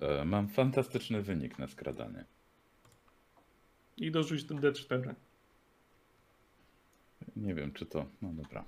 E, 0.00 0.24
Mam 0.24 0.48
fantastyczny 0.48 1.22
wynik 1.22 1.58
na 1.58 1.68
skradanie. 1.68 2.24
I 3.96 4.10
dorzuć 4.10 4.44
ten 4.46 4.60
D4. 4.60 5.14
Nie 7.36 7.54
wiem, 7.54 7.72
czy 7.72 7.86
to. 7.86 8.06
No 8.22 8.28
dobra. 8.32 8.64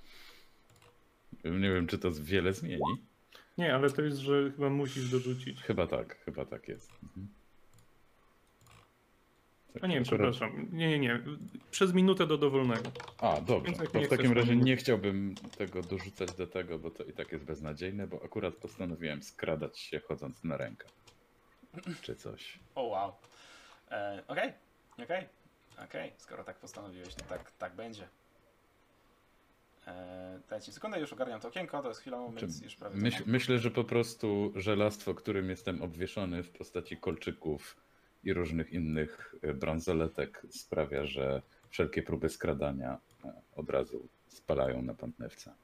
Nie 1.44 1.70
wiem, 1.72 1.86
czy 1.86 1.98
to 1.98 2.10
wiele 2.12 2.52
zmieni. 2.52 2.80
Nie, 3.60 3.74
ale 3.74 3.90
to 3.90 4.02
jest, 4.02 4.18
że 4.18 4.50
chyba 4.56 4.70
musisz 4.70 5.10
dorzucić. 5.10 5.62
Chyba 5.62 5.86
tak, 5.86 6.18
chyba 6.24 6.44
tak 6.44 6.68
jest. 6.68 6.90
Mhm. 7.02 7.28
Tak, 9.72 9.84
A 9.84 9.86
nie, 9.86 9.94
akurat- 10.00 10.08
przepraszam. 10.08 10.68
Nie, 10.72 10.88
nie, 10.88 10.98
nie. 10.98 11.20
Przez 11.70 11.94
minutę 11.94 12.26
do 12.26 12.38
dowolnego. 12.38 12.90
A, 13.18 13.40
dobrze. 13.40 13.72
W 13.72 14.08
takim 14.08 14.32
razie 14.32 14.56
nie 14.56 14.76
chciałbym 14.76 15.34
tego 15.58 15.82
dorzucać 15.82 16.32
do 16.32 16.46
tego, 16.46 16.78
bo 16.78 16.90
to 16.90 17.04
i 17.04 17.12
tak 17.12 17.32
jest 17.32 17.44
beznadziejne, 17.44 18.06
bo 18.06 18.22
akurat 18.24 18.54
postanowiłem 18.54 19.22
skradać 19.22 19.78
się 19.78 20.00
chodząc 20.00 20.44
na 20.44 20.56
rękę. 20.56 20.86
Czy 22.02 22.16
coś. 22.16 22.58
O 22.74 22.82
wow. 22.82 23.12
E, 23.90 24.22
Okej, 24.28 24.52
okej, 25.02 25.24
okej. 25.84 26.12
Skoro 26.16 26.44
tak 26.44 26.56
postanowiłeś, 26.58 27.14
to 27.14 27.24
tak, 27.24 27.52
tak 27.52 27.74
będzie. 27.74 28.08
E, 29.90 30.40
dajcie 30.50 30.72
sekundę, 30.72 31.00
już 31.00 31.12
ogarniam 31.12 31.40
to 31.40 31.48
okienko, 31.48 31.82
to 31.82 31.88
jest 31.88 32.00
chwilą, 32.00 32.34
Czy 32.34 32.40
więc 32.40 32.62
już 32.62 32.76
prawie 32.76 32.96
Myśl, 32.96 33.22
myślę, 33.26 33.58
że 33.58 33.70
po 33.70 33.84
prostu 33.84 34.52
żelastwo, 34.56 35.14
którym 35.14 35.50
jestem 35.50 35.82
obwieszony 35.82 36.42
w 36.42 36.50
postaci 36.50 36.96
kolczyków 36.96 37.76
i 38.24 38.32
różnych 38.32 38.72
innych 38.72 39.34
e, 39.42 39.54
bransoletek 39.54 40.42
sprawia, 40.50 41.06
że 41.06 41.42
wszelkie 41.68 42.02
próby 42.02 42.28
skradania 42.28 42.98
e, 43.24 43.32
od 43.56 43.70
razu 43.70 44.08
spalają 44.28 44.82
na 44.82 44.94
pantewce. 44.94 45.54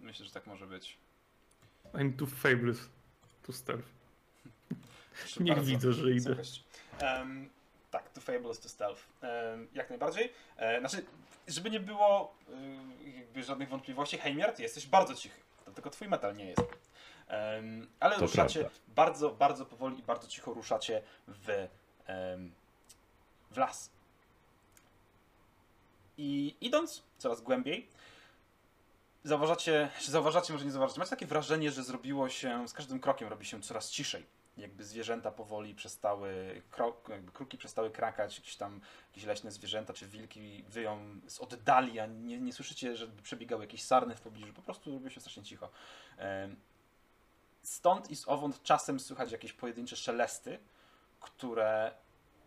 Myślę, 0.00 0.26
że 0.26 0.32
tak 0.32 0.46
może 0.46 0.66
być. 0.66 0.98
I'm 1.94 2.12
too 2.12 2.26
fabulous 2.26 2.88
to 3.42 3.52
stealth. 3.52 3.88
Niech 5.40 5.56
bardzo. 5.56 5.70
widzę, 5.70 5.92
że 5.92 6.10
idę. 6.10 6.36
Em, 6.98 7.48
tak, 7.90 8.08
to 8.10 8.20
Fables 8.20 8.60
to 8.60 8.68
Stealth. 8.68 9.02
Em, 9.22 9.68
jak 9.74 9.90
najbardziej. 9.90 10.32
E, 10.56 10.80
znaczy, 10.80 11.04
żeby 11.48 11.70
nie 11.70 11.80
było 11.80 12.34
y, 13.04 13.10
jakby 13.10 13.42
żadnych 13.42 13.68
wątpliwości, 13.68 14.18
Heimier, 14.18 14.52
ty 14.54 14.62
jesteś 14.62 14.86
bardzo 14.86 15.14
cichy. 15.14 15.40
To 15.64 15.70
tylko 15.70 15.90
twój 15.90 16.08
metal 16.08 16.36
nie 16.36 16.44
jest. 16.46 16.62
Em, 17.28 17.88
ale 18.00 18.14
To 18.14 18.20
ruszacie 18.20 18.60
prawda. 18.60 18.78
bardzo, 18.88 19.30
bardzo 19.30 19.66
powoli 19.66 19.98
i 19.98 20.02
bardzo 20.02 20.28
cicho 20.28 20.54
ruszacie 20.54 21.02
w, 21.28 21.68
em, 22.06 22.52
w 23.50 23.56
las. 23.56 23.90
I 26.18 26.56
idąc 26.60 27.02
coraz 27.18 27.40
głębiej, 27.40 27.88
zauważacie, 29.24 29.90
zauważacie, 30.00 30.52
może 30.52 30.64
nie 30.64 30.70
zauważacie, 30.70 30.98
macie 30.98 31.10
takie 31.10 31.26
wrażenie, 31.26 31.70
że 31.70 31.84
zrobiło 31.84 32.28
się, 32.28 32.68
z 32.68 32.72
każdym 32.72 33.00
krokiem 33.00 33.28
robi 33.28 33.46
się 33.46 33.62
coraz 33.62 33.90
ciszej 33.90 34.26
jakby 34.56 34.84
zwierzęta 34.84 35.30
powoli 35.30 35.74
przestały, 35.74 36.62
krok, 36.70 37.08
jakby 37.08 37.32
kruki 37.32 37.58
przestały 37.58 37.90
krakać, 37.90 38.38
jakieś 38.38 38.56
tam 38.56 38.80
jakieś 39.10 39.24
leśne 39.24 39.50
zwierzęta 39.50 39.92
czy 39.92 40.06
wilki 40.06 40.64
wyją 40.68 41.20
z 41.26 41.40
oddali, 41.40 42.00
a 42.00 42.06
nie, 42.06 42.40
nie 42.40 42.52
słyszycie, 42.52 42.96
żeby 42.96 43.22
przebiegały 43.22 43.62
jakieś 43.64 43.82
sarny 43.82 44.16
w 44.16 44.20
pobliżu, 44.20 44.52
po 44.52 44.62
prostu 44.62 44.92
robi 44.94 45.10
się 45.10 45.20
strasznie 45.20 45.42
cicho. 45.42 45.70
Stąd 47.62 48.10
i 48.10 48.14
zowąd 48.14 48.62
czasem 48.62 49.00
słychać 49.00 49.32
jakieś 49.32 49.52
pojedyncze 49.52 49.96
szelesty, 49.96 50.58
które 51.20 51.94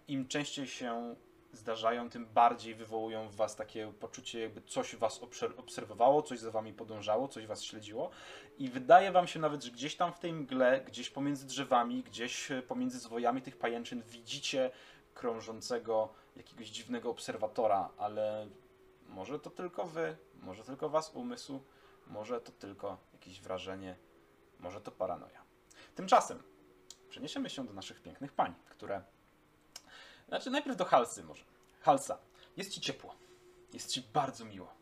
im 0.07 0.27
częściej 0.27 0.67
się 0.67 1.15
zdarzają, 1.55 2.09
tym 2.09 2.25
bardziej 2.25 2.75
wywołują 2.75 3.29
w 3.29 3.35
was 3.35 3.55
takie 3.55 3.93
poczucie, 3.99 4.39
jakby 4.39 4.61
coś 4.61 4.95
was 4.95 5.21
obser- 5.21 5.59
obserwowało, 5.59 6.21
coś 6.21 6.39
za 6.39 6.51
wami 6.51 6.73
podążało, 6.73 7.27
coś 7.27 7.47
was 7.47 7.63
śledziło. 7.63 8.09
I 8.57 8.69
wydaje 8.69 9.11
wam 9.11 9.27
się 9.27 9.39
nawet, 9.39 9.63
że 9.63 9.71
gdzieś 9.71 9.95
tam 9.95 10.13
w 10.13 10.19
tej 10.19 10.33
mgle, 10.33 10.81
gdzieś 10.81 11.09
pomiędzy 11.09 11.45
drzewami, 11.45 12.03
gdzieś 12.03 12.49
pomiędzy 12.67 12.99
zwojami 12.99 13.41
tych 13.41 13.57
pajęczyn 13.57 14.01
widzicie 14.01 14.71
krążącego 15.13 16.09
jakiegoś 16.35 16.67
dziwnego 16.67 17.09
obserwatora, 17.09 17.89
ale 17.97 18.47
może 19.07 19.39
to 19.39 19.49
tylko 19.49 19.85
wy, 19.85 20.17
może 20.41 20.63
tylko 20.63 20.89
was 20.89 21.11
umysł, 21.13 21.63
może 22.07 22.41
to 22.41 22.51
tylko 22.51 22.97
jakieś 23.13 23.41
wrażenie, 23.41 23.95
może 24.59 24.81
to 24.81 24.91
paranoja. 24.91 25.41
Tymczasem 25.95 26.43
przeniesiemy 27.09 27.49
się 27.49 27.65
do 27.65 27.73
naszych 27.73 28.01
pięknych 28.01 28.33
pań, 28.33 28.53
które. 28.69 29.14
Znaczy, 30.27 30.49
najpierw 30.49 30.77
do 30.77 30.85
Halsy 30.85 31.23
może. 31.23 31.43
Halsa, 31.81 32.17
jest 32.57 32.71
ci 32.73 32.81
ciepło. 32.81 33.15
Jest 33.73 33.91
ci 33.91 34.01
bardzo 34.13 34.45
miło. 34.45 34.73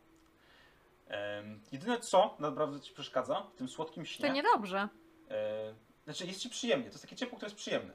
Em, 1.08 1.62
jedyne 1.72 2.00
co 2.00 2.36
naprawdę 2.40 2.80
ci 2.80 2.94
przeszkadza 2.94 3.42
w 3.42 3.56
tym 3.56 3.70
słodkim 3.70 4.06
śnie. 4.06 4.28
To 4.28 4.34
niedobrze. 4.34 4.90
E, 5.30 5.74
znaczy 6.04 6.26
jest 6.26 6.40
ci 6.40 6.50
przyjemnie, 6.50 6.86
to 6.86 6.92
jest 6.92 7.04
takie 7.04 7.16
ciepło, 7.16 7.38
które 7.38 7.48
jest 7.48 7.58
przyjemne. 7.58 7.94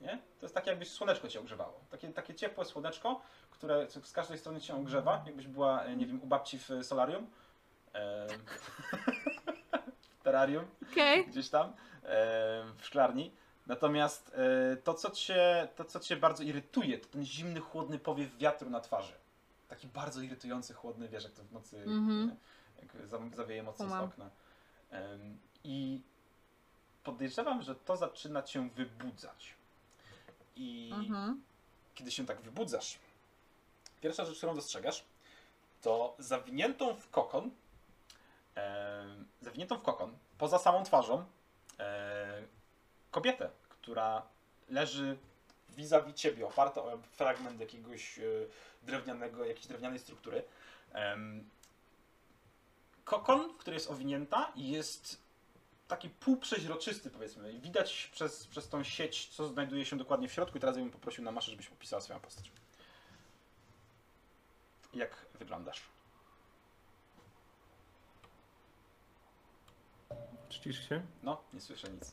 Nie? 0.00 0.18
To 0.38 0.46
jest 0.46 0.54
takie 0.54 0.70
jakbyś 0.70 0.90
słoneczko 0.90 1.28
cię 1.28 1.40
ogrzewało. 1.40 1.80
Takie, 1.90 2.08
takie 2.08 2.34
ciepłe 2.34 2.64
słoneczko, 2.64 3.20
które 3.50 3.86
z 3.90 4.12
każdej 4.12 4.38
strony 4.38 4.60
cię 4.60 4.76
ogrzewa, 4.76 5.22
jakbyś 5.26 5.46
była, 5.46 5.82
e, 5.82 5.96
nie 5.96 6.06
wiem, 6.06 6.22
u 6.22 6.26
babci 6.26 6.58
w 6.58 6.68
solarium. 6.82 7.26
E, 7.94 8.26
w 10.18 10.22
terrarium 10.22 10.66
Okej. 10.92 11.26
gdzieś 11.26 11.48
tam, 11.48 11.66
e, 11.68 11.72
w 12.76 12.86
szklarni. 12.86 13.34
Natomiast 13.68 14.32
e, 14.34 14.76
to, 14.76 14.94
co 14.94 15.10
cię, 15.10 15.68
to, 15.76 15.84
co 15.84 16.00
cię 16.00 16.16
bardzo 16.16 16.42
irytuje, 16.42 16.98
to 16.98 17.08
ten 17.08 17.24
zimny, 17.24 17.60
chłodny 17.60 17.98
powiew 17.98 18.36
wiatru 18.38 18.70
na 18.70 18.80
twarzy. 18.80 19.12
Taki 19.68 19.86
bardzo 19.86 20.20
irytujący, 20.22 20.74
chłodny, 20.74 21.08
wiesz, 21.08 21.24
jak 21.24 21.32
to 21.32 21.42
w 21.44 21.52
nocy, 21.52 21.76
Mhm. 21.82 22.30
e, 22.30 22.82
jak 22.82 23.06
za- 23.08 23.36
zawieje 23.36 23.62
mocno 23.62 23.88
z 23.88 23.92
okna. 24.04 24.30
I 25.64 26.00
podejrzewam, 27.04 27.62
że 27.62 27.74
to 27.74 27.96
zaczyna 27.96 28.42
cię 28.42 28.68
wybudzać. 28.68 29.54
I 30.56 30.90
Mhm. 30.94 31.42
kiedy 31.94 32.10
się 32.10 32.26
tak 32.26 32.40
wybudzasz, 32.40 32.98
pierwsza 34.00 34.24
rzecz, 34.24 34.36
którą 34.38 34.54
dostrzegasz, 34.54 35.04
to 35.82 36.14
zawiniętą 36.18 36.94
w 36.94 37.10
kokon, 37.10 37.50
e, 38.56 39.04
zawiniętą 39.42 39.78
w 39.78 39.82
kokon, 39.82 40.18
poza 40.38 40.58
samą 40.58 40.84
twarzą, 40.84 41.24
e, 41.78 42.42
kobietę, 43.18 43.50
która 43.68 44.22
leży 44.68 45.18
vis-a-vis 45.70 46.14
ciebie, 46.14 46.46
oparta 46.46 46.82
o 46.82 46.98
fragment 46.98 47.60
jakiegoś 47.60 48.18
e, 48.18 48.22
drewnianego, 48.82 49.44
jakiejś 49.44 49.66
drewnianej 49.66 49.98
struktury. 49.98 50.44
Kokon, 53.04 53.52
w 53.52 53.56
który 53.56 53.74
jest 53.74 53.90
owinięta 53.90 54.52
i 54.54 54.70
jest 54.70 55.20
taki 55.88 56.10
półprzeźroczysty 56.10 57.10
powiedzmy. 57.10 57.60
Widać 57.60 58.10
przez, 58.12 58.46
przez 58.46 58.68
tą 58.68 58.84
sieć, 58.84 59.28
co 59.28 59.48
znajduje 59.48 59.84
się 59.84 59.98
dokładnie 59.98 60.28
w 60.28 60.32
środku 60.32 60.58
i 60.58 60.60
teraz 60.60 60.76
bym 60.76 60.90
poprosił 60.90 61.24
na 61.24 61.32
maszę, 61.32 61.50
żebyś 61.50 61.68
opisała 61.68 62.00
swoją 62.00 62.20
postać. 62.20 62.52
Jak 64.94 65.26
wyglądasz? 65.38 65.82
Czcisz 70.48 70.88
się? 70.88 71.02
No, 71.22 71.42
nie 71.52 71.60
słyszę 71.60 71.90
nic. 71.90 72.12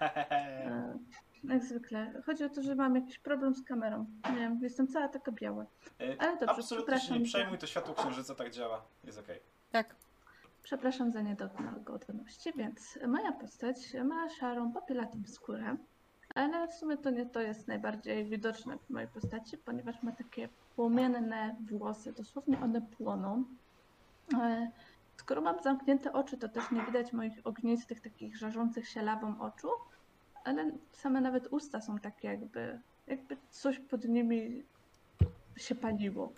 E, 0.00 0.98
Jak 1.44 1.64
zwykle. 1.64 2.22
Chodzi 2.26 2.44
o 2.44 2.48
to, 2.48 2.62
że 2.62 2.74
mam 2.74 2.94
jakiś 2.94 3.18
problem 3.18 3.54
z 3.54 3.64
kamerą. 3.64 4.06
Nie 4.30 4.36
wiem, 4.38 4.58
jestem 4.62 4.86
cała 4.88 5.08
taka 5.08 5.32
biała. 5.32 5.66
E, 6.00 6.16
Ale 6.22 6.32
dobrze, 6.36 6.46
Absolutnie 6.54 6.94
się 6.94 6.98
przepraszam. 7.00 7.18
nie 7.18 7.24
przejmuj, 7.24 7.58
to 7.58 7.66
światło 7.66 7.94
księżyca 7.94 8.34
tak 8.34 8.50
działa. 8.50 8.84
Jest 9.04 9.18
okej. 9.18 9.40
Tak. 9.72 9.94
Przepraszam 10.62 11.12
za 11.12 11.20
niedogodności, 11.22 12.52
więc 12.56 12.98
moja 13.06 13.32
postać 13.32 13.76
ma 14.04 14.28
szarą, 14.28 14.72
popielatą 14.72 15.22
skórę, 15.26 15.76
ale 16.34 16.68
w 16.68 16.74
sumie 16.74 16.96
to 16.96 17.10
nie 17.10 17.26
to 17.26 17.40
jest 17.40 17.68
najbardziej 17.68 18.24
widoczne 18.24 18.78
w 18.78 18.90
mojej 18.90 19.08
postaci, 19.08 19.58
ponieważ 19.58 20.02
ma 20.02 20.12
takie 20.12 20.48
płomienne 20.76 21.56
włosy, 21.70 22.12
dosłownie 22.12 22.60
one 22.60 22.80
płoną. 22.82 23.44
Skoro 25.18 25.40
mam 25.40 25.62
zamknięte 25.62 26.12
oczy, 26.12 26.38
to 26.38 26.48
też 26.48 26.70
nie 26.70 26.82
widać 26.82 27.12
moich 27.12 27.32
ognistych, 27.44 28.00
takich 28.00 28.36
żarzących 28.36 28.88
się 28.88 29.02
lawą 29.02 29.40
oczu, 29.40 29.68
ale 30.44 30.70
same 30.92 31.20
nawet 31.20 31.46
usta 31.50 31.80
są 31.80 31.98
takie 31.98 32.28
jakby, 32.28 32.80
jakby 33.06 33.36
coś 33.50 33.78
pod 33.78 34.04
nimi 34.04 34.64
się 35.56 35.74
paliło. 35.74 36.32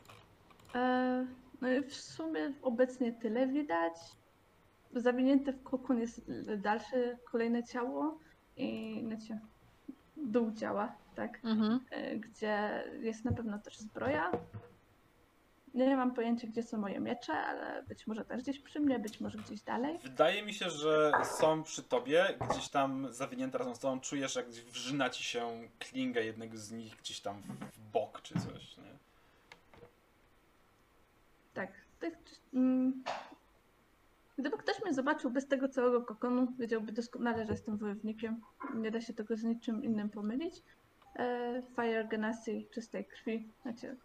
E, 0.74 1.26
no 1.60 1.72
i 1.72 1.82
w 1.82 1.94
sumie 1.94 2.52
obecnie 2.62 3.12
tyle 3.12 3.46
widać. 3.46 3.92
Zawinięte 4.94 5.52
w 5.52 5.62
kokon 5.62 5.98
jest 5.98 6.30
dalsze, 6.58 7.16
kolejne 7.24 7.64
ciało 7.64 8.18
i 8.56 9.02
wiecie, 9.08 9.40
dół 10.16 10.52
ciała, 10.52 10.92
tak, 11.14 11.38
Mhm. 11.44 11.80
e, 11.90 12.16
gdzie 12.16 12.84
jest 13.00 13.24
na 13.24 13.32
pewno 13.32 13.58
też 13.58 13.78
zbroja. 13.78 14.30
Nie 15.74 15.96
mam 15.96 16.14
pojęcia, 16.14 16.46
gdzie 16.46 16.62
są 16.62 16.78
moje 16.78 17.00
miecze, 17.00 17.32
ale 17.32 17.82
być 17.82 18.06
może 18.06 18.24
też 18.24 18.42
gdzieś 18.42 18.58
przy 18.58 18.80
mnie, 18.80 18.98
być 18.98 19.20
może 19.20 19.38
gdzieś 19.38 19.60
dalej. 19.60 19.98
Wydaje 19.98 20.42
mi 20.42 20.54
się, 20.54 20.70
że 20.70 21.12
są 21.24 21.62
przy 21.62 21.82
tobie, 21.82 22.24
gdzieś 22.50 22.68
tam 22.68 23.12
zawinięte 23.12 23.58
razem 23.58 23.74
z 23.74 23.78
tobą, 23.78 24.00
czujesz 24.00 24.36
jak 24.36 24.50
wrzyna 24.50 25.10
ci 25.10 25.24
się 25.24 25.68
klinga 25.78 26.20
jednego 26.20 26.56
z 26.56 26.70
nich 26.70 26.96
gdzieś 26.96 27.20
tam 27.20 27.42
w, 27.42 27.92
bok 27.92 28.22
czy 28.22 28.34
coś, 28.34 28.76
nie? 28.76 28.84
Tak. 31.54 31.72
tak 32.00 32.14
mm, 32.54 33.02
gdyby 34.38 34.58
ktoś 34.58 34.82
mnie 34.82 34.94
zobaczył 34.94 35.30
bez 35.30 35.46
tego 35.46 35.68
całego 35.68 36.02
kokonu, 36.02 36.52
wiedziałby 36.58 36.92
doskonale, 36.92 37.46
że 37.46 37.52
jestem 37.52 37.76
wojownikiem. 37.76 38.40
Nie 38.74 38.90
da 38.90 39.00
się 39.00 39.12
tego 39.12 39.36
z 39.36 39.44
niczym 39.44 39.84
innym 39.84 40.10
pomylić. 40.10 40.62
E, 41.16 41.62
Fire 41.76 42.04
Genasi 42.04 42.66
czystej 42.70 43.04
krwi. 43.04 43.48
Znaczy, 43.62 43.96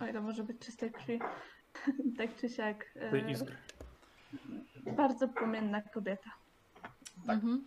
o 0.00 0.06
ile 0.06 0.20
może 0.20 0.44
być 0.44 0.58
czystej 0.58 0.92
krwi. 0.92 1.20
tak 2.18 2.36
czy 2.36 2.48
siak. 2.48 2.92
E, 2.94 3.10
Tej 3.10 3.30
iskry. 3.30 3.56
bardzo 4.96 5.28
płomienna 5.28 5.82
kobieta. 5.82 6.30
Tak. 7.26 7.34
Mhm. 7.34 7.64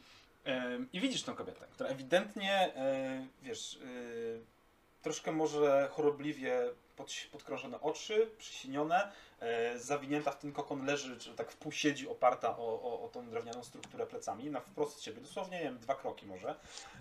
I 0.94 1.00
widzisz 1.00 1.24
tę 1.24 1.34
kobietę, 1.34 1.68
która 1.72 1.90
ewidentnie, 1.90 2.76
e, 2.76 3.28
wiesz, 3.42 3.80
e, 3.82 5.02
troszkę 5.02 5.32
może 5.32 5.88
chorobliwie 5.92 6.60
pod, 6.96 7.14
podkrążone 7.32 7.82
oczy, 7.82 8.30
przysinione, 8.38 9.12
e, 9.40 9.80
zawinięta 9.80 10.32
w 10.32 10.40
ten 10.40 10.52
kokon 10.54 10.86
leży, 10.86 11.18
czy 11.18 11.36
tak 11.36 11.52
w 11.52 11.56
pół 11.58 11.72
siedzi 11.72 12.08
oparta 12.08 12.58
o, 12.58 12.82
o, 12.82 13.06
o 13.06 13.10
tą 13.10 13.30
drewnianą 13.30 13.64
strukturę 13.64 14.06
plecami, 14.08 14.50
na 14.50 14.60
wprost 14.60 15.00
ciebie, 15.02 15.22
dosłownie, 15.22 15.58
nie 15.58 15.64
wiem, 15.64 15.80
dwa 15.80 15.96
kroki 15.96 16.26
może. 16.26 16.50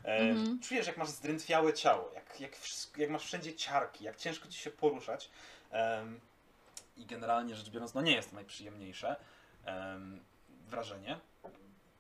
E, 0.05 0.19
Mhm. 0.19 0.61
Czujesz, 0.61 0.87
jak 0.87 0.97
masz 0.97 1.09
zdrętwiałe 1.09 1.73
ciało, 1.75 2.11
jak, 2.15 2.41
jak, 2.41 2.57
jak 2.97 3.11
masz 3.11 3.25
wszędzie 3.25 3.55
ciarki, 3.55 4.05
jak 4.05 4.17
ciężko 4.17 4.49
ci 4.49 4.59
się 4.59 4.71
poruszać. 4.71 5.31
Em, 5.71 6.21
I 6.97 7.07
generalnie 7.07 7.55
rzecz 7.55 7.71
biorąc, 7.71 7.95
no 7.95 8.03
nie 8.03 8.13
jest 8.13 8.31
to 8.31 8.35
najprzyjemniejsze 8.37 9.17
em, 9.65 10.21
wrażenie. 10.67 11.19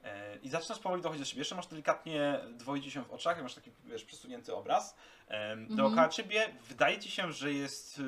E, 0.04 0.36
I 0.36 0.48
zaczynasz 0.48 0.78
powoli 0.78 1.02
dochodzić 1.02 1.22
do 1.22 1.26
siebie. 1.26 1.40
Jeszcze 1.40 1.54
masz 1.54 1.66
delikatnie 1.66 2.40
dwoić 2.50 2.92
się 2.92 3.04
w 3.04 3.10
oczach, 3.10 3.42
masz 3.42 3.54
taki 3.54 3.70
wiesz, 3.84 4.04
przesunięty 4.04 4.54
obraz. 4.54 4.96
Mhm. 5.28 5.76
Dookoła 5.76 6.08
ciebie 6.08 6.54
wydaje 6.68 6.98
ci 6.98 7.10
się, 7.10 7.32
że 7.32 7.52
jest 7.52 7.98
y, 7.98 8.02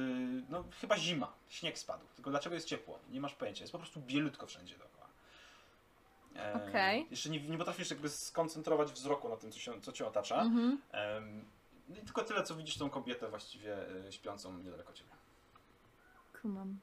no, 0.49 0.65
chyba 0.81 0.99
zima. 0.99 1.33
Śnieg 1.49 1.79
spadł. 1.79 2.07
Tylko 2.15 2.31
dlaczego 2.31 2.55
jest 2.55 2.69
ciepło? 2.69 2.99
Nie 3.11 3.21
masz 3.21 3.35
pojęcia. 3.35 3.63
Jest 3.63 3.73
po 3.73 3.79
prostu 3.79 4.01
bielutko 4.01 4.47
wszędzie 4.47 4.79
dookoła. 4.79 5.09
E, 6.37 6.69
Okej. 6.69 7.07
Jeszcze 7.11 7.31
nie, 7.31 7.41
nie 7.41 7.59
potrafisz 7.59 7.91
jakby 7.91 8.09
skoncentrować 8.09 8.93
wzroku 8.93 9.29
na 9.29 9.37
tym, 9.37 9.53
co, 9.53 9.59
się, 9.59 9.81
co 9.81 9.93
cię 9.93 10.07
otacza. 10.07 10.45
No 11.89 11.97
I 11.97 12.05
tylko 12.05 12.25
tyle, 12.25 12.43
co 12.43 12.55
widzisz 12.55 12.77
tą 12.77 12.91
kobietę 12.91 13.29
właściwie 13.29 13.91
y, 14.07 14.13
śpiącą 14.13 14.59
niedaleko 14.59 14.93
ciebie. 14.93 15.11
Kumam. 16.43 16.81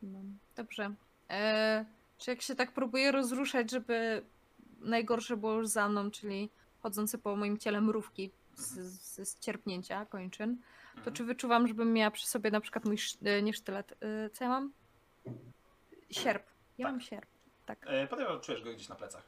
Kumam. 0.00 0.38
Dobrze. 0.56 0.94
E, 1.30 1.84
czy 2.18 2.30
jak 2.30 2.42
się 2.42 2.54
tak 2.54 2.72
próbuję 2.72 3.12
rozruszać, 3.12 3.70
żeby 3.70 4.24
najgorsze 4.78 5.36
było 5.36 5.52
już 5.52 5.68
za 5.68 5.88
mną, 5.88 6.10
czyli 6.10 6.50
chodzące 6.82 7.18
po 7.18 7.36
moim 7.36 7.58
ciele 7.58 7.80
mrówki 7.80 8.30
z- 8.54 8.78
z- 8.78 9.14
ze 9.14 9.24
ścierpnięcia 9.26 10.06
kończyn, 10.06 10.56
to 10.92 10.98
Mhm. 10.98 11.16
czy 11.16 11.24
wyczuwam, 11.24 11.68
żebym 11.68 11.92
miała 11.92 12.10
przy 12.10 12.26
sobie 12.26 12.50
na 12.50 12.60
przykład 12.60 12.84
mój, 12.84 12.96
e, 13.24 13.42
nie 13.42 13.52
sztylet, 13.52 13.92
e, 14.00 14.30
co 14.30 14.44
ja 14.44 14.50
mam? 14.50 14.72
Sierp. 16.10 16.46
Ja 16.78 16.84
Tak. 16.86 16.92
mam 16.92 17.00
sierp. 17.00 17.26
Tak. 17.66 17.78
E, 17.86 18.06
Potem 18.06 18.40
czujesz 18.40 18.62
go 18.62 18.72
gdzieś 18.72 18.88
na 18.88 18.94
plecach. 18.94 19.22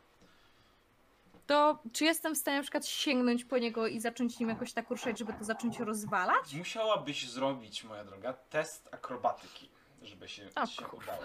To 1.46 1.78
czy 1.92 2.04
jestem 2.04 2.34
w 2.34 2.38
stanie 2.38 2.56
na 2.56 2.62
przykład 2.62 2.86
sięgnąć 2.86 3.44
po 3.44 3.58
niego 3.58 3.86
i 3.86 4.00
zacząć 4.00 4.38
nim 4.38 4.48
jakoś 4.48 4.72
tak 4.72 4.90
ruszać, 4.90 5.18
żeby 5.18 5.32
to 5.32 5.44
zacząć 5.44 5.78
rozwalać? 5.80 6.54
Musiałabyś 6.54 7.30
zrobić, 7.30 7.84
moja 7.84 8.04
droga, 8.04 8.32
test 8.32 8.88
akrobatyki, 8.94 9.68
żeby 10.02 10.28
się, 10.28 10.48
O 10.54 10.66
się 10.66 10.84
udało. 10.88 11.22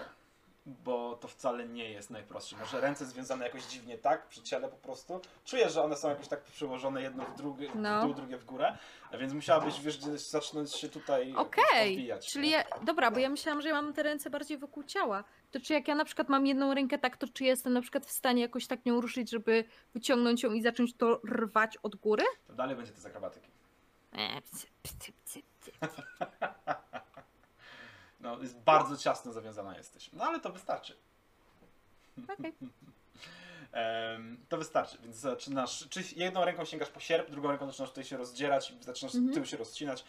Bo 0.66 1.16
to 1.16 1.28
wcale 1.28 1.68
nie 1.68 1.90
jest 1.90 2.10
najprostsze. 2.10 2.56
Może 2.56 2.80
ręce 2.80 3.06
związane 3.06 3.44
jakoś 3.44 3.64
dziwnie 3.64 3.98
tak 3.98 4.28
przy 4.28 4.42
ciele 4.42 4.68
po 4.68 4.76
prostu. 4.76 5.20
Czuję, 5.44 5.70
że 5.70 5.82
one 5.82 5.96
są 5.96 6.08
jakoś 6.08 6.28
tak 6.28 6.42
przyłożone 6.42 7.02
jedno 7.02 7.24
w, 7.24 7.36
drugie, 7.36 7.68
No. 7.74 8.00
w 8.00 8.04
dół, 8.04 8.14
drugie 8.14 8.38
w 8.38 8.44
górę, 8.44 8.78
a 9.12 9.16
więc 9.16 9.32
musiałabyś 9.32 9.80
wiesz, 9.80 9.98
gdzieś 9.98 10.20
zacząć 10.20 10.74
się 10.74 10.88
tutaj 10.88 11.34
Okej, 11.36 11.90
odbijać. 11.92 12.32
czyli 12.32 12.50
ja, 12.50 12.64
dobra, 12.82 13.10
bo 13.10 13.18
ja 13.18 13.28
myślałam, 13.28 13.62
że 13.62 13.68
ja 13.68 13.74
mam 13.74 13.92
te 13.92 14.02
ręce 14.02 14.30
bardziej 14.30 14.58
wokół 14.58 14.82
ciała. 14.84 15.24
To 15.50 15.60
czy 15.60 15.72
jak 15.72 15.88
ja 15.88 15.94
na 15.94 16.04
przykład 16.04 16.28
mam 16.28 16.46
jedną 16.46 16.74
rękę 16.74 16.98
tak, 16.98 17.16
to 17.16 17.26
czy 17.32 17.44
jestem 17.44 17.72
na 17.72 17.80
przykład 17.82 18.06
w 18.06 18.10
stanie 18.10 18.42
jakoś 18.42 18.66
tak 18.66 18.86
nią 18.86 19.00
ruszyć, 19.00 19.30
żeby 19.30 19.64
wyciągnąć 19.94 20.42
ją 20.42 20.52
i 20.52 20.62
zacząć 20.62 20.94
to 20.96 21.20
rwać 21.30 21.76
od 21.82 21.96
góry? 21.96 22.24
To 22.46 22.52
dalej 22.52 22.76
będzie 22.76 22.92
to 22.92 23.00
z 23.00 23.06
akrobatyki. 23.06 23.48
E, 24.12 24.42
psy, 24.42 24.66
psy, 24.82 25.12
psy, 25.24 25.42
psy. 25.60 25.72
No, 28.26 28.42
jest 28.42 28.58
bardzo 28.58 28.96
ciasno 28.96 29.32
zawiązana 29.32 29.76
jesteś. 29.76 30.10
No 30.12 30.24
ale 30.24 30.40
to 30.40 30.52
wystarczy. 30.52 30.96
Em, 33.72 34.36
to 34.48 34.56
wystarczy, 34.58 34.98
więc 35.02 35.16
zaczynasz, 35.16 35.86
czy 35.90 36.02
jedną 36.16 36.44
ręką 36.44 36.64
sięgasz 36.64 36.88
po 36.90 37.00
sierp, 37.00 37.30
drugą 37.30 37.48
ręką 37.50 37.66
zaczynasz 37.66 37.88
tutaj 37.90 38.04
się 38.04 38.16
rozdzierać, 38.16 38.74
zaczynasz 38.80 39.14
Mhm. 39.14 39.34
tył 39.34 39.46
się 39.46 39.56
rozcinać. 39.56 40.04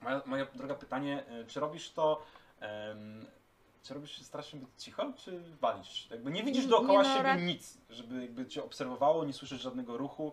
Moja, 0.00 0.22
moje 0.26 0.46
droga 0.54 0.74
pytanie, 0.74 1.26
e, 1.26 1.44
czy 1.44 1.60
robisz 1.60 1.90
to, 1.90 2.22
czy 3.82 3.94
robisz, 3.94 4.22
starasz 4.22 4.50
się 4.50 4.56
być 4.56 4.68
cicho, 4.78 5.12
czy 5.16 5.40
walisz? 5.60 6.06
Jakby 6.10 6.30
nie 6.30 6.42
widzisz 6.42 6.64
Nie, 6.64 6.70
dookoła 6.70 7.02
no, 7.02 7.16
siebie 7.16 7.36
nic, 7.46 7.78
żeby 7.90 8.22
jakby 8.22 8.46
cię 8.46 8.64
obserwowało, 8.64 9.24
nie 9.24 9.32
słyszysz 9.32 9.60
żadnego 9.60 9.96
ruchu. 9.96 10.32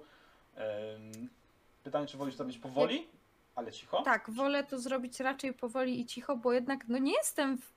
Pytanie, 1.83 2.07
czy 2.07 2.17
wolisz 2.17 2.35
to 2.35 2.45
być 2.45 2.57
powoli, 2.57 3.07
ale 3.55 3.71
cicho? 3.71 4.01
Tak, 4.01 4.29
wolę 4.29 4.63
to 4.63 4.79
zrobić 4.79 5.19
raczej 5.19 5.53
powoli 5.53 5.99
i 5.99 6.05
cicho, 6.05 6.35
bo 6.35 6.53
jednak 6.53 6.87
no 6.87 6.97
nie 6.97 7.13
jestem 7.13 7.57
w... 7.57 7.71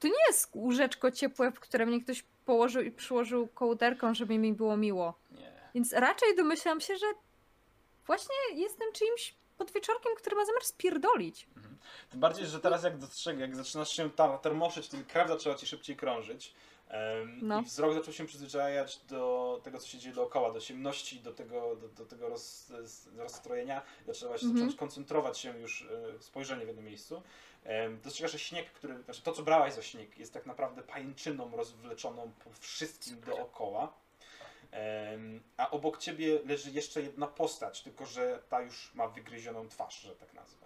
To 0.00 0.08
nie 0.08 0.26
jest 0.28 0.50
łóżeczko 0.54 1.10
ciepłe, 1.10 1.50
w 1.50 1.60
które 1.60 1.86
mnie 1.86 2.00
ktoś 2.00 2.24
położył 2.44 2.82
i 2.82 2.90
przyłożył 2.90 3.46
kołderką, 3.46 4.14
żeby 4.14 4.38
mi 4.38 4.52
było 4.52 4.76
miło. 4.76 5.14
Nie. 5.30 5.52
Więc 5.74 5.92
raczej 5.92 6.36
domyślam 6.36 6.80
się, 6.80 6.96
że 6.96 7.06
właśnie 8.06 8.34
jestem 8.54 8.92
czyimś 8.92 9.34
podwieczorkiem, 9.58 10.12
który 10.16 10.36
ma 10.36 10.44
zamiar 10.44 10.64
spierdolić. 10.64 11.46
Mhm. 11.56 11.76
Tym 12.10 12.20
bardziej, 12.20 12.46
że 12.46 12.60
teraz 12.60 12.84
jak 12.84 12.98
dostrzeg, 12.98 13.38
jak 13.38 13.56
zaczynasz 13.56 13.90
się 13.90 14.10
tam 14.10 14.38
termoszyć, 14.38 14.88
to 14.88 14.96
krew 15.08 15.28
zaczęła 15.28 15.54
ci 15.54 15.66
szybciej 15.66 15.96
krążyć. 15.96 16.54
No. 17.42 17.60
I 17.60 17.64
wzrok 17.64 17.94
zaczął 17.94 18.12
się 18.12 18.26
przyzwyczajać 18.26 19.00
do 19.08 19.60
tego, 19.64 19.78
co 19.78 19.88
się 19.88 19.98
dzieje 19.98 20.14
dookoła, 20.14 20.52
do 20.52 20.60
ciemności, 20.60 21.20
do 21.20 21.32
tego, 21.32 21.76
do, 21.76 21.88
do 21.88 22.06
tego 22.06 22.28
roz, 22.28 22.72
rozstrojenia. 23.16 23.82
Zaczęłaś 24.06 24.42
Mhm. 24.42 24.58
zacząć 24.60 24.78
koncentrować 24.78 25.38
się 25.38 25.58
już 25.58 25.82
e, 25.82 26.22
spojrzenie 26.22 26.64
w 26.64 26.68
jednym 26.68 26.84
miejscu. 26.84 27.22
Dostrzegasz, 28.04 28.32
że 28.32 28.38
śnieg, 28.38 28.72
który, 28.72 29.02
znaczy 29.02 29.22
to, 29.22 29.32
co 29.32 29.42
brałaś 29.42 29.74
za 29.74 29.82
śnieg, 29.82 30.18
jest 30.18 30.32
tak 30.32 30.46
naprawdę 30.46 30.82
pajęczyną 30.82 31.56
rozwleczoną 31.56 32.32
po 32.44 32.50
wszystkim 32.50 33.20
dookoła. 33.20 33.92
A 35.56 35.70
obok 35.70 35.98
ciebie 35.98 36.40
leży 36.44 36.70
jeszcze 36.70 37.02
jedna 37.02 37.26
postać, 37.26 37.82
tylko 37.82 38.06
że 38.06 38.42
ta 38.48 38.60
już 38.62 38.94
ma 38.94 39.08
wygryzioną 39.08 39.68
twarz, 39.68 40.00
że 40.00 40.16
tak 40.16 40.34
nazwę. 40.34 40.65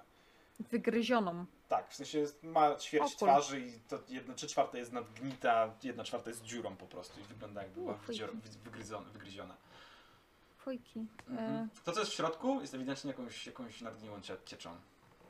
Wygryzioną. 0.60 1.44
Tak, 1.68 1.88
w 1.90 1.94
sensie 1.94 2.24
ma 2.42 2.76
ćwierć 2.76 3.16
twarzy 3.16 3.60
i 3.60 3.72
to 3.88 3.98
jedna, 4.08 4.34
trzy 4.34 4.46
czwarte 4.48 4.78
jest 4.78 4.92
nadgnita, 4.92 5.74
jedna 5.82 6.04
czwarta 6.04 6.30
jest 6.30 6.42
dziurą 6.42 6.76
po 6.76 6.86
prostu 6.86 7.20
i 7.20 7.22
wygląda 7.22 7.62
jakby 7.62 7.80
była 7.80 7.94
wygryzona. 8.64 9.08
wygryziona. 9.12 9.54
Fojki. 10.58 11.06
Mhm. 11.28 11.68
To, 11.84 11.92
co 11.92 12.00
jest 12.00 12.12
w 12.12 12.14
środku, 12.14 12.60
jest 12.60 12.74
ewidentnie 12.74 13.10
jakąś, 13.10 13.46
jakąś 13.46 13.80
nadgniłą 13.80 14.20
cie- 14.20 14.36
cieczą. 14.44 14.70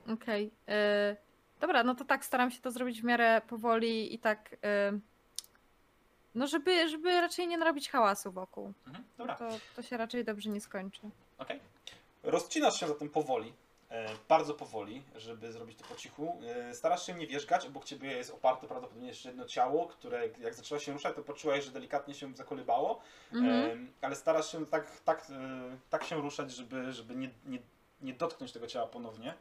E, 0.09 0.13
Okej. 0.13 0.51
e, 0.69 1.17
dobra, 1.61 1.85
no 1.85 1.95
to 1.95 2.05
tak 2.05 2.25
staram 2.25 2.51
się 2.51 2.61
to 2.61 2.71
zrobić 2.71 3.01
w 3.01 3.05
miarę 3.05 3.41
powoli 3.49 4.15
i 4.15 4.19
tak. 4.19 4.57
e, 4.65 4.99
no, 6.35 6.47
żeby, 6.47 6.89
żeby 6.89 7.21
raczej 7.21 7.49
nie 7.49 7.59
narobić 7.59 7.91
hałasu 7.91 8.33
wokół. 8.33 8.73
Mhm. 8.87 9.05
Dobra, 9.19 9.35
To, 9.35 9.49
to 9.77 9.83
się 9.83 9.97
raczej 9.97 10.25
dobrze 10.25 10.51
nie 10.51 10.61
skończy. 10.61 11.01
okej. 11.39 11.61
Rozcinasz 12.23 12.81
się 12.81 12.89
zatem 12.89 13.09
powoli, 13.09 13.49
e, 13.49 13.53
bardzo 14.29 14.55
powoli, 14.55 15.03
żeby 15.17 15.53
zrobić 15.53 15.79
to 15.79 15.85
po 15.85 15.95
cichu. 15.95 16.41
E, 16.47 16.75
starasz 16.75 17.07
się 17.07 17.15
nie 17.15 17.27
wierzgać, 17.27 17.67
obok 17.67 17.85
ciebie 17.85 18.13
jest 18.13 18.31
oparte 18.31 18.67
prawdopodobnie 18.67 19.09
jeszcze 19.09 19.29
jedno 19.29 19.45
ciało, 19.45 19.87
które 19.87 20.29
jak 20.41 20.55
zaczęła 20.55 20.81
się 20.81 20.93
ruszać, 20.93 21.17
to 21.17 21.23
poczułaś, 21.23 21.65
że 21.65 21.71
delikatnie 21.71 22.15
się 22.15 22.35
zakolybało. 22.35 23.01
Mhm. 23.33 23.71
Em, 23.71 23.93
ale 24.01 24.17
starasz 24.17 24.53
się 24.53 24.67
tak, 24.67 25.01
tak, 25.01 25.27
e, 25.31 25.79
tak 25.91 26.05
się 26.05 26.17
ruszać, 26.17 26.53
żeby, 26.53 26.93
żeby 26.93 27.17
nie, 27.17 27.31
nie, 27.47 27.59
nie 28.03 28.15
dotknąć 28.15 28.53
tego 28.53 28.67
ciała 28.67 28.87
ponownie, 28.87 29.35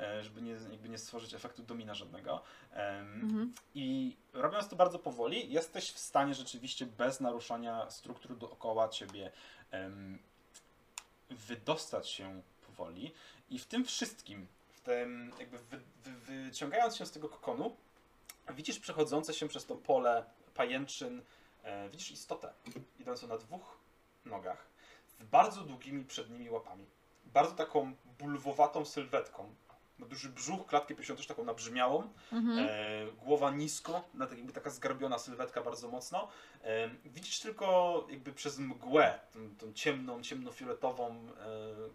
e, 0.00 0.22
żeby 0.22 0.42
nie, 0.42 0.52
jakby 0.52 0.88
nie 0.88 0.98
stworzyć 0.98 1.34
efektu 1.34 1.62
domina 1.62 1.94
żadnego. 1.94 2.42
Mhm. 2.72 3.52
I 3.74 4.16
robiąc 4.32 4.68
to 4.68 4.76
bardzo 4.76 4.98
powoli, 4.98 5.52
jesteś 5.52 5.92
w 5.92 5.98
stanie 5.98 6.34
rzeczywiście 6.34 6.86
bez 6.86 7.20
naruszania 7.20 7.90
struktur 7.90 8.36
dookoła 8.36 8.88
ciebie 8.88 9.32
wydostać 11.30 12.08
się 12.08 12.42
powoli 12.76 13.12
i 13.50 13.58
w 13.58 13.66
tym 13.66 13.84
wszystkim, 13.84 14.46
w 14.72 14.80
tym 14.80 15.32
jakby 15.38 15.58
wy, 15.58 15.80
wy, 16.04 16.12
wyciągając 16.44 16.96
się 16.96 17.06
z 17.06 17.10
tego 17.10 17.28
kokonu, 17.28 17.76
widzisz 18.54 18.78
przechodzące 18.78 19.34
się 19.34 19.48
przez 19.48 19.66
to 19.66 19.74
pole 19.76 20.24
pajęczyn, 20.54 21.22
e, 21.62 21.88
widzisz 21.88 22.10
istotę 22.10 22.52
idącą 23.00 23.26
na 23.26 23.38
dwóch 23.38 23.78
nogach, 24.24 24.66
z 25.06 25.24
bardzo 25.24 25.60
długimi 25.60 26.04
przednimi 26.04 26.50
łapami, 26.50 26.86
bardzo 27.24 27.54
taką 27.54 27.94
bulwowatą 28.18 28.84
sylwetką, 28.84 29.54
ma 29.98 30.06
duży 30.06 30.28
brzuch, 30.28 30.66
klatkę 30.66 30.94
piersiową 30.94 31.16
też 31.16 31.26
taką 31.26 31.44
nabrzmiałą, 31.44 32.12
Mhm. 32.32 32.58
e, 32.68 33.12
głowa 33.12 33.50
nisko, 33.50 34.04
na 34.14 34.26
tak 34.26 34.38
jakby 34.38 34.52
taka 34.52 34.70
zgarbiona 34.70 35.18
sylwetka 35.18 35.62
bardzo 35.62 35.88
mocno. 35.88 36.28
E, 36.62 36.88
widzisz 37.04 37.40
tylko 37.40 38.06
jakby 38.10 38.32
przez 38.32 38.58
mgłę, 38.58 39.18
tą, 39.32 39.56
tą 39.56 39.72
ciemną, 39.72 40.22
ciemnofioletową 40.22 41.10
e, 41.10 41.24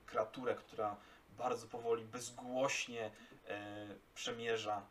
kreaturę, 0.05 0.55
która 0.55 0.95
bardzo 1.39 1.67
powoli, 1.67 2.05
bezgłośnie 2.05 3.11
e, 3.47 3.87
przemierza 4.15 4.81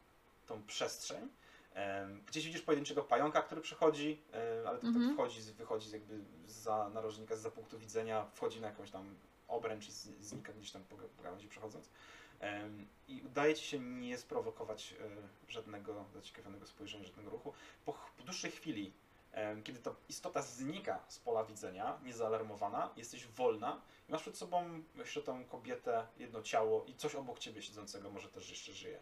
tą 0.46 0.62
przestrzeń. 0.62 1.28
E, 1.74 2.08
gdzieś 2.26 2.44
widzisz 2.46 2.62
pojedynczego 2.62 3.02
pająka, 3.02 3.42
który 3.42 3.60
przychodzi, 3.60 4.20
e, 4.34 4.68
ale 4.68 4.78
to 4.78 4.86
Mhm. 4.86 5.14
wchodzi, 5.14 5.40
wychodzi 5.52 5.90
jakby 5.90 6.20
za 6.46 6.88
narożnika, 6.88 7.36
za 7.36 7.50
punktu 7.50 7.78
widzenia, 7.78 8.26
wchodzi 8.34 8.60
na 8.60 8.66
jakąś 8.66 8.90
tam 8.90 9.14
obręcz 9.48 9.88
i 9.88 9.92
znika 10.20 10.52
gdzieś 10.52 10.70
tam 10.70 10.84
po, 10.84 10.96
gałęzi 11.22 11.48
przechodząc. 11.48 11.90
I 13.08 13.22
udaje 13.26 13.54
ci 13.54 13.64
się 13.64 13.78
nie 13.80 14.18
sprowokować 14.18 14.94
żadnego 15.48 16.04
zaciekawionego 16.14 16.66
spojrzenia, 16.66 17.04
żadnego 17.04 17.30
ruchu. 17.30 17.52
Po, 17.84 17.94
dłuższej 18.24 18.50
chwili, 18.50 18.92
kiedy 19.64 19.78
ta 19.78 19.94
istota 20.08 20.42
znika 20.42 20.98
z 21.08 21.18
pola 21.18 21.44
widzenia, 21.44 21.98
niezaalarmowana, 22.04 22.90
jesteś 22.96 23.26
wolna 23.26 23.80
i 24.08 24.12
masz 24.12 24.22
przed 24.22 24.36
sobą 24.36 24.82
jeszcze 24.94 25.22
tą 25.22 25.44
kobietę, 25.44 26.06
jedno 26.18 26.42
ciało 26.42 26.84
i 26.84 26.94
coś 26.94 27.14
obok 27.14 27.38
ciebie 27.38 27.62
siedzącego 27.62 28.10
może 28.10 28.28
też 28.28 28.50
jeszcze 28.50 28.72
żyje. 28.72 29.00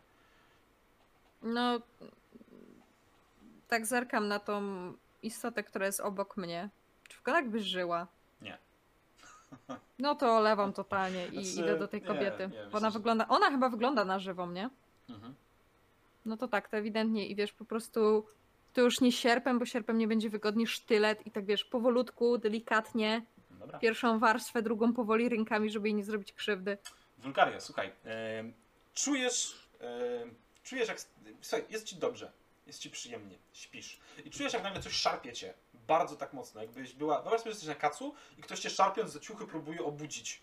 No, 1.42 1.80
tak 3.68 3.86
zerkam 3.86 4.28
na 4.28 4.38
tą 4.38 4.62
istotę, 5.22 5.62
która 5.64 5.86
jest 5.86 6.00
obok 6.00 6.36
mnie. 6.36 6.68
Czy 7.08 7.18
w 7.18 7.22
tak 7.22 7.48
byś 7.50 7.62
żyła? 7.62 8.06
Nie. 8.42 8.58
No 9.98 10.14
to 10.14 10.36
olewam 10.36 10.72
totalnie 10.72 11.26
i 11.26 11.44
Znaczy, 11.44 11.68
idę 11.68 11.78
do 11.78 11.88
tej 11.88 12.00
nie, 12.00 12.06
kobiety. 12.06 12.48
nie, 12.48 12.58
bo 12.58 12.64
myślę, 12.64 12.78
ona 12.78 12.90
wygląda, 12.90 13.28
ona 13.28 13.50
chyba 13.50 13.68
wygląda 13.68 14.04
na 14.04 14.18
żywą, 14.18 14.50
nie? 14.50 14.70
Mhm. 15.08 15.34
No 16.24 16.36
to 16.36 16.48
tak, 16.48 16.68
to 16.68 16.76
ewidentnie 16.76 17.26
i 17.26 17.34
wiesz, 17.34 17.52
po 17.52 17.64
prostu 17.64 18.26
to 18.76 18.82
już 18.82 19.00
nie 19.00 19.12
sierpem, 19.12 19.58
bo 19.58 19.66
sierpem 19.66 19.98
nie 19.98 20.08
będzie 20.08 20.30
wygodnie 20.30 20.66
sztylet 20.66 21.26
i 21.26 21.30
tak 21.30 21.44
wiesz, 21.44 21.64
powolutku, 21.64 22.38
delikatnie, 22.38 23.22
Dobra. 23.50 23.78
pierwszą 23.78 24.18
warstwę, 24.18 24.62
drugą 24.62 24.92
powoli 24.92 25.28
rękami, 25.28 25.70
żeby 25.70 25.88
jej 25.88 25.94
nie 25.94 26.04
zrobić 26.04 26.32
krzywdy. 26.32 26.78
Wulgaria, 27.18 27.60
słuchaj, 27.60 27.92
em, 28.04 28.52
czujesz, 28.94 29.68
em, 29.80 30.34
czujesz 30.64 30.88
jak, 30.88 30.98
słuchaj, 31.40 31.64
jest 31.70 31.86
ci 31.86 31.96
dobrze, 31.96 32.32
jest 32.66 32.78
ci 32.78 32.90
przyjemnie, 32.90 33.38
śpisz 33.52 33.98
i 34.24 34.30
czujesz 34.30 34.52
jak 34.52 34.62
nagle 34.62 34.82
coś 34.82 34.92
szarpie 34.92 35.32
cię, 35.32 35.54
bardzo 35.88 36.16
tak 36.16 36.32
mocno, 36.32 36.60
jakbyś 36.62 36.92
była, 36.92 37.22
wyobraź 37.22 37.40
sobie, 37.40 37.50
że 37.52 37.54
jesteś 37.56 37.68
na 37.68 37.74
kacu 37.74 38.14
i 38.38 38.42
ktoś 38.42 38.60
cię 38.60 38.70
szarpiąc 38.70 39.12
za 39.12 39.20
ciuchy 39.20 39.46
próbuje 39.46 39.84
obudzić. 39.84 40.40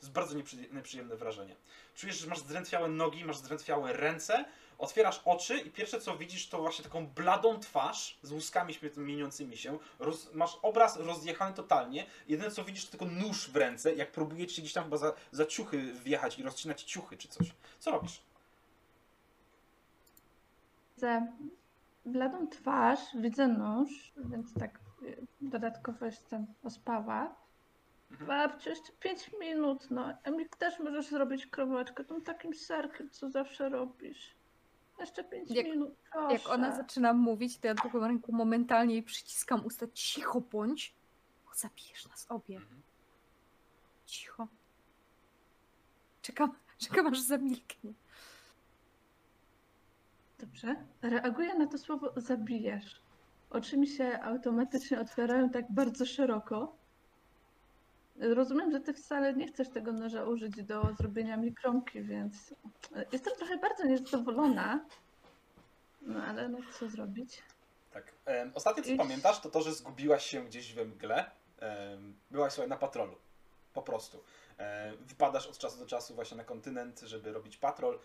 To 0.00 0.06
jest 0.06 0.12
bardzo 0.12 0.34
nieprzy- 0.36 0.72
nieprzyjemne 0.74 1.16
wrażenie. 1.16 1.56
Czujesz, 1.96 2.18
że 2.18 2.26
masz 2.26 2.38
zdrętwiałe 2.38 2.88
nogi, 2.88 3.24
masz 3.24 3.36
zdrętwiałe 3.36 3.92
ręce, 3.92 4.44
otwierasz 4.78 5.20
oczy 5.24 5.58
i 5.58 5.70
pierwsze 5.70 6.00
co 6.00 6.16
widzisz 6.16 6.48
to 6.48 6.58
właśnie 6.58 6.84
taką 6.84 7.06
bladą 7.06 7.60
twarz 7.60 8.18
z 8.22 8.32
łuskami 8.32 8.74
mieniącymi 8.96 9.56
się. 9.56 9.78
Roz, 9.98 10.34
masz 10.34 10.58
obraz 10.62 10.96
rozjechany 10.96 11.54
totalnie. 11.54 12.06
Jedyne 12.28 12.50
co 12.50 12.64
widzisz 12.64 12.84
to 12.84 12.90
tylko 12.90 13.06
nóż 13.06 13.50
w 13.50 13.56
ręce, 13.56 13.94
jak 13.94 14.12
próbuje 14.12 14.46
ci 14.46 14.62
gdzieś 14.62 14.72
tam 14.72 14.84
chyba 14.84 14.96
za, 14.96 15.12
za 15.32 15.46
ciuchy 15.46 15.92
wjechać 15.92 16.38
i 16.38 16.42
rozcinać 16.42 16.82
ciuchy 16.82 17.16
czy 17.16 17.28
coś. 17.28 17.52
Co 17.78 17.90
robisz? 17.90 18.22
Widzę 20.96 21.26
bladą 22.06 22.48
twarz, 22.48 23.00
widzę 23.14 23.48
nóż, 23.48 24.12
więc 24.16 24.54
tak 24.54 24.78
y, 25.02 25.26
dodatkowo 25.40 26.06
jestem 26.06 26.46
ospała. 26.64 27.34
Babciu, 28.20 28.70
jeszcze 28.70 28.92
5 29.00 29.30
minut, 29.40 29.90
no. 29.90 30.12
Emil, 30.24 30.48
też 30.58 30.78
możesz 30.78 31.06
zrobić 31.06 31.46
kroweczkę 31.46 32.04
tą 32.04 32.20
takim 32.20 32.54
serkiem, 32.54 33.10
co 33.10 33.30
zawsze 33.30 33.68
robisz. 33.68 34.34
Jeszcze 34.98 35.24
5 35.24 35.50
Jak- 35.50 35.66
minut, 35.66 35.94
Jak 36.30 36.48
ona 36.48 36.66
proszę. 36.66 36.76
zaczyna 36.76 37.12
mówić, 37.12 37.58
to 37.58 37.66
ja 37.66 37.74
drugą 37.74 38.00
ręką 38.00 38.32
momentalnie 38.32 38.94
jej 38.94 39.02
przyciskam 39.02 39.66
usta. 39.66 39.86
Cicho 39.94 40.40
bądź, 40.40 40.94
bo 41.46 41.54
zabijesz 41.54 42.08
nas 42.08 42.26
obie. 42.28 42.56
Mhm. 42.56 42.82
Cicho. 44.06 44.48
Czekam, 46.22 46.52
czekam 46.88 47.06
aż 47.06 47.20
zamilknie. 47.20 47.92
Dobrze. 50.38 50.76
Reaguję 51.02 51.54
na 51.54 51.66
to 51.66 51.78
słowo 51.78 52.12
zabijesz. 52.16 53.00
Oczy 53.50 53.76
mi 53.76 53.86
się 53.86 54.20
automatycznie 54.22 55.00
otwierają 55.00 55.50
tak 55.50 55.72
bardzo 55.72 56.06
szeroko. 56.06 56.76
Rozumiem, 58.20 58.72
że 58.72 58.80
ty 58.80 58.94
wcale 58.94 59.34
nie 59.34 59.46
chcesz 59.46 59.68
tego 59.68 59.92
noża 59.92 60.24
użyć 60.24 60.62
do 60.62 60.94
zrobienia 60.98 61.36
mi 61.36 61.54
kromki, 61.54 62.02
więc 62.02 62.54
jestem 63.12 63.36
trochę 63.36 63.58
bardzo 63.58 63.84
niezadowolona. 63.84 64.84
No 66.02 66.22
ale 66.24 66.48
no 66.48 66.58
co 66.78 66.88
zrobić? 66.88 67.42
Tak. 67.92 68.12
Ostatnie 68.54 68.82
co 68.82 68.90
Idź. 68.90 68.98
pamiętasz, 68.98 69.40
to 69.40 69.50
to, 69.50 69.62
że 69.62 69.74
zgubiłaś 69.74 70.26
się 70.26 70.44
gdzieś 70.44 70.74
we 70.74 70.84
mgle. 70.84 71.30
Byłaś 72.30 72.52
sobie 72.52 72.68
na 72.68 72.76
patrolu. 72.76 73.16
Po 73.74 73.82
prostu. 73.82 74.22
Wypadasz 75.00 75.46
od 75.46 75.58
czasu 75.58 75.78
do 75.78 75.86
czasu 75.86 76.14
właśnie 76.14 76.36
na 76.36 76.44
kontynent, 76.44 77.00
żeby 77.00 77.32
robić 77.32 77.56
patrol. 77.56 77.98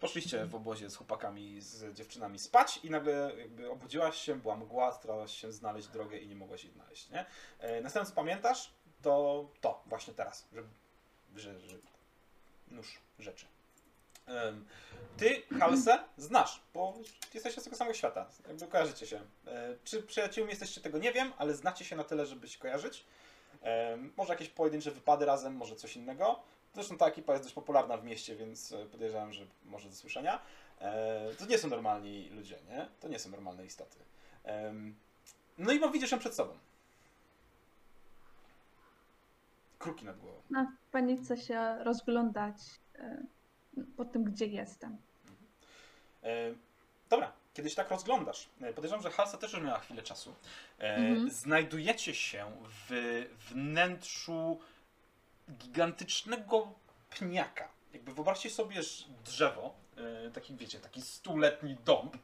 Poszliście 0.00 0.46
w 0.46 0.54
obozie 0.54 0.90
z 0.90 0.96
chłopakami, 0.96 1.60
z 1.60 1.96
dziewczynami 1.96 2.38
spać 2.38 2.80
i 2.84 2.90
nagle 2.90 3.32
jakby 3.38 3.70
obudziłaś 3.70 4.16
się, 4.16 4.34
była 4.34 4.56
mgła, 4.56 4.92
starałaś 4.92 5.34
się 5.34 5.52
znaleźć 5.52 5.88
drogę 5.88 6.18
i 6.18 6.28
nie 6.28 6.36
mogłaś 6.36 6.64
jej 6.64 6.72
znaleźć, 6.72 7.10
nie? 7.10 7.26
E, 7.58 7.80
następne 7.80 8.10
co 8.10 8.16
pamiętasz, 8.16 8.70
to 9.02 9.48
to 9.60 9.82
właśnie 9.86 10.14
teraz, 10.14 10.48
że, 10.52 10.62
że, 11.36 11.60
że 11.60 11.76
nóż 12.68 13.00
rzeczy. 13.18 13.46
Ty, 15.16 15.42
Halsę, 15.58 15.98
znasz, 16.16 16.60
bo 16.74 16.94
jesteście 17.34 17.60
z 17.60 17.64
tego 17.64 17.76
samego 17.76 17.94
świata. 17.94 18.26
Jakby 18.48 18.66
kojarzycie 18.66 19.06
się. 19.06 19.20
E, 19.46 19.76
Czy 19.84 20.02
przyjaciółmi 20.02 20.50
jesteście, 20.50 20.80
tego 20.80 20.98
nie 20.98 21.12
wiem, 21.12 21.32
ale 21.38 21.54
znacie 21.54 21.84
się 21.84 21.96
na 21.96 22.04
tyle, 22.04 22.26
żeby 22.26 22.48
się 22.48 22.58
kojarzyć. 22.58 23.04
Może 24.16 24.32
jakieś 24.32 24.48
pojedyncze 24.48 24.90
wypady 24.90 25.24
razem, 25.24 25.54
może 25.56 25.76
coś 25.76 25.96
innego. 25.96 26.40
Zresztą 26.74 26.96
ta 26.98 27.06
ekipa 27.06 27.32
jest 27.32 27.44
dość 27.44 27.54
popularna 27.54 27.96
w 27.96 28.04
mieście, 28.04 28.36
więc 28.36 28.72
e, 28.72 28.86
podejrzewam, 28.86 29.32
że 29.32 29.46
może 29.64 29.88
ze 29.90 29.96
słyszenia. 29.96 30.40
E, 30.80 31.34
To 31.38 31.46
nie 31.46 31.58
są 31.58 31.68
normalni 31.68 32.28
ludzie, 32.28 32.58
nie? 32.68 32.88
To 33.00 33.08
nie 33.08 33.18
są 33.18 33.30
normalne 33.30 33.66
istoty. 33.66 33.98
No 35.58 35.72
i 35.72 35.80
bo 35.80 35.90
widzisz 35.90 36.10
ją 36.12 36.18
przed 36.18 36.34
sobą. 36.34 36.58
Kruki 39.80 40.04
nad 40.04 40.18
głową. 40.18 40.42
Na 40.50 40.72
panice 40.92 41.36
się 41.36 41.76
rozglądać 41.84 42.56
e, 42.98 43.22
po 43.96 44.04
tym, 44.04 44.24
gdzie 44.24 44.46
jestem. 44.46 44.96
E, 46.22 46.54
dobra, 47.08 47.32
kiedyś 47.54 47.74
tak 47.74 47.90
rozglądasz. 47.90 48.48
E, 48.60 48.72
podejrzewam, 48.72 49.02
że 49.02 49.10
Halsa 49.10 49.38
też 49.38 49.52
już 49.52 49.62
miała 49.62 49.78
chwilę 49.78 50.02
czasu. 50.02 50.34
Mhm. 50.78 51.30
Znajdujecie 51.30 52.14
się 52.14 52.46
w 52.88 53.26
wnętrzu 53.50 54.60
gigantycznego 55.58 56.72
pniaka. 57.10 57.68
Jakby 57.92 58.14
wyobraźcie 58.14 58.50
sobie 58.50 58.80
drzewo, 59.24 59.74
taki 60.34 60.56
wiecie, 60.56 60.80
taki 60.80 61.02
stuletni 61.02 61.76
dąb, 61.84 62.16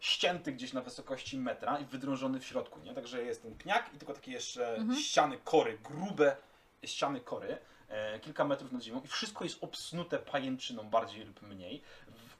ścięty 0.00 0.52
gdzieś 0.52 0.72
na 0.72 0.80
wysokości 0.80 1.38
metra 1.38 1.78
i 1.78 1.84
wydrążony 1.84 2.40
w 2.40 2.44
środku, 2.44 2.80
nie? 2.80 2.94
Także 2.94 3.22
jest 3.22 3.42
ten 3.42 3.54
pniak 3.54 3.94
i 3.94 3.98
tylko 3.98 4.14
takie 4.14 4.32
jeszcze 4.32 4.76
Mhm. 4.76 4.98
ściany 5.00 5.38
kory, 5.44 5.78
grube 5.78 6.36
ściany 6.84 7.20
kory, 7.20 7.58
e, 7.88 8.20
kilka 8.20 8.44
metrów 8.44 8.72
nad 8.72 8.82
ziemią 8.82 9.00
i 9.00 9.08
wszystko 9.08 9.44
jest 9.44 9.64
obsnute 9.64 10.18
pajęczyną 10.18 10.90
bardziej 10.90 11.24
lub 11.24 11.42
mniej. 11.42 11.82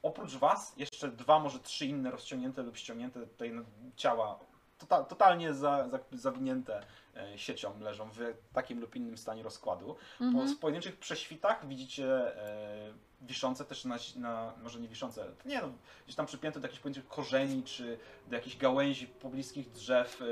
Oprócz 0.03 0.33
was 0.33 0.75
jeszcze 0.77 1.09
dwa, 1.09 1.39
może 1.39 1.59
trzy 1.59 1.87
inne 1.87 2.11
rozciągnięte 2.11 2.63
lub 2.63 2.77
ściągnięte 2.77 3.27
tutaj 3.27 3.53
ciała, 3.97 4.39
tota, 4.79 5.05
totalnie 5.05 5.55
za, 5.55 5.89
za, 5.89 5.99
zawinięte 6.13 6.83
e, 7.17 7.39
siecią 7.39 7.81
leżą 7.81 8.11
w 8.11 8.19
takim 8.53 8.81
lub 8.81 8.97
innym 8.97 9.19
stanie 9.19 9.43
rozkładu. 9.43 9.97
Po, 10.19 10.25
Mhm. 10.25 10.49
w 10.49 10.59
pojedynczych 10.59 10.97
prześwitach 10.99 11.69
widzicie 11.69 12.37
e, 12.37 12.93
wiszące 13.21 13.65
też 13.65 13.85
na, 13.85 13.97
na, 14.17 14.53
może 14.63 14.81
nie 14.81 14.89
wiszące, 14.89 15.27
nie 15.45 15.61
no, 15.61 15.73
gdzieś 16.05 16.17
tam 16.17 16.27
przypięte 16.27 16.61
do 16.61 16.67
jakichś 16.67 16.83
pojedynczych 16.83 17.11
korzeni, 17.11 17.63
czy 17.63 17.99
do 18.29 18.37
jakichś 18.37 18.57
gałęzi 18.57 19.07
pobliskich 19.07 19.71
drzew, 19.71 20.23
e, 20.23 20.25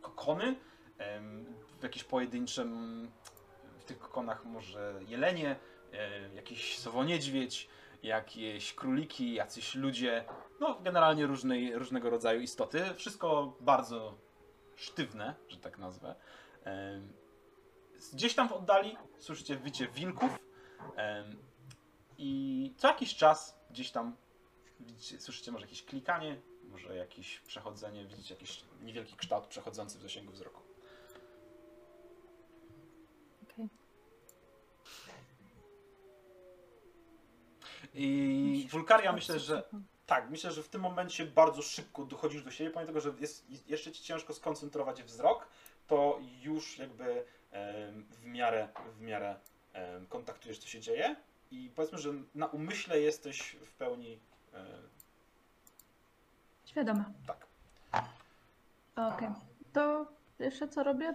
kokony, 0.00 0.54
w 1.80 1.82
jakieś 1.82 2.04
pojedynczym, 2.04 3.10
w 3.78 3.84
tych 3.84 3.98
kokonach 3.98 4.44
może 4.44 5.00
jelenie, 5.08 5.56
e, 5.92 6.34
jakiś 6.34 6.78
sowoniedźwiedź, 6.78 7.68
jakieś 8.02 8.74
króliki, 8.74 9.34
jacyś 9.34 9.74
ludzie, 9.74 10.24
no 10.60 10.80
generalnie 10.80 11.26
różnej, 11.26 11.78
różnego 11.78 12.10
rodzaju 12.10 12.40
istoty. 12.40 12.84
Wszystko 12.96 13.56
bardzo 13.60 14.18
sztywne, 14.76 15.34
że 15.48 15.56
tak 15.58 15.78
nazwę. 15.78 16.14
Em, 16.64 17.12
Gdzieś 18.12 18.34
tam 18.34 18.48
w 18.48 18.52
oddali 18.52 18.96
słyszycie 19.18 19.56
wycie 19.56 19.88
wilków 19.88 20.38
em, 20.96 21.36
i 22.18 22.74
co 22.76 22.88
jakiś 22.88 23.16
czas 23.16 23.58
gdzieś 23.70 23.90
tam 23.90 24.16
widzicie, 24.80 25.20
słyszycie 25.20 25.52
może 25.52 25.64
jakieś 25.64 25.84
klikanie, 25.84 26.40
może 26.64 26.96
jakieś 26.96 27.40
przechodzenie, 27.40 28.06
widzicie 28.06 28.34
jakiś 28.34 28.64
niewielki 28.82 29.16
kształt 29.16 29.46
przechodzący 29.46 29.98
w 29.98 30.02
zasięgu 30.02 30.32
wzroku. 30.32 30.60
Okej. 33.42 33.68
I 37.94 38.68
Wulkaria 38.70 39.12
myślę, 39.12 39.38
że 39.38 39.62
tak, 40.06 40.30
myślę, 40.30 40.50
że 40.50 40.62
w 40.62 40.68
tym 40.68 40.80
momencie 40.80 41.26
bardzo 41.26 41.62
szybko 41.62 42.04
dochodzisz 42.04 42.42
do 42.42 42.50
siebie, 42.50 42.70
pomimo 42.70 42.86
tego, 42.86 43.00
że 43.00 43.12
jest 43.20 43.68
jeszcze 43.68 43.92
ci 43.92 44.02
ciężko 44.02 44.34
skoncentrować 44.34 45.02
wzrok, 45.02 45.46
to 45.86 46.18
już 46.42 46.78
jakby 46.78 47.24
w 48.10 48.24
miarę, 48.24 48.68
w 48.98 49.00
miarę 49.00 49.36
kontaktujesz, 50.08 50.58
co 50.58 50.68
się 50.68 50.80
dzieje 50.80 51.16
i 51.50 51.70
powiedzmy, 51.74 51.98
że 51.98 52.12
na 52.34 52.46
umyśle 52.46 53.00
jesteś 53.00 53.56
w 53.66 53.72
pełni 53.72 54.18
Świadoma. 56.64 57.04
tak. 57.26 57.46
Okej. 58.96 59.28
To 59.72 60.06
pierwsze 60.38 60.68
co 60.68 60.82
robię? 60.82 61.14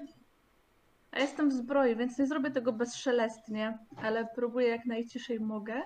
Ja 1.11 1.19
jestem 1.19 1.49
w 1.49 1.53
zbroi, 1.53 1.95
więc 1.95 2.17
nie 2.17 2.27
zrobię 2.27 2.51
tego 2.51 2.73
bezszelestnie, 2.73 3.77
ale 3.97 4.27
próbuję 4.35 4.67
jak 4.67 4.85
najciszej 4.85 5.39
mogę 5.39 5.81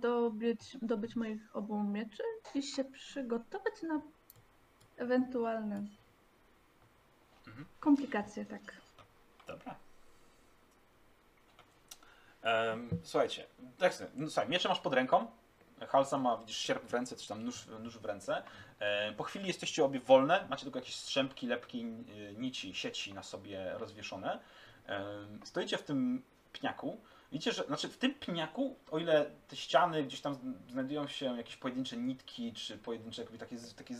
dobyć, 0.00 0.76
dobyć 0.82 1.16
moich 1.16 1.56
obu 1.56 1.82
mieczy 1.82 2.22
i 2.54 2.62
się 2.62 2.84
przygotować 2.84 3.82
na 3.82 4.00
ewentualne 4.96 5.82
Mhm. 7.46 7.66
komplikacje, 7.80 8.44
tak. 8.44 8.60
Dobra. 9.46 9.74
Em, 12.42 12.88
słuchajcie, 13.02 13.46
tak 13.78 13.94
sobie, 13.94 14.10
no, 14.14 14.26
słuchaj, 14.30 14.48
miecze 14.48 14.68
masz 14.68 14.80
pod 14.80 14.94
ręką. 14.94 15.26
Halsa 15.88 16.18
ma, 16.18 16.36
widzisz, 16.36 16.56
sierp 16.56 16.84
w 16.84 16.94
ręce, 16.94 17.16
czy 17.16 17.28
tam 17.28 17.44
nóż, 17.44 17.66
nóż 17.66 17.98
w 17.98 18.04
ręce. 18.04 18.42
E, 18.78 19.12
po 19.12 19.24
chwili 19.24 19.46
jesteście 19.46 19.84
obie 19.84 20.00
wolne, 20.00 20.46
macie 20.50 20.62
tylko 20.62 20.78
jakieś 20.78 20.94
strzępki, 20.96 21.46
lepki, 21.46 21.80
e, 21.80 22.34
nici, 22.34 22.74
sieci 22.74 23.14
na 23.14 23.22
sobie 23.22 23.72
rozwieszone. 23.78 24.38
Em, 24.86 25.40
stoicie 25.44 25.78
w 25.78 25.82
tym 25.82 26.22
pniaku. 26.52 27.00
Widzicie, 27.32 27.52
że 27.52 27.64
znaczy 27.64 27.88
w 27.88 27.98
tym 27.98 28.14
pniaku, 28.14 28.76
o 28.90 28.98
ile 28.98 29.30
te 29.48 29.56
ściany 29.56 30.04
gdzieś 30.04 30.20
tam 30.20 30.56
znajdują 30.70 31.08
się 31.08 31.36
jakieś 31.36 31.56
pojedyncze 31.56 31.96
nitki, 31.96 32.52
czy 32.52 32.78
pojedyncze 32.78 33.22
jakby 33.22 33.38
takie, 33.38 33.56
takie 33.76 33.94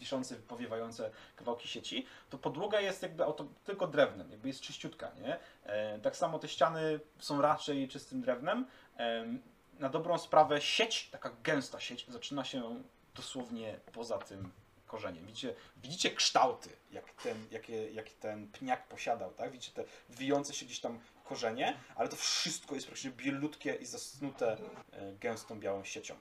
wiszące, 0.00 0.36
powiewające 0.36 1.10
kawałki 1.36 1.68
sieci, 1.68 2.06
to 2.30 2.38
podłoga 2.38 2.80
jest 2.80 3.02
jakby 3.02 3.24
auto, 3.24 3.46
tylko 3.64 3.86
drewnem, 3.86 4.30
jakby 4.30 4.48
jest 4.48 4.60
czyściutka, 4.60 5.10
nie? 5.22 5.38
E, 5.64 5.98
tak 5.98 6.16
samo 6.16 6.38
te 6.38 6.48
ściany 6.48 7.00
są 7.18 7.40
raczej 7.40 7.88
czystym 7.88 8.20
drewnem. 8.20 8.66
Em, 8.96 9.42
na 9.78 9.88
dobrą 9.88 10.18
sprawę 10.18 10.60
sieć, 10.60 11.10
taka 11.10 11.30
gęsta 11.42 11.80
sieć, 11.80 12.06
zaczyna 12.08 12.44
się 12.44 12.82
dosłownie 13.14 13.80
poza 13.92 14.18
tym 14.18 14.52
korzeniem. 14.86 15.26
Widzicie, 15.26 15.54
widzicie 15.76 16.10
kształty, 16.10 16.70
jak 16.92 17.12
ten, 17.12 17.46
jakie, 17.50 17.90
jak 17.90 18.10
ten 18.10 18.48
pniak 18.48 18.88
posiadał, 18.88 19.32
tak? 19.32 19.52
Widzicie 19.52 19.72
te 19.72 19.84
wijące 20.10 20.54
się 20.54 20.66
gdzieś 20.66 20.80
tam 20.80 21.00
korzenie, 21.34 21.76
ale 21.96 22.08
to 22.08 22.16
wszystko 22.16 22.74
jest 22.74 22.86
praktycznie 22.86 23.10
bielutkie 23.10 23.74
i 23.74 23.86
zasnute 23.86 24.56
e, 24.92 25.12
gęstą 25.20 25.60
białą 25.60 25.84
siecią. 25.84 26.14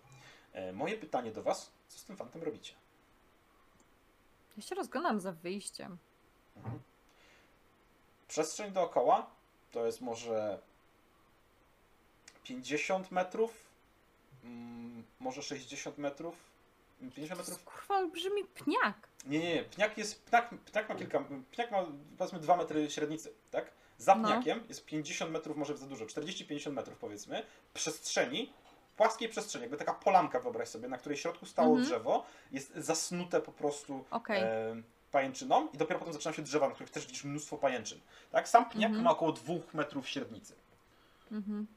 E, 0.53 0.71
moje 0.73 0.97
pytanie 0.97 1.31
do 1.31 1.43
Was, 1.43 1.71
co 1.87 1.99
z 1.99 2.03
tym 2.03 2.17
fantem 2.17 2.43
robicie? 2.43 2.73
Ja 4.57 4.63
się 4.63 4.75
rozglądam 4.75 5.19
za 5.19 5.31
wyjściem. 5.31 5.97
Mhm. 6.57 6.79
Przestrzeń 8.27 8.71
dookoła 8.71 9.29
to 9.71 9.85
jest 9.85 10.01
może 10.01 10.59
50 12.43 13.11
metrów, 13.11 13.51
mm, 14.43 15.03
może 15.19 15.41
60 15.43 15.97
metrów, 15.97 16.35
50 16.99 17.29
To 17.29 17.37
jest 17.37 17.49
metrów. 17.49 17.65
kurwa 17.73 17.95
olbrzymi 17.95 18.43
pniak. 18.45 19.07
Nie, 19.25 19.39
nie, 19.39 19.55
nie. 19.55 19.63
Pniak 19.63 19.97
jest. 19.97 20.23
Pniak, 20.23 20.49
pniak 20.49 20.89
ma 20.89 20.95
kilka. 20.95 21.23
Pniak 21.51 21.71
ma 21.71 21.85
powiedzmy 22.17 22.39
2 22.39 22.57
metry 22.57 22.89
średnicy, 22.91 23.33
tak? 23.51 23.71
Za 23.99 24.15
No. 24.15 24.27
pniakiem 24.27 24.63
jest 24.69 24.85
50 24.85 25.31
metrów, 25.31 25.57
może 25.57 25.77
za 25.77 25.85
dużo, 25.87 26.05
40-50 26.05 26.71
metrów 26.73 26.97
powiedzmy, 26.97 27.43
przestrzeni, 27.73 28.53
płaskiej 28.97 29.29
przestrzeni, 29.29 29.61
jakby 29.61 29.77
taka 29.77 29.93
polanka, 29.93 30.39
wyobraź 30.39 30.67
sobie, 30.69 30.87
na 30.87 30.97
której 30.97 31.17
w 31.17 31.21
środku 31.21 31.45
stało 31.45 31.67
Mhm. 31.69 31.85
drzewo, 31.85 32.25
jest 32.51 32.75
zasnute 32.75 33.41
po 33.41 33.51
prostu 33.51 34.05
Okej. 34.11 34.41
e, 34.43 34.81
pajęczyną 35.11 35.67
i 35.73 35.77
dopiero 35.77 35.99
potem 35.99 36.13
zaczynają 36.13 36.35
się 36.35 36.41
drzewa, 36.41 36.67
na 36.67 36.73
których 36.73 36.89
też 36.91 37.05
widzisz 37.05 37.23
mnóstwo 37.23 37.57
pajęczyn. 37.57 37.99
Tak? 38.31 38.49
Sam 38.49 38.69
pniak 38.69 38.89
Mhm. 38.89 39.03
ma 39.05 39.11
około 39.11 39.31
dwóch 39.31 39.73
metrów 39.73 40.07
średnicy. 40.09 40.55
Mhm. 41.31 41.67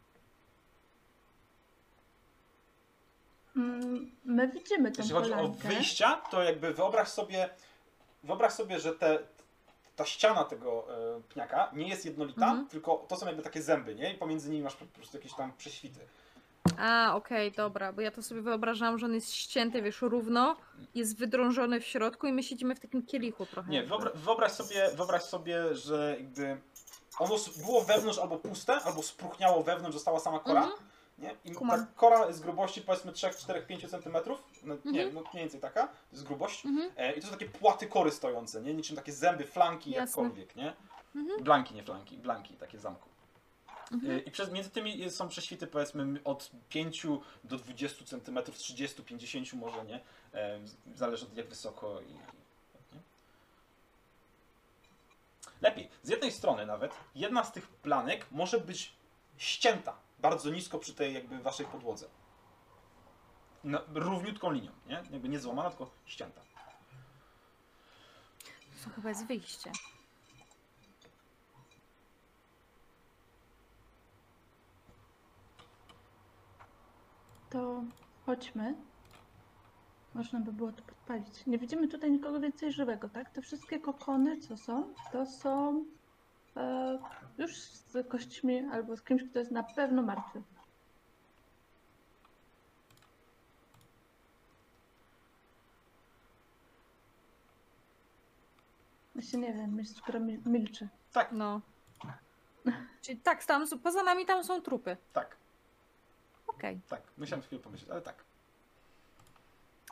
Mm, 3.57 4.11
My 4.25 4.49
widzimy 4.49 4.91
tę 4.93 5.03
Jeśli 5.03 5.14
chodzi 5.14 5.33
o 5.33 5.37
polankę. 5.37 5.68
wyjścia, 5.68 6.16
to 6.31 6.43
jakby 6.43 6.75
wyobraź 6.75 7.09
sobie, 7.09 7.51
wyobraź 8.25 8.53
sobie, 8.53 8.81
że 8.81 8.95
te, 8.95 9.18
ta 10.03 10.07
ściana 10.07 10.44
tego 10.44 10.86
e, 11.18 11.20
pniaka 11.28 11.70
nie 11.72 11.88
jest 11.88 12.05
jednolita, 12.05 12.46
Mhm. 12.46 12.68
tylko 12.68 13.05
to 13.09 13.16
są 13.16 13.26
jakby 13.26 13.42
takie 13.42 13.62
zęby, 13.62 13.94
nie? 13.94 14.12
I 14.14 14.18
pomiędzy 14.18 14.50
nimi 14.50 14.62
masz 14.62 14.76
po 14.76 14.84
prostu 14.86 15.16
jakieś 15.16 15.34
tam 15.34 15.53
prześwity. 15.59 16.00
A, 16.78 17.12
okej, 17.14 17.53
dobra, 17.53 17.92
bo 17.92 18.00
ja 18.00 18.11
to 18.11 18.22
sobie 18.22 18.40
wyobrażałam, 18.42 18.98
że 18.98 19.07
on 19.07 19.14
jest 19.14 19.34
ścięty, 19.34 19.82
wiesz, 19.82 20.03
równo, 20.03 20.57
jest 20.94 21.16
wydrążony 21.18 21.80
w 21.80 21.84
środku 21.86 22.26
i 22.26 22.32
my 22.32 22.42
siedzimy 22.42 22.74
w 22.74 22.80
takim 22.80 23.07
kielichu 23.07 23.46
trochę. 23.46 23.70
Nie, 23.70 23.82
wyobra 23.82 24.11
wyobraź, 24.14 24.53
sobie, 24.53 24.90
wyobraź 24.94 25.22
sobie, 25.22 25.74
że 25.74 26.16
jakby 26.18 26.57
ono 27.18 27.34
było 27.66 27.80
wewnątrz 27.80 28.18
albo 28.18 28.36
puste, 28.38 28.74
albo 28.74 29.03
spruchniało 29.03 29.62
wewnątrz, 29.62 29.94
została 29.94 30.20
sama 30.20 30.38
kora. 30.38 30.62
Mhm. 30.62 30.80
Nie? 31.18 31.36
I 31.44 31.52
Kumam. 31.54 31.80
ta 31.86 31.92
kora 31.96 32.26
jest 32.26 32.42
grubości 32.42 32.80
powiedzmy 32.80 33.12
3, 33.12 33.30
4, 33.30 33.62
5 33.62 33.90
cm. 33.90 34.16
No, 34.64 34.74
nie, 34.84 35.04
Mhm. 35.04 35.14
no 35.14 35.20
mniej 35.32 35.44
więcej 35.44 35.60
taka, 35.60 35.86
to 35.86 35.94
jest 36.12 36.24
grubość. 36.24 36.66
Mhm. 36.66 36.90
E, 36.96 37.12
I 37.12 37.20
to 37.20 37.26
są 37.26 37.32
takie 37.32 37.48
płaty 37.48 37.86
kory 37.86 38.10
stojące, 38.10 38.62
nie? 38.62 38.74
Niczym 38.74 38.96
takie 38.96 39.12
zęby, 39.12 39.44
flanki, 39.44 39.90
Jasne. 39.90 40.22
jakkolwiek, 40.22 40.56
nie? 40.56 40.72
Mhm. 41.16 41.44
Blanki, 41.44 41.74
nie 41.74 41.82
flanki, 41.82 42.16
blanki, 42.18 42.54
takie 42.54 42.78
zamku. 42.78 43.08
Mhm. 43.92 44.12
E, 44.12 44.18
I 44.18 44.30
przez, 44.30 44.50
między 44.52 44.70
tymi 44.70 45.10
są 45.10 45.28
prześwity 45.28 45.66
powiedzmy 45.66 46.20
od 46.24 46.50
5 46.68 47.06
do 47.44 47.56
20 47.58 48.04
cm, 48.04 48.38
30, 48.52 49.02
50 49.02 49.52
może, 49.52 49.84
nie? 49.84 50.00
E, 50.34 50.60
Zależy 50.94 51.26
od 51.26 51.36
jak 51.36 51.46
wysoko 51.48 52.00
i... 52.00 52.12
Nie? 52.94 53.00
Lepiej, 55.60 55.88
z 56.02 56.08
jednej 56.08 56.32
strony 56.32 56.66
nawet, 56.66 56.92
jedna 57.14 57.44
z 57.44 57.52
tych 57.52 57.68
planek 57.68 58.26
może 58.30 58.60
być 58.60 58.92
ścięta 59.38 59.96
bardzo 60.23 60.51
nisko 60.51 60.79
przy 60.79 60.95
tej 60.95 61.14
jakby 61.14 61.39
waszej 61.39 61.66
podłodze. 61.66 62.09
No, 63.64 63.81
równiutką 63.95 64.51
linią, 64.51 64.70
nie? 64.87 65.03
Jakby 65.11 65.29
nie 65.29 65.39
złamana, 65.39 65.70
tylko 65.70 65.91
ścięta. 66.05 66.41
To 68.85 68.91
chyba 68.91 69.09
jest 69.09 69.27
wyjście. 69.27 69.73
To 77.51 77.85
chodźmy. 78.27 78.75
Można 80.14 80.41
by 80.41 80.53
było 80.53 80.73
to 80.73 80.83
podpalić. 80.83 81.47
Nie 81.47 81.59
widzimy 81.59 81.89
tutaj 81.89 82.12
nikogo 82.12 82.41
więcej 82.41 82.73
żywego, 82.73 83.09
tak? 83.09 83.31
Te 83.31 83.43
wszystkie 83.43 83.81
kokony, 83.81 84.41
co 84.41 84.57
są, 84.57 84.95
to 85.12 85.27
są 85.27 85.85
e, 86.57 86.99
już 87.39 87.57
z 87.57 88.09
kośćmi 88.09 88.59
albo 88.72 88.97
z 88.97 89.03
kimś, 89.03 89.22
kto 89.30 89.39
jest 89.39 89.51
na 89.51 89.62
pewno 89.62 90.03
martwy. 90.03 90.43
Właśnie 99.14 99.39
nie 99.39 99.53
wiem, 99.55 99.85
skoro 99.87 100.20
mil- 100.20 100.47
milczy. 100.47 100.89
Tak, 101.12 101.33
No. 101.33 101.61
Czyli 103.03 103.20
tak, 103.20 103.45
tam, 103.45 103.66
są- 103.66 103.78
poza 103.78 104.03
nami 104.03 104.26
tam 104.26 104.45
są 104.45 104.61
trupy. 104.62 104.97
tak, 105.12 105.37
Okej, 106.47 106.80
tak. 106.89 107.03
Musiałem 107.18 107.43
chwilę 107.43 107.62
pomyśleć, 107.62 107.91
ale 107.91 108.03
tak. 108.03 108.24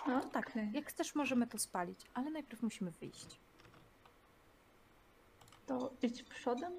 No, 0.07 0.21
tak. 0.21 0.49
okej. 0.49 0.71
Jak 0.73 0.87
chcesz, 0.89 1.15
możemy 1.15 1.47
to 1.47 1.59
spalić, 1.59 2.01
ale 2.15 2.31
najpierw 2.31 2.63
musimy 2.63 2.91
wyjść. 2.91 3.41
To 5.67 5.91
idź 6.03 6.23
przodem. 6.23 6.73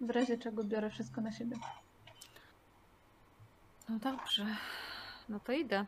W 0.00 0.10
razie 0.10 0.38
czego 0.38 0.64
biorę 0.64 0.90
wszystko 0.90 1.20
na 1.20 1.32
siebie. 1.32 1.56
No 3.88 3.98
dobrze. 3.98 4.46
No 5.28 5.40
to 5.40 5.52
idę. 5.52 5.86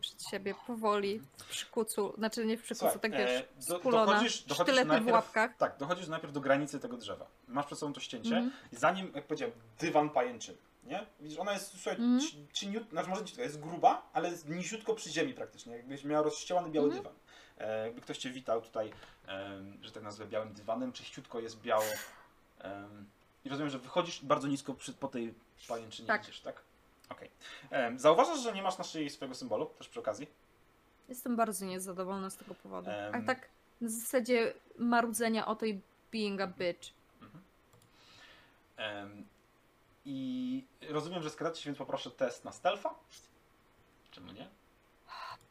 Przed 0.00 0.22
siebie 0.30 0.54
powoli, 0.66 1.20
w 1.38 1.44
przykucu, 1.44 2.12
znaczy 2.18 2.46
nie 2.46 2.56
w 2.58 2.62
przykucu, 2.62 2.80
Słuchaj, 2.92 3.10
tak 3.10 3.20
e, 3.20 3.26
wiesz, 3.26 3.44
do- 3.68 3.78
skulona, 3.78 4.12
dochodzisz- 4.12 4.46
dochodzisz 4.46 4.54
sztylety 4.66 4.84
w 4.84 4.88
najpierw- 4.88 5.12
łapkach. 5.12 5.56
Tak, 5.56 5.76
dochodzisz 5.78 6.08
najpierw 6.08 6.32
do 6.32 6.40
granicy 6.40 6.80
tego 6.80 6.96
drzewa. 6.96 7.26
Masz 7.48 7.66
przed 7.66 7.78
sobą 7.78 7.92
to 7.92 8.00
ścięcie 8.00 8.36
Mhm. 8.36 8.52
i 8.72 8.76
zanim, 8.76 9.12
jak 9.14 9.26
powiedziałem, 9.26 9.54
dywan 9.80 10.10
pajęczyn, 10.10 10.56
nie? 10.84 11.06
Widzisz, 11.20 11.38
ona 11.38 11.52
jest, 11.52 11.70
słuchaj, 11.72 11.94
Mhm. 11.94 12.20
ci- 12.20 12.46
cieniut, 12.52 12.90
znaczy 12.90 13.08
może 13.08 13.22
nie, 13.36 13.42
jest 13.42 13.60
gruba, 13.60 14.10
ale 14.12 14.30
jest 14.30 14.48
niziutko 14.48 14.94
przy 14.94 15.10
ziemi 15.10 15.34
praktycznie, 15.34 15.76
jakbyś 15.76 16.04
miała 16.04 16.22
rozścielany 16.22 16.70
biały 16.70 16.86
Mhm. 16.86 17.02
dywan. 17.04 17.18
E, 17.58 17.84
jakby 17.86 18.00
ktoś 18.00 18.18
cię 18.18 18.30
witał 18.30 18.62
tutaj, 18.62 18.92
że 19.82 19.92
tak 19.92 20.02
nazwę, 20.02 20.26
białym 20.26 20.52
dywanem, 20.54 20.92
czyściutko 20.92 21.40
jest 21.40 21.60
biało. 21.60 21.84
I 23.44 23.48
rozumiem, 23.48 23.70
że 23.70 23.78
wychodzisz 23.78 24.24
bardzo 24.24 24.48
nisko 24.48 24.74
przy, 24.74 24.92
po 24.92 25.08
tej 25.08 25.34
pajęczynie 25.68 26.08
Tak. 26.08 26.22
idziesz, 26.22 26.40
tak? 26.40 26.62
Okej. 27.08 27.30
Em, 27.70 27.98
Zauważasz, 27.98 28.40
że 28.40 28.52
nie 28.52 28.62
masz 28.62 28.78
na 28.78 28.84
szyi 28.84 29.10
swojego 29.10 29.34
symbolu, 29.34 29.66
też 29.66 29.88
przy 29.88 30.00
okazji? 30.00 30.26
Jestem 31.08 31.36
bardzo 31.36 31.66
niezadowolona 31.66 32.30
z 32.30 32.36
tego 32.36 32.54
powodu. 32.54 32.90
Em. 32.90 33.14
A 33.14 33.26
tak 33.26 33.48
na 33.80 33.88
zasadzie 33.88 34.54
marudzenia 34.78 35.46
o 35.46 35.56
tej 35.56 35.80
being 36.12 36.40
a 36.40 36.46
bitch. 36.46 36.90
Em, 38.76 39.26
I 40.04 40.64
rozumiem, 40.88 41.22
że 41.22 41.30
skradacie 41.30 41.62
się, 41.62 41.66
więc 41.70 41.78
poproszę 41.78 42.10
test 42.10 42.44
na 42.44 42.52
stealtha. 42.52 42.94
Czemu 44.10 44.32
nie? 44.32 44.48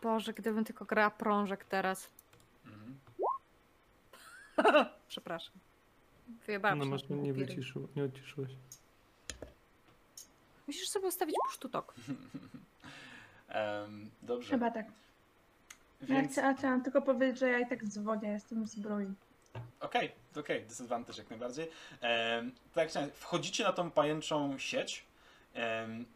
Boże, 0.01 0.33
gdybym 0.33 0.63
tylko 0.65 0.85
grała 0.85 1.11
prążek 1.11 1.65
teraz. 1.65 2.09
Mhm. 2.65 2.97
Przepraszam. 5.07 5.53
Wyjebałam 6.47 6.77
No 6.79 6.83
się 6.85 6.89
masz 6.91 7.09
nie 7.09 7.33
wyciszył, 7.33 7.87
nie 7.95 8.03
odciszyłeś. 8.03 8.51
Musisz 10.67 10.89
sobie 10.89 11.07
ustawić 11.07 11.35
pusztutok. 11.47 11.93
Em, 13.49 14.09
dobrze. 14.21 14.49
Chyba 14.49 14.71
tak. 14.71 14.85
Ja 16.01 16.07
Więc 16.07 16.31
chcia- 16.35 16.55
chciałam 16.57 16.83
tylko 16.83 17.01
powiedzieć, 17.01 17.39
że 17.39 17.49
ja 17.49 17.59
i 17.59 17.67
tak 17.69 17.85
dzwonię, 17.85 18.29
jestem 18.29 18.63
w 18.63 18.67
zbroi. 18.67 19.07
okej, 19.79 20.11
okej, 20.39 20.65
disadvantage 20.65 21.17
jak 21.21 21.29
najbardziej. 21.29 21.69
Em, 22.01 22.51
tak 22.51 22.75
jak 22.81 22.89
chciałem, 22.89 23.11
wchodzicie 23.11 23.63
na 23.63 23.73
tą 23.73 23.91
pajęczą 23.91 24.57
sieć. 24.57 25.05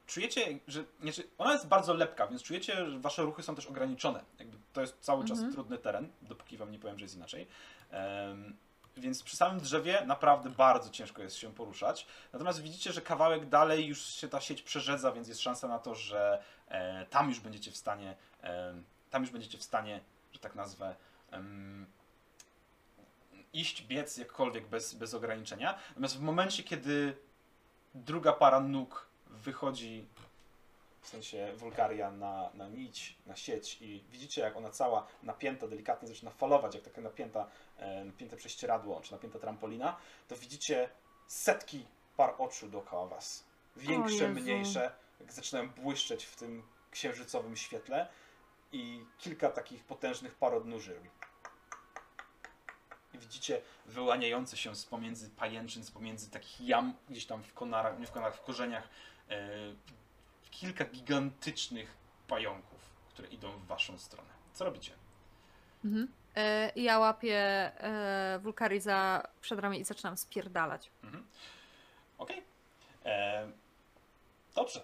Czujecie, 0.07 0.59
że 0.67 0.83
znaczy, 1.01 1.23
ona 1.37 1.53
jest 1.53 1.67
bardzo 1.67 1.93
lepka, 1.93 2.27
więc 2.27 2.43
czujecie, 2.43 2.89
że 2.89 2.99
wasze 2.99 3.21
ruchy 3.21 3.43
są 3.43 3.55
też 3.55 3.65
ograniczone. 3.65 4.23
Jakby 4.39 4.57
to 4.73 4.81
jest 4.81 4.99
cały 4.99 5.25
czas 5.25 5.37
Mhm. 5.37 5.53
trudny 5.53 5.77
teren, 5.77 6.09
dopóki 6.21 6.57
wam 6.57 6.71
nie 6.71 6.79
powiem, 6.79 6.99
że 6.99 7.05
jest 7.05 7.15
inaczej. 7.15 7.47
Em, 7.91 8.55
więc 8.97 9.23
przy 9.23 9.37
samym 9.37 9.59
drzewie 9.59 10.05
naprawdę 10.05 10.49
bardzo 10.49 10.89
ciężko 10.89 11.21
jest 11.21 11.35
się 11.35 11.53
poruszać. 11.53 12.07
Natomiast 12.33 12.61
widzicie, 12.61 12.93
że 12.93 13.01
kawałek 13.01 13.49
dalej 13.49 13.85
już 13.85 14.05
się 14.05 14.27
ta 14.27 14.41
sieć 14.41 14.61
przerzedza, 14.61 15.11
więc 15.11 15.27
jest 15.27 15.41
szansa 15.41 15.67
na 15.67 15.79
to, 15.79 15.95
że 15.95 16.43
e, 16.67 17.05
tam 17.05 17.29
już 17.29 17.39
będziecie 17.39 17.71
w 17.71 17.77
stanie, 17.77 18.15
e, 18.43 18.73
tam 19.09 19.21
już 19.21 19.31
będziecie 19.31 19.57
w 19.57 19.63
stanie, 19.63 20.01
że 20.33 20.39
tak 20.39 20.55
nazwę, 20.55 20.95
em, 21.31 21.85
iść, 23.53 23.83
biec 23.83 24.17
jakkolwiek 24.17 24.67
bez, 24.67 24.93
bez 24.93 25.13
ograniczenia. 25.13 25.77
Natomiast 25.89 26.17
w 26.17 26.21
momencie, 26.21 26.63
kiedy 26.63 27.17
druga 27.95 28.33
para 28.33 28.59
nóg 28.59 29.10
wychodzi, 29.43 30.05
w 31.01 31.07
sensie 31.07 31.53
Wulgaria 31.55 32.11
na, 32.11 32.49
na 32.53 32.67
nić, 32.67 33.15
na 33.25 33.35
sieć 33.35 33.77
i 33.81 34.03
widzicie, 34.11 34.41
jak 34.41 34.57
ona 34.57 34.69
cała 34.69 35.07
napięta, 35.23 35.67
delikatnie 35.67 36.07
zaczyna 36.07 36.31
falować, 36.31 36.75
jak 36.75 36.83
taka 36.83 37.01
napięta, 37.01 37.47
e, 37.77 38.05
napięte 38.05 38.37
prześcieradło, 38.37 39.01
czy 39.01 39.11
napięta 39.11 39.39
trampolina, 39.39 39.97
to 40.27 40.35
widzicie 40.35 40.89
setki 41.27 41.85
par 42.17 42.35
oczu 42.37 42.69
dookoła 42.69 43.07
was. 43.07 43.43
Większe, 43.75 44.29
mniejsze, 44.29 44.91
jak 45.19 45.33
zaczynają 45.33 45.69
błyszczeć 45.69 46.25
w 46.25 46.35
tym 46.35 46.63
księżycowym 46.91 47.57
świetle 47.57 48.07
i 48.71 49.05
kilka 49.17 49.49
takich 49.49 49.83
potężnych 49.83 50.35
parodnóży 50.35 50.93
robi 50.93 51.09
i 53.13 53.17
widzicie 53.17 53.61
wyłaniające 53.85 54.57
się 54.57 54.75
z 54.75 54.85
pomiędzy 54.85 55.29
pajęczyn, 55.29 55.83
z 55.83 55.91
pomiędzy 55.91 56.29
takich 56.29 56.61
jam 56.61 56.93
gdzieś 57.09 57.25
tam 57.25 57.43
w 57.43 57.53
konarach, 57.53 57.99
nie 57.99 58.07
w 58.07 58.11
konarach, 58.11 58.35
w 58.35 58.41
korzeniach 58.41 58.89
kilka 60.51 60.85
gigantycznych 60.85 61.97
pająków, 62.27 62.79
które 63.09 63.27
idą 63.27 63.51
w 63.51 63.65
waszą 63.65 63.97
stronę. 63.97 64.29
Co 64.53 64.65
robicie? 64.65 64.91
Mhm. 65.85 66.07
E, 66.35 66.71
ja 66.75 66.99
łapię 66.99 67.37
e, 67.37 68.39
Wulkari 68.39 68.79
za 68.79 69.27
przedramię 69.41 69.79
i 69.79 69.83
zaczynam 69.83 70.17
spierdalać. 70.17 70.91
Mhm. 71.03 71.25
Okej. 72.17 72.43
E, 73.05 73.51
Dobrze. 74.55 74.83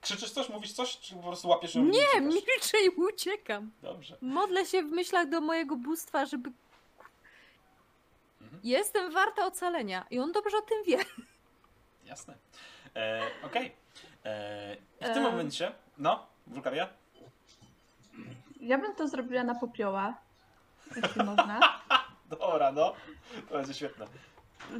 Krzyczysz 0.00 0.30
coś, 0.30 0.48
mówisz 0.48 0.72
coś, 0.72 0.98
czy 0.98 1.14
po 1.14 1.22
prostu 1.22 1.48
łapiesz 1.48 1.74
ją 1.74 1.82
Nie, 1.82 2.20
milczę 2.20 2.80
i 2.86 2.88
uciekam. 2.88 3.70
Dobrze. 3.82 4.18
Modlę 4.20 4.66
się 4.66 4.82
w 4.82 4.90
myślach 4.90 5.28
do 5.28 5.40
mojego 5.40 5.76
bóstwa, 5.76 6.26
żeby... 6.26 6.52
Mhm. 8.40 8.60
Jestem 8.64 9.12
warta 9.12 9.46
ocalenia 9.46 10.06
i 10.10 10.18
on 10.18 10.32
dobrze 10.32 10.56
o 10.56 10.62
tym 10.62 10.84
wie. 10.84 10.98
Jasne. 12.04 12.36
E, 12.96 13.20
Okej. 13.42 13.72
E, 14.24 14.74
I 15.00 15.04
w 15.04 15.08
tym 15.14 15.26
E. 15.26 15.30
momencie, 15.30 15.72
no, 15.98 16.26
Wulkaria? 16.46 16.88
Ja 18.60 18.78
bym 18.78 18.94
to 18.94 19.08
zrobiła 19.08 19.44
na 19.44 19.54
popioła, 19.54 20.14
jeśli 20.96 21.24
można. 21.24 21.60
Dobra, 22.40 22.72
no. 22.72 22.92
To 23.48 23.54
będzie 23.56 23.74
świetne. 23.74 24.06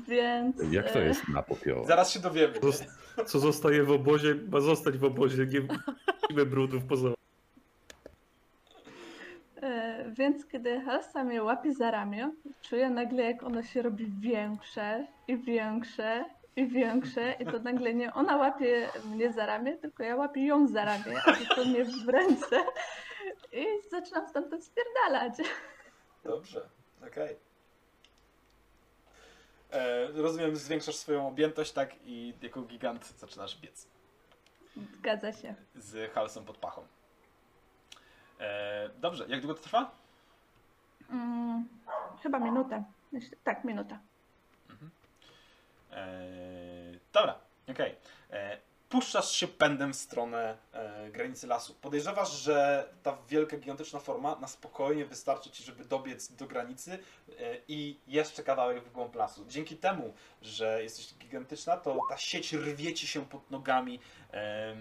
Więc. 0.08 0.56
Jak 0.70 0.92
to 0.92 0.98
e, 0.98 1.04
jest 1.04 1.28
na 1.28 1.42
popioła? 1.42 1.84
Zaraz 1.86 2.10
się 2.12 2.20
dowiemy. 2.20 2.54
Zos- 2.60 2.84
Co 3.26 3.38
zostaje 3.38 3.82
w 3.84 3.90
obozie, 3.90 4.34
ma 4.52 4.60
zostać 4.60 4.98
w 4.98 5.04
obozie, 5.04 5.46
nie 5.46 6.44
brudów 6.46 6.84
poza. 6.84 7.08
E, 9.62 10.04
Więc 10.12 10.46
kiedy 10.46 10.80
Halsa 10.80 11.24
mnie 11.24 11.42
łapie 11.42 11.72
za 11.74 11.90
ramię, 11.90 12.30
czuję 12.62 12.90
nagle, 12.90 13.22
jak 13.22 13.42
ono 13.42 13.62
się 13.62 13.82
robi 13.82 14.06
większe 14.20 15.06
i 15.28 15.36
większe 15.38 16.24
i 16.60 16.66
większe 16.68 17.32
i 17.32 17.46
to 17.46 17.58
nagle 17.58 17.94
nie 17.94 18.14
ona 18.14 18.36
łapie 18.36 18.88
mnie 19.04 19.32
za 19.32 19.46
ramię, 19.46 19.76
tylko 19.76 20.02
ja 20.02 20.16
łapię 20.16 20.46
ją 20.46 20.66
za 20.68 20.84
ramię, 20.84 21.20
a 21.26 21.54
to 21.54 21.64
mnie 21.64 21.84
w 21.84 22.08
ręce 22.08 22.64
i 23.52 23.66
zaczynam 23.90 24.28
stamtąd 24.28 24.64
spierdalać. 24.64 25.34
Dobrze, 26.24 26.68
okej. 27.06 27.36
E, 29.72 30.06
Rozumiem, 30.06 30.56
zwiększasz 30.56 30.96
swoją 30.96 31.28
objętość, 31.28 31.72
tak? 31.72 31.90
I 32.04 32.34
jako 32.42 32.62
gigant 32.62 33.06
zaczynasz 33.06 33.60
biec 33.60 33.88
Zgadza 34.98 35.32
się. 35.32 35.54
z 35.74 36.12
halsą 36.12 36.44
pod 36.44 36.56
pachą. 36.56 36.82
E, 38.40 38.88
dobrze, 39.00 39.24
jak 39.28 39.40
długo 39.40 39.54
to 39.54 39.62
trwa? 39.62 39.90
Mm, 41.10 41.68
chyba 42.22 42.38
minutę. 42.38 42.84
Tak, 43.44 43.64
minuta. 43.64 43.98
E, 45.92 46.18
dobra, 47.12 47.38
okej. 47.68 47.96
E, 48.30 48.58
Puszczasz 48.90 49.30
się 49.30 49.48
pędem 49.48 49.92
w 49.92 49.96
stronę 49.96 50.56
e, 50.72 51.10
granicy 51.10 51.46
lasu. 51.46 51.74
Podejrzewasz, 51.74 52.32
że 52.32 52.88
ta 53.02 53.18
wielka, 53.28 53.56
gigantyczna 53.56 54.00
forma 54.00 54.36
na 54.36 54.48
spokojnie 54.48 55.04
wystarczy 55.04 55.50
ci, 55.50 55.62
żeby 55.62 55.84
dobiec 55.84 56.32
do 56.32 56.46
granicy 56.46 56.92
e, 56.92 56.98
i 57.68 58.00
jeszcze 58.06 58.42
kawałek 58.42 58.84
w 58.84 58.92
głąb 58.92 59.14
lasu. 59.14 59.44
Dzięki 59.48 59.76
temu, 59.76 60.14
że 60.42 60.82
jesteś 60.82 61.14
gigantyczna, 61.14 61.76
to 61.76 61.98
ta 62.08 62.16
sieć 62.16 62.52
rwie 62.52 62.94
ci 62.94 63.06
się 63.06 63.26
pod 63.26 63.50
nogami. 63.50 64.00
e, 64.32 64.76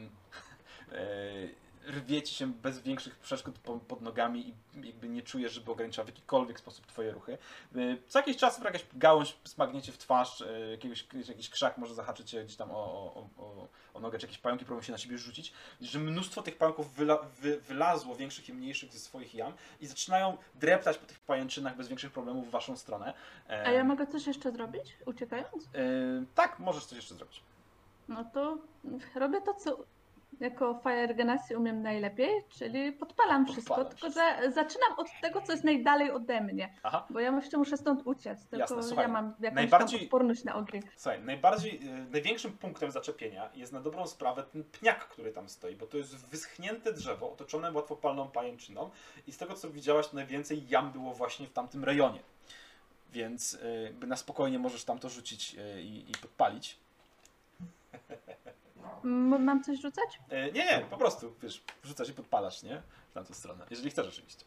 rwie 1.90 2.22
ci 2.22 2.36
się 2.36 2.54
bez 2.54 2.80
większych 2.80 3.16
przeszkód 3.20 3.60
po, 3.60 3.80
pod 3.80 4.02
nogami 4.02 4.48
i 4.50 4.54
jakby 4.88 5.10
nie 5.10 5.22
czujesz, 5.22 5.52
żeby 5.54 5.72
ograniczała 5.72 6.06
w 6.06 6.10
jakikolwiek 6.10 6.60
sposób 6.60 6.86
twoje 6.88 7.12
ruchy. 7.12 7.38
Y, 7.76 7.98
Co 8.08 8.20
jakiś 8.20 8.38
czas 8.38 8.60
jakaś 8.64 8.86
gałąź 8.94 9.38
smagnie 9.44 9.82
cię 9.82 9.92
w 9.92 9.98
twarz, 9.98 10.42
y, 10.42 10.68
jakiegoś, 10.72 11.08
jakiś 11.28 11.50
krzak 11.50 11.78
może 11.78 11.94
zahaczyć 11.96 12.30
cię 12.30 12.44
gdzieś 12.44 12.56
tam 12.58 12.72
o, 12.72 12.76
o, 13.16 13.28
o, 13.38 13.68
o 13.94 14.00
nogę, 14.00 14.20
czy 14.20 14.26
jakieś 14.26 14.40
pająki 14.40 14.66
próbują 14.66 14.84
się 14.84 14.92
na 14.92 14.98
ciebie 14.98 15.18
rzucić. 15.18 15.54
Że 15.82 16.00
mnóstwo 16.00 16.42
tych 16.42 16.58
pająków 16.58 16.94
wyla, 16.94 17.18
wy, 17.42 17.60
wylazło, 17.62 18.16
większych 18.16 18.50
i 18.50 18.54
mniejszych, 18.54 18.94
ze 18.94 19.00
swoich 19.00 19.36
jam 19.36 19.54
i 19.82 19.88
zaczynają 19.88 20.38
dreptać 20.56 20.98
po 20.98 21.06
tych 21.06 21.20
pajęczynach 21.20 21.76
bez 21.78 21.88
większych 21.88 22.12
problemów 22.12 22.48
w 22.48 22.52
waszą 22.52 22.78
stronę. 22.78 23.14
E, 23.50 23.68
A 23.68 23.72
ja 23.72 23.84
mogę 23.84 24.08
coś 24.08 24.28
jeszcze 24.28 24.52
zrobić, 24.52 24.98
uciekając? 25.06 25.64
y, 25.66 25.70
tak, 26.36 26.60
możesz 26.60 26.86
coś 26.86 26.96
jeszcze 26.96 27.16
zrobić. 27.16 27.42
No 28.08 28.26
to 28.34 28.58
robię 29.16 29.42
to, 29.42 29.54
co 29.54 29.78
jako 30.40 30.80
Fire 30.84 31.14
Genasi 31.16 31.56
umiem 31.56 31.82
najlepiej, 31.82 32.30
czyli 32.50 32.92
podpalam 32.92 33.46
wszystko, 33.46 33.76
Podpalasz 33.76 34.02
tylko 34.02 34.14
że 34.20 34.52
zaczynam 34.52 34.94
od 34.98 35.08
tego, 35.22 35.42
co 35.42 35.52
jest 35.52 35.64
najdalej 35.64 36.12
ode 36.12 36.42
mnie, 36.42 36.74
Aha. 36.84 37.06
bo 37.10 37.20
ja 37.20 37.32
jeszcze 37.36 37.58
muszę 37.58 37.78
stąd 37.78 38.02
uciec, 38.06 38.40
tylko 38.46 38.58
Jasne, 38.58 38.84
słuchaj, 38.84 39.06
ja 39.06 39.12
mam 39.12 39.34
jakąś 39.40 39.56
najbardziej- 39.56 40.04
odporność 40.04 40.44
na 40.44 40.56
ogień. 40.56 40.82
Słuchaj, 40.96 41.22
najbardziej, 41.22 41.80
y, 41.88 42.12
największym 42.12 42.52
punktem 42.58 42.92
zaczepienia 42.92 43.50
jest 43.56 43.74
na 43.74 43.82
dobrą 43.82 44.08
sprawę 44.08 44.44
ten 44.44 44.64
pniak, 44.64 45.08
który 45.08 45.32
tam 45.32 45.50
stoi, 45.50 45.76
bo 45.76 45.88
to 45.88 45.98
jest 45.98 46.16
wyschnięte 46.28 46.94
drzewo 46.94 47.32
otoczone 47.32 47.72
łatwopalną 47.72 48.28
pajęczyną 48.28 48.90
i 49.28 49.32
z 49.32 49.38
tego 49.38 49.54
co 49.54 49.70
widziałaś, 49.70 50.14
najwięcej 50.14 50.70
jam 50.70 50.92
było 50.92 51.14
właśnie 51.14 51.48
w 51.48 51.54
tamtym 51.54 51.84
rejonie. 51.84 52.20
Więc 53.12 53.54
y, 53.54 54.08
na 54.08 54.16
spokojnie 54.16 54.60
możesz 54.60 54.84
tam 54.84 55.00
to 55.00 55.10
rzucić 55.10 55.56
y, 55.56 55.82
i, 55.82 56.12
i 56.12 56.14
podpalić. 56.22 56.78
M- 59.04 59.44
mam 59.44 59.64
coś 59.64 59.82
rzucać? 59.82 60.20
Y, 60.32 60.52
Nie, 60.52 60.66
nie, 60.66 60.86
po 60.90 60.98
prostu, 60.98 61.36
wiesz, 61.44 61.64
rzucasz 61.84 62.10
i 62.10 62.14
podpalasz, 62.14 62.64
nie? 62.64 62.82
W 63.10 63.14
tamtą 63.14 63.34
stronę, 63.34 63.66
jeżeli 63.70 63.90
chcesz 63.90 64.08
oczywiście. 64.08 64.46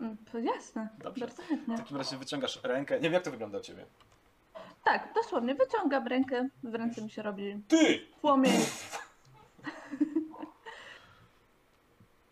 Mm, 0.00 0.16
To 0.32 0.38
jasne, 0.38 0.88
Dobrze. 0.98 1.26
bardzo 1.26 1.42
chętnie. 1.42 1.76
W 1.76 1.80
takim 1.80 1.96
razie 1.96 2.16
wyciągasz 2.16 2.60
rękę, 2.62 2.94
nie 2.94 3.00
wiem 3.00 3.12
jak 3.12 3.22
to 3.22 3.30
wygląda 3.30 3.58
u 3.58 3.60
Ciebie. 3.60 3.86
Tak, 4.84 5.14
dosłownie, 5.14 5.54
wyciągam 5.54 6.06
rękę, 6.06 6.48
w 6.62 6.74
ręce 6.74 7.02
mi 7.02 7.10
się 7.10 7.22
robi 7.22 7.62
Ty! 7.68 8.06
płomień. 8.20 8.52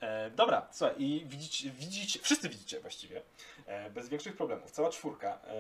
E, 0.01 0.31
dobra, 0.31 0.69
słuchaj, 0.73 1.03
i 1.03 1.27
widzicie, 1.27 1.71
widzicie, 1.71 2.19
wszyscy 2.23 2.49
widzicie 2.49 2.81
właściwie, 2.81 3.23
e, 3.67 3.91
bez 3.91 4.09
większych 4.09 4.37
problemów, 4.37 4.71
cała 4.71 4.91
czwórka, 4.91 5.29
e, 5.47 5.57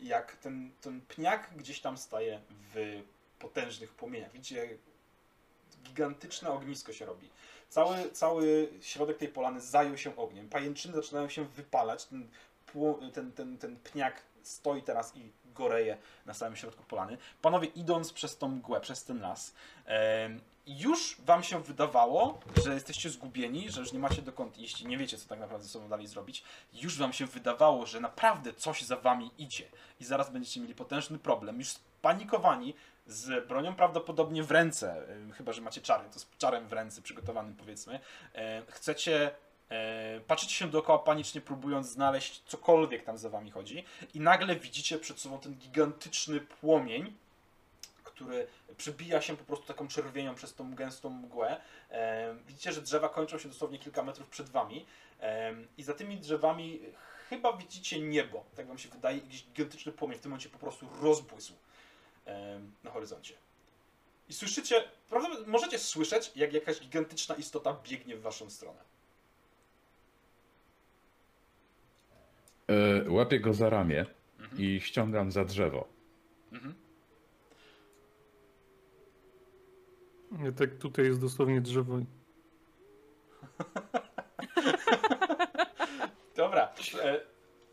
jak 0.00 0.36
ten, 0.36 0.70
ten 0.80 1.00
pniak 1.00 1.50
gdzieś 1.56 1.80
tam 1.80 1.96
staje 1.98 2.40
w 2.50 3.02
potężnych 3.38 3.92
płomieniach. 3.94 4.32
Widzicie, 4.32 4.68
gigantyczne 5.82 6.50
ognisko 6.50 6.92
się 6.92 7.06
robi. 7.06 7.30
Cały, 7.68 8.10
cały 8.10 8.68
środek 8.80 9.18
tej 9.18 9.28
polany 9.28 9.60
zajął 9.60 9.96
się 9.96 10.16
ogniem. 10.16 10.48
Pajęczyny 10.48 10.94
zaczynają 10.94 11.28
się 11.28 11.44
wypalać. 11.44 12.04
Ten, 12.04 12.28
ten, 13.12 13.32
ten, 13.32 13.58
ten 13.58 13.76
pniak 13.76 14.22
stoi 14.42 14.82
teraz 14.82 15.16
i 15.16 15.32
goreje 15.54 15.96
na 16.26 16.34
samym 16.34 16.56
środku 16.56 16.84
polany. 16.84 17.18
Panowie, 17.42 17.68
idąc 17.68 18.12
przez 18.12 18.38
tą 18.38 18.48
mgłę, 18.48 18.80
przez 18.80 19.04
ten 19.04 19.20
las, 19.20 19.54
już 20.66 21.16
wam 21.20 21.42
się 21.42 21.62
wydawało, 21.62 22.40
że 22.64 22.74
jesteście 22.74 23.10
zgubieni, 23.10 23.70
że 23.70 23.80
już 23.80 23.92
nie 23.92 23.98
macie 23.98 24.22
dokąd 24.22 24.58
iść 24.58 24.80
i 24.80 24.86
nie 24.86 24.98
wiecie, 24.98 25.18
co 25.18 25.28
tak 25.28 25.40
naprawdę 25.40 25.64
ze 25.64 25.72
sobą 25.72 25.88
dalej 25.88 26.06
zrobić. 26.06 26.44
Już 26.72 26.98
wam 26.98 27.12
się 27.12 27.26
wydawało, 27.26 27.86
że 27.86 28.00
naprawdę 28.00 28.52
coś 28.52 28.82
za 28.82 28.96
wami 28.96 29.30
idzie 29.38 29.68
i 30.00 30.04
zaraz 30.04 30.30
będziecie 30.30 30.60
mieli 30.60 30.74
potężny 30.74 31.18
problem. 31.18 31.58
Już 31.58 31.68
spanikowani, 31.68 32.74
z 33.06 33.48
bronią 33.48 33.74
prawdopodobnie 33.74 34.42
w 34.42 34.50
ręce, 34.50 35.08
y, 35.30 35.32
chyba 35.32 35.52
że 35.52 35.62
macie 35.62 35.80
czary, 35.80 36.04
to 36.12 36.20
z 36.20 36.26
czarem 36.38 36.68
w 36.68 36.72
ręce 36.72 37.02
przygotowanym 37.02 37.54
powiedzmy, 37.54 38.00
e, 38.34 38.62
chcecie 38.68 39.30
e, 39.70 40.20
patrzycie 40.20 40.54
się 40.54 40.70
dookoła 40.70 40.98
panicznie 40.98 41.40
próbując 41.40 41.86
znaleźć 41.88 42.42
cokolwiek 42.46 43.04
tam 43.04 43.18
za 43.18 43.28
wami 43.30 43.50
chodzi 43.50 43.84
i 44.14 44.20
nagle 44.20 44.56
widzicie 44.56 44.98
przed 44.98 45.20
sobą 45.20 45.38
ten 45.38 45.54
gigantyczny 45.54 46.40
płomień, 46.40 47.12
który 48.04 48.46
przebija 48.76 49.22
się 49.22 49.36
po 49.36 49.44
prostu 49.44 49.66
taką 49.66 49.88
czerwienią 49.88 50.34
przez 50.34 50.54
tą 50.54 50.74
gęstą 50.74 51.10
mgłę. 51.10 51.60
E, 51.90 52.34
widzicie, 52.46 52.72
że 52.72 52.82
drzewa 52.82 53.08
kończą 53.08 53.38
się 53.38 53.48
dosłownie 53.48 53.78
kilka 53.78 54.02
metrów 54.02 54.28
przed 54.28 54.48
wami. 54.48 54.86
I 55.78 55.82
za 55.82 55.94
tymi 55.94 56.16
drzewami 56.16 56.80
chyba 57.30 57.56
widzicie 57.56 58.00
niebo, 58.00 58.44
tak 58.56 58.66
wam 58.66 58.78
się 58.78 58.88
wydaje, 58.88 59.18
i 59.18 59.20
gigantyczny 59.20 59.92
płomień 59.92 60.18
w 60.18 60.22
tym 60.22 60.30
momencie 60.30 60.48
po 60.48 60.58
prostu 60.58 60.88
rozbłysł 61.02 61.54
na 62.84 62.90
horyzoncie. 62.90 63.34
I 64.28 64.32
słyszycie, 64.34 64.84
możecie 65.46 65.78
słyszeć, 65.78 66.32
jak 66.36 66.52
jakaś 66.52 66.80
gigantyczna 66.80 67.34
istota 67.34 67.76
biegnie 67.84 68.16
w 68.16 68.22
waszą 68.22 68.50
stronę. 68.50 68.80
E, 72.68 73.10
Łapię 73.10 73.40
go 73.40 73.54
za 73.54 73.70
ramię 73.70 74.06
Mhm. 74.40 74.62
i 74.62 74.80
ściągam 74.80 75.32
za 75.32 75.44
drzewo. 75.44 75.88
Mhm. 76.52 76.74
Nie, 80.32 80.52
tak 80.52 80.74
tutaj 80.74 81.04
jest 81.04 81.20
dosłownie 81.20 81.60
drzewo. 81.60 81.98
Dobra. 86.36 86.68
E, 87.02 87.20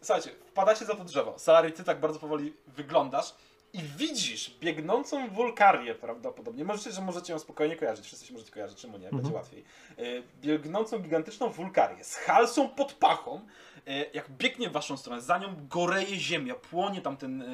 słuchajcie, 0.02 0.30
wpadacie 0.46 0.86
za 0.86 0.96
to 0.96 1.04
drzewo. 1.04 1.40
Salary, 1.40 1.72
ty 1.72 1.84
tak 1.84 2.00
bardzo 2.00 2.20
powoli 2.20 2.54
wyglądasz 2.68 3.36
i 3.74 3.80
widzisz 3.98 4.52
biegnącą 4.60 5.30
wulkarię 5.30 5.96
prawdopodobnie. 5.96 6.64
Możecie, 6.64 6.92
że 6.92 7.02
możecie 7.02 7.34
ją 7.34 7.40
spokojnie 7.40 7.76
kojarzyć. 7.76 8.06
Wszyscy 8.06 8.26
się 8.26 8.34
możecie 8.34 8.52
kojarzyć, 8.52 8.78
czemu 8.82 8.94
nie? 8.98 9.04
Będzie 9.10 9.18
Mhm. 9.18 9.36
łatwiej. 9.36 9.64
E, 9.98 10.04
biegnącą 10.42 11.00
gigantyczną 11.00 11.50
wulkarię 11.50 12.04
z 12.04 12.16
halsą 12.16 12.70
pod 12.70 12.94
pachą. 12.94 13.42
E, 13.88 14.06
jak 14.14 14.30
biegnie 14.30 14.70
w 14.70 14.72
waszą 14.72 14.98
stronę, 14.98 15.22
za 15.22 15.38
nią 15.38 15.56
goreje 15.70 16.16
ziemia, 16.16 16.56
płonie 16.56 17.02
tam 17.02 17.18
ten, 17.18 17.42
e, 17.42 17.46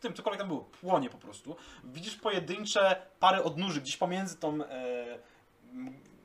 tym 0.00 0.14
cokolwiek 0.14 0.38
tam 0.40 0.48
było, 0.48 0.60
płonie 0.80 1.10
po 1.10 1.18
prostu. 1.18 1.56
Widzisz 1.84 2.16
pojedyncze 2.16 3.02
pary 3.20 3.42
odnóży 3.42 3.80
gdzieś 3.80 3.96
pomiędzy 3.96 4.36
tą 4.36 4.58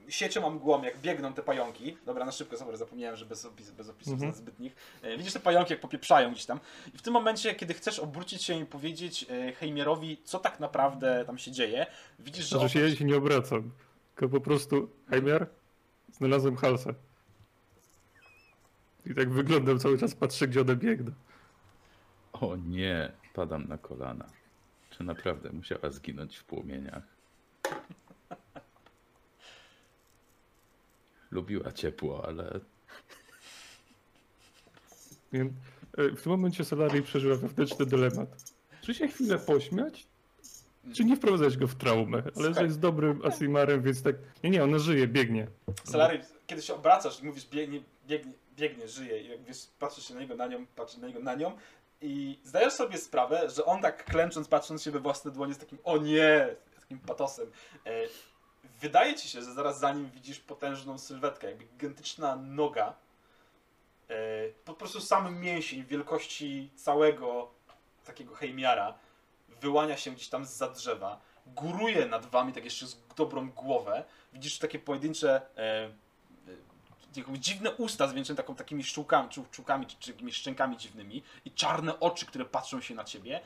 siecią 0.09 0.47
a 0.47 0.49
mgłą, 0.49 0.83
jak 0.83 1.01
biegną 1.01 1.33
te 1.33 1.43
pająki. 1.43 1.97
Dobra, 2.05 2.25
na 2.25 2.31
szybko, 2.31 2.57
sorry, 2.57 2.77
zapomniałem, 2.77 3.15
że 3.15 3.25
bez, 3.25 3.45
opis, 3.45 3.71
bez 3.71 3.89
opisów 3.89 4.13
Mhm. 4.13 4.33
zbytnich. 4.33 4.75
E, 5.01 5.17
widzisz 5.17 5.33
te 5.33 5.39
pająki, 5.39 5.73
jak 5.73 5.79
popieprzają 5.81 6.31
gdzieś 6.31 6.45
tam. 6.45 6.59
I 6.93 6.97
w 6.97 7.01
tym 7.01 7.13
momencie, 7.13 7.55
kiedy 7.55 7.73
chcesz 7.73 7.99
obrócić 7.99 8.43
się 8.43 8.59
i 8.61 8.65
powiedzieć 8.65 9.25
e, 9.29 9.51
Heimierowi, 9.53 10.17
co 10.23 10.39
tak 10.39 10.59
naprawdę 10.59 11.23
tam 11.25 11.37
się 11.37 11.51
dzieje, 11.51 11.85
widzisz, 12.19 12.45
że... 12.45 12.57
Znaczy 12.59 12.73
się, 12.73 12.79
ja 12.79 12.95
się 12.95 13.05
nie 13.05 13.17
obracam. 13.17 13.71
Tylko 14.15 14.35
po 14.39 14.41
prostu, 14.41 14.89
Heimer, 15.09 15.47
znalazłem 16.11 16.55
halsę. 16.57 16.93
I 19.05 19.15
tak 19.15 19.29
wyglądam 19.29 19.79
cały 19.79 19.97
czas, 19.97 20.15
patrzę 20.15 20.47
gdzie 20.47 20.61
one 20.61 20.75
biegną. 20.75 21.11
O 22.33 22.55
nie, 22.55 23.11
padam 23.33 23.67
na 23.67 23.77
kolana. 23.77 24.25
Czy 24.89 25.03
naprawdę 25.03 25.49
musiała 25.51 25.91
zginąć 25.91 26.37
w 26.37 26.43
płomieniach? 26.43 27.03
Lubiła 31.31 31.71
ciepło, 31.71 32.25
ale 32.27 32.59
e, 35.33 35.45
W 35.97 36.21
tym 36.21 36.31
momencie 36.31 36.65
Solari 36.65 37.01
przeżyła 37.01 37.35
wewnętrzny 37.35 37.85
dylemat. 37.85 38.29
Czy 38.81 38.93
się 38.93 39.07
chwilę 39.07 39.37
pośmiać, 39.37 40.07
czy 40.95 41.05
nie 41.05 41.15
wprowadzać 41.15 41.57
go 41.57 41.67
w 41.67 41.75
traumę? 41.75 42.23
Ale 42.35 42.53
że 42.53 42.63
jest 42.63 42.79
dobrym 42.79 43.25
Asimarem, 43.25 43.81
więc 43.81 44.03
tak... 44.03 44.15
Nie, 44.43 44.49
nie, 44.49 44.63
ona 44.63 44.79
żyje, 44.79 45.07
biegnie. 45.07 45.47
Salary, 45.83 46.21
kiedy 46.47 46.61
się 46.61 46.75
obracasz 46.75 47.21
i 47.21 47.25
mówisz 47.25 47.47
biegnie, 47.47 47.81
biegnie, 48.07 48.33
biegnie, 48.55 48.87
żyje 48.87 49.21
i 49.21 49.29
jak 49.29 49.43
wiesz, 49.43 49.67
patrzysz 49.79 50.07
się 50.07 50.13
na 50.13 50.19
niego, 50.19 50.35
na 50.35 50.47
nią, 50.47 50.65
patrzysz 50.75 50.97
na 50.97 51.07
niego, 51.07 51.19
na 51.19 51.35
nią 51.35 51.57
i 52.01 52.39
zdajesz 52.43 52.73
sobie 52.73 52.97
sprawę, 52.97 53.49
że 53.49 53.65
on 53.65 53.81
tak 53.81 54.05
klęcząc, 54.05 54.47
patrząc 54.47 54.83
się 54.83 54.91
we 54.91 54.99
własne 54.99 55.31
dłonie 55.31 55.53
z 55.53 55.57
takim 55.57 55.77
o 55.83 55.97
nie, 55.97 56.55
z 56.77 56.81
takim 56.81 56.99
patosem. 56.99 57.51
Wydaje 58.81 59.15
ci 59.15 59.29
się, 59.29 59.41
że 59.41 59.53
zaraz 59.53 59.79
za 59.79 59.93
nim 59.93 60.09
widzisz 60.09 60.39
potężną 60.39 60.97
sylwetkę, 60.97 61.47
jakby 61.47 61.63
gigantyczna 61.63 62.35
noga, 62.35 62.93
e, 64.09 64.15
po 64.65 64.73
prostu 64.73 65.01
sam 65.01 65.39
mięsień 65.39 65.85
wielkości 65.85 66.69
całego 66.75 67.49
takiego 68.05 68.35
hejmiara 68.35 68.93
wyłania 69.61 69.97
się 69.97 70.11
gdzieś 70.11 70.27
tam 70.27 70.45
z 70.45 70.73
drzewa, 70.73 71.21
góruje 71.47 72.05
nad 72.05 72.25
wami 72.25 72.53
tak 72.53 72.63
jeszcze 72.65 72.87
z 72.87 72.97
dobrą 73.15 73.49
głowę, 73.49 74.03
widzisz 74.33 74.59
takie 74.59 74.79
pojedyncze 74.79 75.41
e, 75.57 75.89
e, 77.17 77.37
dziwne 77.39 77.71
usta 77.71 78.07
zwieńczone 78.07 78.37
taką, 78.37 78.55
takimi 78.55 78.83
szczółkami, 78.83 79.29
czułkami 79.51 79.85
czy, 79.85 79.95
czy 79.99 80.11
jakimiś 80.11 80.35
szczękami 80.35 80.77
dziwnymi 80.77 81.23
i 81.45 81.51
czarne 81.51 81.99
oczy, 81.99 82.25
które 82.25 82.45
patrzą 82.45 82.81
się 82.81 82.95
na 82.95 83.03
ciebie. 83.03 83.41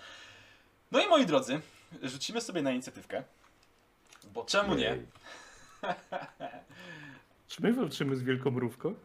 No 0.92 1.00
i 1.00 1.08
moi 1.08 1.26
drodzy, 1.26 1.62
rzucimy 2.04 2.42
sobie 2.42 2.62
na 2.62 2.72
inicjatywkę, 2.72 3.24
bo 4.26 4.44
czemu 4.46 4.76
nie? 4.76 4.98
Czy 7.48 7.62
my 7.64 7.74
walczymy 7.74 8.16
z 8.16 8.24
wielką 8.24 8.52
mrówką? 8.52 8.96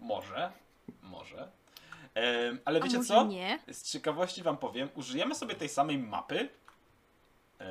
Może, 0.00 0.52
może. 1.02 1.48
Ale 2.64 2.80
A 2.80 2.84
wiecie 2.84 2.96
może 2.96 3.08
co? 3.08 3.24
nie? 3.24 3.58
Z 3.72 3.92
ciekawości 3.92 4.42
wam 4.42 4.56
powiem, 4.56 4.88
użyjemy 4.94 5.34
sobie 5.34 5.54
tej 5.54 5.68
samej 5.68 5.98
mapy, 5.98 6.48
e, 7.58 7.66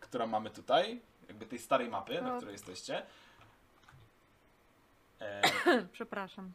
która 0.00 0.26
mamy 0.26 0.50
tutaj, 0.50 1.00
jakby 1.28 1.46
tej 1.46 1.58
starej 1.58 1.88
mapy, 1.88 2.22
na 2.22 2.34
O. 2.34 2.36
której 2.36 2.52
jesteście. 2.52 3.02
E, 5.20 5.42
Przepraszam. 5.92 6.52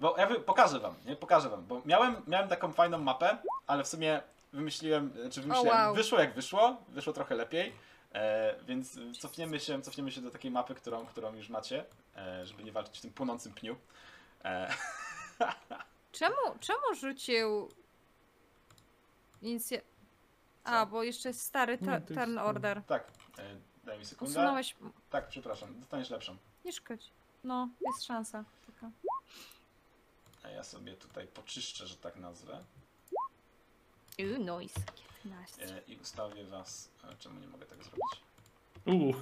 Bo 0.00 0.14
ja 0.18 0.26
wy- 0.26 0.40
pokażę 0.40 0.80
wam, 0.80 0.94
nie? 1.06 1.16
Pokażę 1.16 1.48
wam, 1.48 1.66
bo 1.66 1.82
miałem, 1.84 2.16
miałem 2.26 2.48
taką 2.48 2.72
fajną 2.72 2.98
mapę, 2.98 3.38
ale 3.66 3.84
w 3.84 3.88
sumie 3.88 4.20
wymyśliłem, 4.52 5.12
czy 5.32 5.40
wymyśliłem, 5.40 5.78
wow. 5.78 5.94
wyszło 5.94 6.18
jak 6.20 6.34
wyszło, 6.34 6.76
wyszło 6.88 7.12
trochę 7.12 7.34
lepiej, 7.34 7.72
e, 8.16 8.54
więc 8.64 8.98
cofniemy 9.18 9.60
się, 9.60 9.82
cofniemy 9.82 10.12
się 10.12 10.20
do 10.20 10.30
takiej 10.30 10.50
mapy, 10.50 10.74
którą, 10.74 11.06
którą 11.06 11.34
już 11.34 11.48
macie, 11.48 11.84
e, 12.16 12.46
żeby 12.46 12.64
nie 12.64 12.72
walczyć 12.72 12.98
w 12.98 13.02
tym 13.02 13.12
płonącym 13.12 13.52
pniu. 13.54 13.76
E, 14.44 14.74
Czemu, 16.12 16.36
czemu 16.60 16.94
rzucił 17.00 17.68
inicja... 19.42 19.80
A, 20.64 20.86
bo 20.86 21.02
jeszcze 21.02 21.28
jest 21.28 21.40
stary 21.40 21.78
ta, 21.78 21.94
jest 21.94 22.08
turn 22.08 22.38
order. 22.38 22.82
tak, 22.86 23.12
e, 23.38 23.56
daj 23.84 23.98
mi 23.98 24.06
sekundę. 24.06 24.30
Usunąłeś... 24.32 24.76
Tak, 25.10 25.28
przepraszam, 25.28 25.80
dostaniesz 25.80 26.10
lepszą. 26.10 26.36
Nie 26.64 26.72
szkodzi. 26.72 27.10
No, 27.44 27.68
jest 27.80 28.04
szansa. 28.04 28.44
Taka. 28.66 28.90
A 30.42 30.48
ja 30.48 30.64
sobie 30.64 30.92
tutaj 30.96 31.26
poczyszczę, 31.26 31.86
że 31.86 31.96
tak 31.96 32.16
nazwę 32.16 32.64
Uuu, 34.18 34.44
noise. 34.44 34.80
15. 35.30 35.62
e, 35.62 35.80
i 35.88 35.96
ustawię 35.96 36.44
was, 36.44 36.90
e, 37.04 37.16
czemu 37.18 37.40
nie 37.40 37.46
mogę 37.48 37.66
tak 37.66 37.78
zrobić? 37.84 38.20
Uuu. 38.86 39.14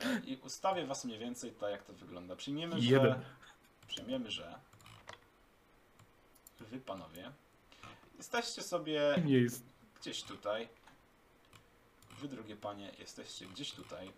E, 0.00 0.20
I 0.24 0.36
ustawię 0.36 0.86
was 0.86 1.04
mniej 1.04 1.18
więcej 1.18 1.52
tak, 1.52 1.70
jak 1.70 1.84
to 1.84 1.92
wygląda. 1.92 2.36
Przyjmiemy, 2.36 2.80
że... 2.80 3.20
Przyjmiemy, 3.88 4.30
że 4.30 4.58
wy 6.60 6.80
panowie 6.80 7.32
jesteście 8.18 8.62
sobie 8.62 9.22
Nie 9.24 9.38
jest. 9.38 9.62
gdzieś 10.00 10.22
tutaj. 10.22 10.68
Wy 12.18 12.28
drugie 12.28 12.56
panie 12.56 12.90
jesteście 12.98 13.46
gdzieś 13.46 13.72
tutaj. 13.72 14.12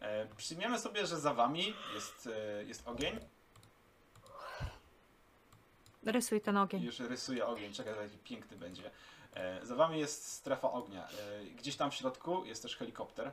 E, 0.00 0.26
przyjmiemy 0.36 0.78
sobie, 0.78 1.06
że 1.06 1.20
za 1.20 1.34
wami 1.34 1.74
jest, 1.94 2.26
e, 2.26 2.64
jest 2.64 2.88
ogień. 2.88 3.20
Rysuj 6.04 6.40
ten 6.40 6.56
ogień. 6.56 6.82
Już 6.82 6.98
rysuję 6.98 7.46
ogień, 7.46 7.72
czekaj, 7.72 7.94
jaki 8.02 8.18
piękny 8.18 8.56
będzie. 8.56 8.90
E, 9.34 9.66
za 9.66 9.74
wami 9.74 9.98
jest 10.00 10.32
strefa 10.32 10.70
ognia. 10.72 11.08
E, 11.08 11.44
gdzieś 11.58 11.76
tam 11.76 11.90
w 11.90 11.94
środku 11.94 12.44
jest 12.44 12.62
też 12.62 12.76
helikopter. 12.76 13.32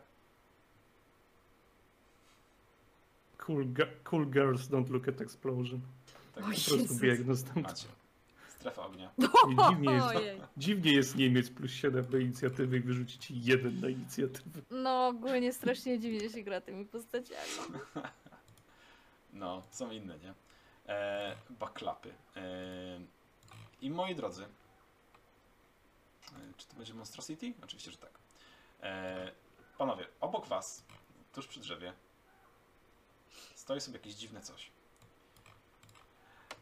Cool, 3.37 3.65
cool 4.03 4.25
girls 4.25 4.67
don't 4.69 4.89
look 4.89 5.07
at 5.07 5.21
explosion. 5.21 5.81
Tak, 6.35 6.43
O 6.43 6.47
Po 6.47 6.53
prostu 6.53 6.77
Jezus. 6.77 6.99
biegnę 6.99 7.35
stąd. 7.35 7.55
macie. 7.55 7.87
Strefa 8.47 8.85
ognia. 8.85 9.11
I 9.17 9.55
dziwnie, 9.69 9.91
jest, 9.93 10.05
Ojej. 10.07 10.41
dziwnie 10.57 10.93
jest 10.93 11.15
Niemiec 11.15 11.49
plus 11.49 11.71
7 11.71 12.05
do 12.05 12.17
inicjatywy 12.17 12.77
i 12.77 12.79
wyrzucić 12.79 13.31
jeden 13.31 13.79
na 13.81 13.89
inicjatywę. 13.89 14.61
No, 14.71 15.07
ogólnie 15.07 15.53
strasznie 15.53 15.99
dziwnie 15.99 16.29
się 16.29 16.41
gra 16.43 16.61
tymi 16.61 16.85
postaciami. 16.85 17.49
No, 19.33 19.61
są 19.71 19.91
inne, 19.91 20.17
nie? 20.19 20.33
E, 20.87 21.35
baklapy. 21.59 22.13
E, 22.35 22.43
I 23.81 23.89
moi 23.89 24.15
drodzy, 24.15 24.45
czy 26.57 26.67
to 26.67 26.75
będzie 26.75 26.93
Monstrosity? 26.93 27.53
Oczywiście, 27.63 27.91
że 27.91 27.97
tak. 27.97 28.11
E, 28.81 29.31
panowie, 29.77 30.07
obok 30.21 30.47
was, 30.47 30.83
tuż 31.33 31.47
przy 31.47 31.59
drzewie, 31.59 31.93
stoi 33.55 33.81
sobie 33.81 33.97
jakieś 33.97 34.13
dziwne 34.13 34.41
coś. 34.41 34.71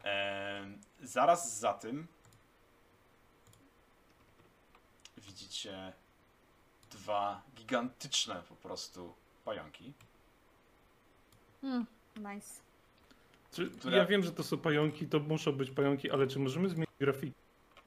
E, 0.04 0.66
zaraz 1.02 1.58
za 1.58 1.74
tym 1.74 2.06
widzicie 5.16 5.92
dwa 6.90 7.42
gigantyczne 7.56 8.42
po 8.48 8.54
prostu 8.56 9.14
pająki. 9.44 9.92
Hmm, 11.60 11.86
nice. 12.16 12.60
Czy, 13.52 13.70
Które- 13.70 13.96
Ja 13.96 14.06
wiem, 14.06 14.22
że 14.22 14.32
to 14.32 14.42
są 14.42 14.58
pająki, 14.58 15.06
to 15.08 15.20
muszą 15.20 15.52
być 15.52 15.70
pająki, 15.70 16.10
ale 16.10 16.26
czy 16.26 16.38
możemy 16.38 16.68
zmienić 16.68 16.90
grafiki? 16.98 17.43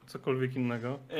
Cokolwiek 0.08 0.54
innego? 0.56 0.98
Yy, 1.10 1.16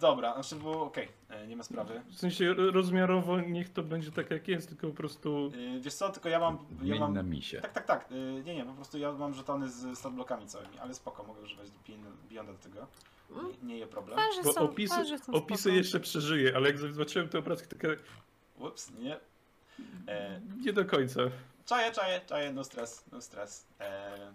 dobra, 0.00 0.34
znaczy 0.34 0.56
było 0.56 0.82
okej, 0.84 1.08
yy, 1.40 1.46
nie 1.46 1.56
ma 1.56 1.62
sprawy. 1.62 2.02
W 2.10 2.18
sensie 2.18 2.54
rozmiarowo 2.54 3.40
niech 3.40 3.72
to 3.72 3.82
będzie 3.82 4.12
tak 4.12 4.30
jak 4.30 4.48
jest, 4.48 4.68
tylko 4.68 4.86
po 4.88 4.94
prostu 4.94 5.50
Yy, 5.56 5.80
wiesz 5.80 5.94
co, 5.94 6.08
tylko 6.08 6.28
ja 6.28 6.38
mam. 6.40 6.58
Ja 6.82 6.90
Mień 6.94 7.00
na 7.00 7.08
mam 7.08 7.28
misie. 7.30 7.60
tak, 7.60 7.72
tak, 7.72 7.84
tak. 7.86 8.10
Yy, 8.10 8.42
nie, 8.44 8.54
nie, 8.54 8.64
po 8.64 8.72
prostu 8.72 8.98
ja 8.98 9.12
mam 9.12 9.34
żetony 9.34 9.68
z 9.70 9.98
statblokami 9.98 10.46
całymi, 10.46 10.78
ale 10.78 10.94
spoko, 10.94 11.22
mogę 11.24 11.40
używać 11.40 11.68
Beyond- 11.88 12.28
Beyonda 12.28 12.52
do 12.52 12.58
tego. 12.58 12.86
Mm, 13.30 13.46
Nie, 13.48 13.56
nie 13.68 13.78
je 13.78 13.86
problem. 13.86 14.18
Twarze 14.18 14.42
bo 14.42 14.52
są, 14.52 14.60
opisy, 14.60 15.18
są 15.18 15.32
opisy 15.32 15.72
jeszcze 15.72 16.00
przeżyje, 16.00 16.56
ale 16.56 16.66
jak 16.68 16.78
zobaczyłem 16.78 17.28
te 17.28 17.38
obrazki, 17.38 17.68
takie 17.68 17.96
Ups, 18.58 18.90
nie. 18.98 19.16
E, 20.08 20.40
nie 20.64 20.72
do 20.72 20.84
końca. 20.84 21.20
czaję, 21.66 21.92
czaję, 21.92 22.20
czaję, 22.26 22.52
no 22.52 22.64
stres, 22.64 23.04
no 23.12 23.20
stres. 23.20 23.66
E, 23.80 24.32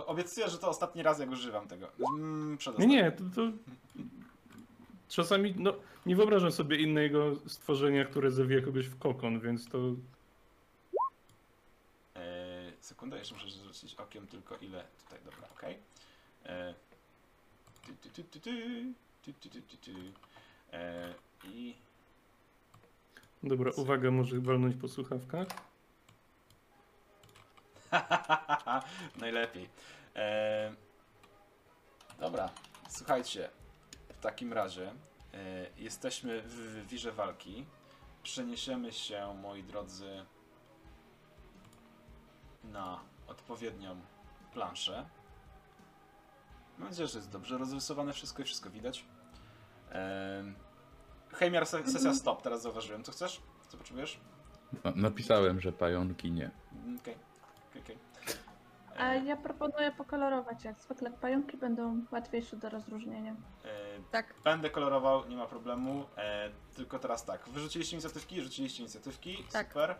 o- 0.00 0.06
obiecuję, 0.06 0.48
że 0.48 0.58
to 0.58 0.68
ostatni 0.68 1.02
raz, 1.02 1.18
jak 1.18 1.30
używam 1.30 1.68
tego. 1.68 1.88
Mm, 2.14 2.50
Nie, 2.50 2.56
przedostatni. 2.56 2.94
nie, 2.96 3.12
to, 3.12 3.24
to 3.34 3.42
czasami, 5.08 5.54
no 5.58 5.74
nie 6.06 6.16
wyobrażam 6.16 6.52
sobie 6.52 6.76
innego 6.76 7.36
stworzenia, 7.46 8.04
które 8.04 8.30
zawija 8.30 8.60
kogoś 8.62 8.86
w 8.86 8.98
kokon, 8.98 9.40
więc 9.40 9.68
to 9.68 9.78
E, 12.16 12.72
sekunda, 12.80 13.16
jeszcze 13.16 13.34
muszę 13.34 13.48
rzucić 13.50 13.94
okiem 13.94 14.26
tylko 14.26 14.56
ile 14.56 14.84
tutaj, 15.04 15.18
dobra, 15.24 15.48
okej. 15.52 15.78
E, 16.46 16.74
tu, 17.86 17.92
tu, 18.02 18.22
tu, 18.22 18.40
tu, 18.40 18.40
tu, 18.40 19.32
tu, 19.32 19.32
tu, 19.32 19.48
tu, 19.50 19.60
tu, 19.60 19.76
tu. 19.76 19.90
E, 20.72 21.14
I 21.44 21.74
dobra, 23.42 23.70
uwaga, 23.76 24.10
może 24.10 24.40
walnąć 24.40 24.76
po 24.76 24.88
słuchawkach. 24.88 25.46
najlepiej. 29.20 29.68
E, 30.16 30.74
dobra, 32.20 32.48
słuchajcie, 32.88 33.50
w 34.08 34.20
takim 34.20 34.52
razie 34.52 34.88
e, 35.34 35.66
jesteśmy 35.76 36.42
w 36.42 36.86
wirze 36.86 37.12
walki. 37.12 37.66
Przeniesiemy 38.22 38.92
się, 38.92 39.34
moi 39.42 39.62
drodzy, 39.64 40.26
na 42.64 43.00
odpowiednią 43.26 44.00
planszę. 44.52 45.06
Mam 46.78 46.88
nadzieję, 46.88 47.08
że 47.08 47.18
jest 47.18 47.30
dobrze 47.30 47.58
rozrysowane 47.58 48.12
wszystko 48.12 48.42
i 48.42 48.44
wszystko 48.44 48.70
widać. 48.70 49.04
Ehm, 49.90 50.54
Hejmiar, 51.32 51.66
se- 51.66 51.86
sesja 51.86 52.14
stop, 52.14 52.42
teraz 52.42 52.62
zauważyłem. 52.62 53.04
Co 53.04 53.12
chcesz? 53.12 53.40
Co 53.68 53.76
potrzebujesz? 53.76 54.20
No, 54.84 54.92
napisałem, 54.96 55.60
że 55.60 55.72
pająki 55.72 56.30
nie. 56.32 56.50
Mm, 56.72 56.98
Okej, 57.00 57.14
okej, 57.14 57.29
okej. 57.78 57.98
A 58.98 59.14
ja 59.14 59.36
proponuję 59.36 59.92
pokolorować, 59.92 60.64
jak 60.64 60.80
zwykle 60.80 61.10
pająki 61.10 61.56
będą 61.56 62.04
łatwiejsze 62.12 62.56
do 62.56 62.68
rozróżnienia. 62.68 63.32
E, 63.64 64.00
Tak. 64.10 64.34
Będę 64.44 64.70
kolorował, 64.70 65.28
nie 65.28 65.36
ma 65.36 65.46
problemu. 65.46 66.04
E, 66.16 66.50
tylko 66.74 66.98
teraz 66.98 67.24
tak, 67.24 67.48
wyrzuciliście 67.48 67.96
inicjatywki, 67.96 68.42
rzuciliście 68.42 68.82
inicjatywki, 68.82 69.44
Tak. 69.52 69.68
super. 69.68 69.96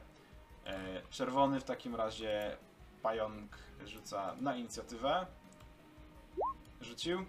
E, 0.67 1.03
czerwony 1.11 1.61
w 1.61 1.65
takim 1.65 1.95
razie 1.95 2.57
pająk 3.03 3.57
rzuca 3.85 4.35
na 4.41 4.57
inicjatywę. 4.57 5.27
Rzucił? 6.81 7.25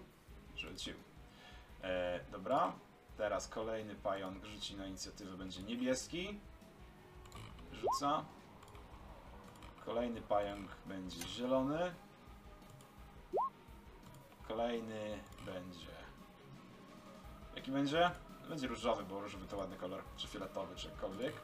Rzucił. 0.56 0.94
E, 1.82 2.20
dobra, 2.32 2.72
teraz 3.16 3.48
kolejny 3.48 3.94
pająk 3.94 4.44
rzuci 4.44 4.76
na 4.76 4.86
inicjatywę, 4.86 5.36
będzie 5.36 5.62
niebieski. 5.62 6.40
Rzuca. 7.72 8.24
Kolejny 9.84 10.22
pająk 10.22 10.70
będzie 10.86 11.28
zielony. 11.28 11.94
Kolejny 14.48 15.18
będzie 15.46 15.92
Jaki 17.56 17.70
będzie? 17.70 18.10
Będzie 18.48 18.68
różowy, 18.68 19.04
bo 19.04 19.20
różowy 19.20 19.46
to 19.46 19.56
ładny 19.56 19.76
kolor, 19.76 20.02
czy 20.16 20.28
fioletowy, 20.28 20.76
czy 20.76 20.88
jakkolwiek. 20.88 21.34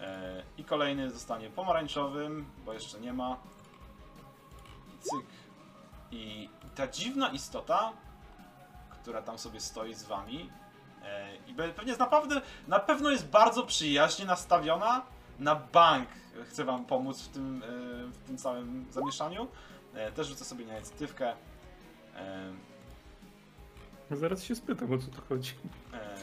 E, 0.00 0.42
I 0.58 0.64
kolejny 0.64 1.10
zostanie 1.10 1.50
pomarańczowym, 1.50 2.46
bo 2.64 2.72
jeszcze 2.72 3.00
nie 3.00 3.12
ma. 3.12 3.36
Cyk. 5.00 5.26
I 6.10 6.48
ta 6.74 6.88
dziwna 6.88 7.28
istota, 7.28 7.92
która 8.90 9.22
tam 9.22 9.38
sobie 9.38 9.60
stoi 9.60 9.94
z 9.94 10.02
wami, 10.02 10.50
e, 11.02 11.36
i 11.36 11.54
pewnie 11.54 11.88
jest 11.88 12.00
naprawdę, 12.00 12.40
na 12.68 12.78
pewno 12.78 13.10
jest 13.10 13.28
bardzo 13.28 13.66
przyjaźnie 13.66 14.24
nastawiona 14.24 15.02
na 15.40 15.54
bank. 15.54 16.08
Chce 16.48 16.64
wam 16.64 16.84
pomóc 16.84 17.22
w 17.22 17.28
tym, 17.28 17.62
e, 17.62 17.66
w 18.10 18.18
tym 18.26 18.36
całym 18.38 18.86
zamieszaniu. 18.90 19.48
E, 19.94 20.12
też 20.12 20.26
rzucę 20.28 20.44
sobie 20.44 20.66
na 20.66 20.76
inicjatywkę. 20.76 21.32
E, 22.16 22.52
Zaraz 24.10 24.42
się 24.44 24.54
spytam, 24.54 24.92
o 24.92 24.98
co 24.98 25.06
tu 25.06 25.22
chodzi. 25.28 25.54
E, 25.92 26.16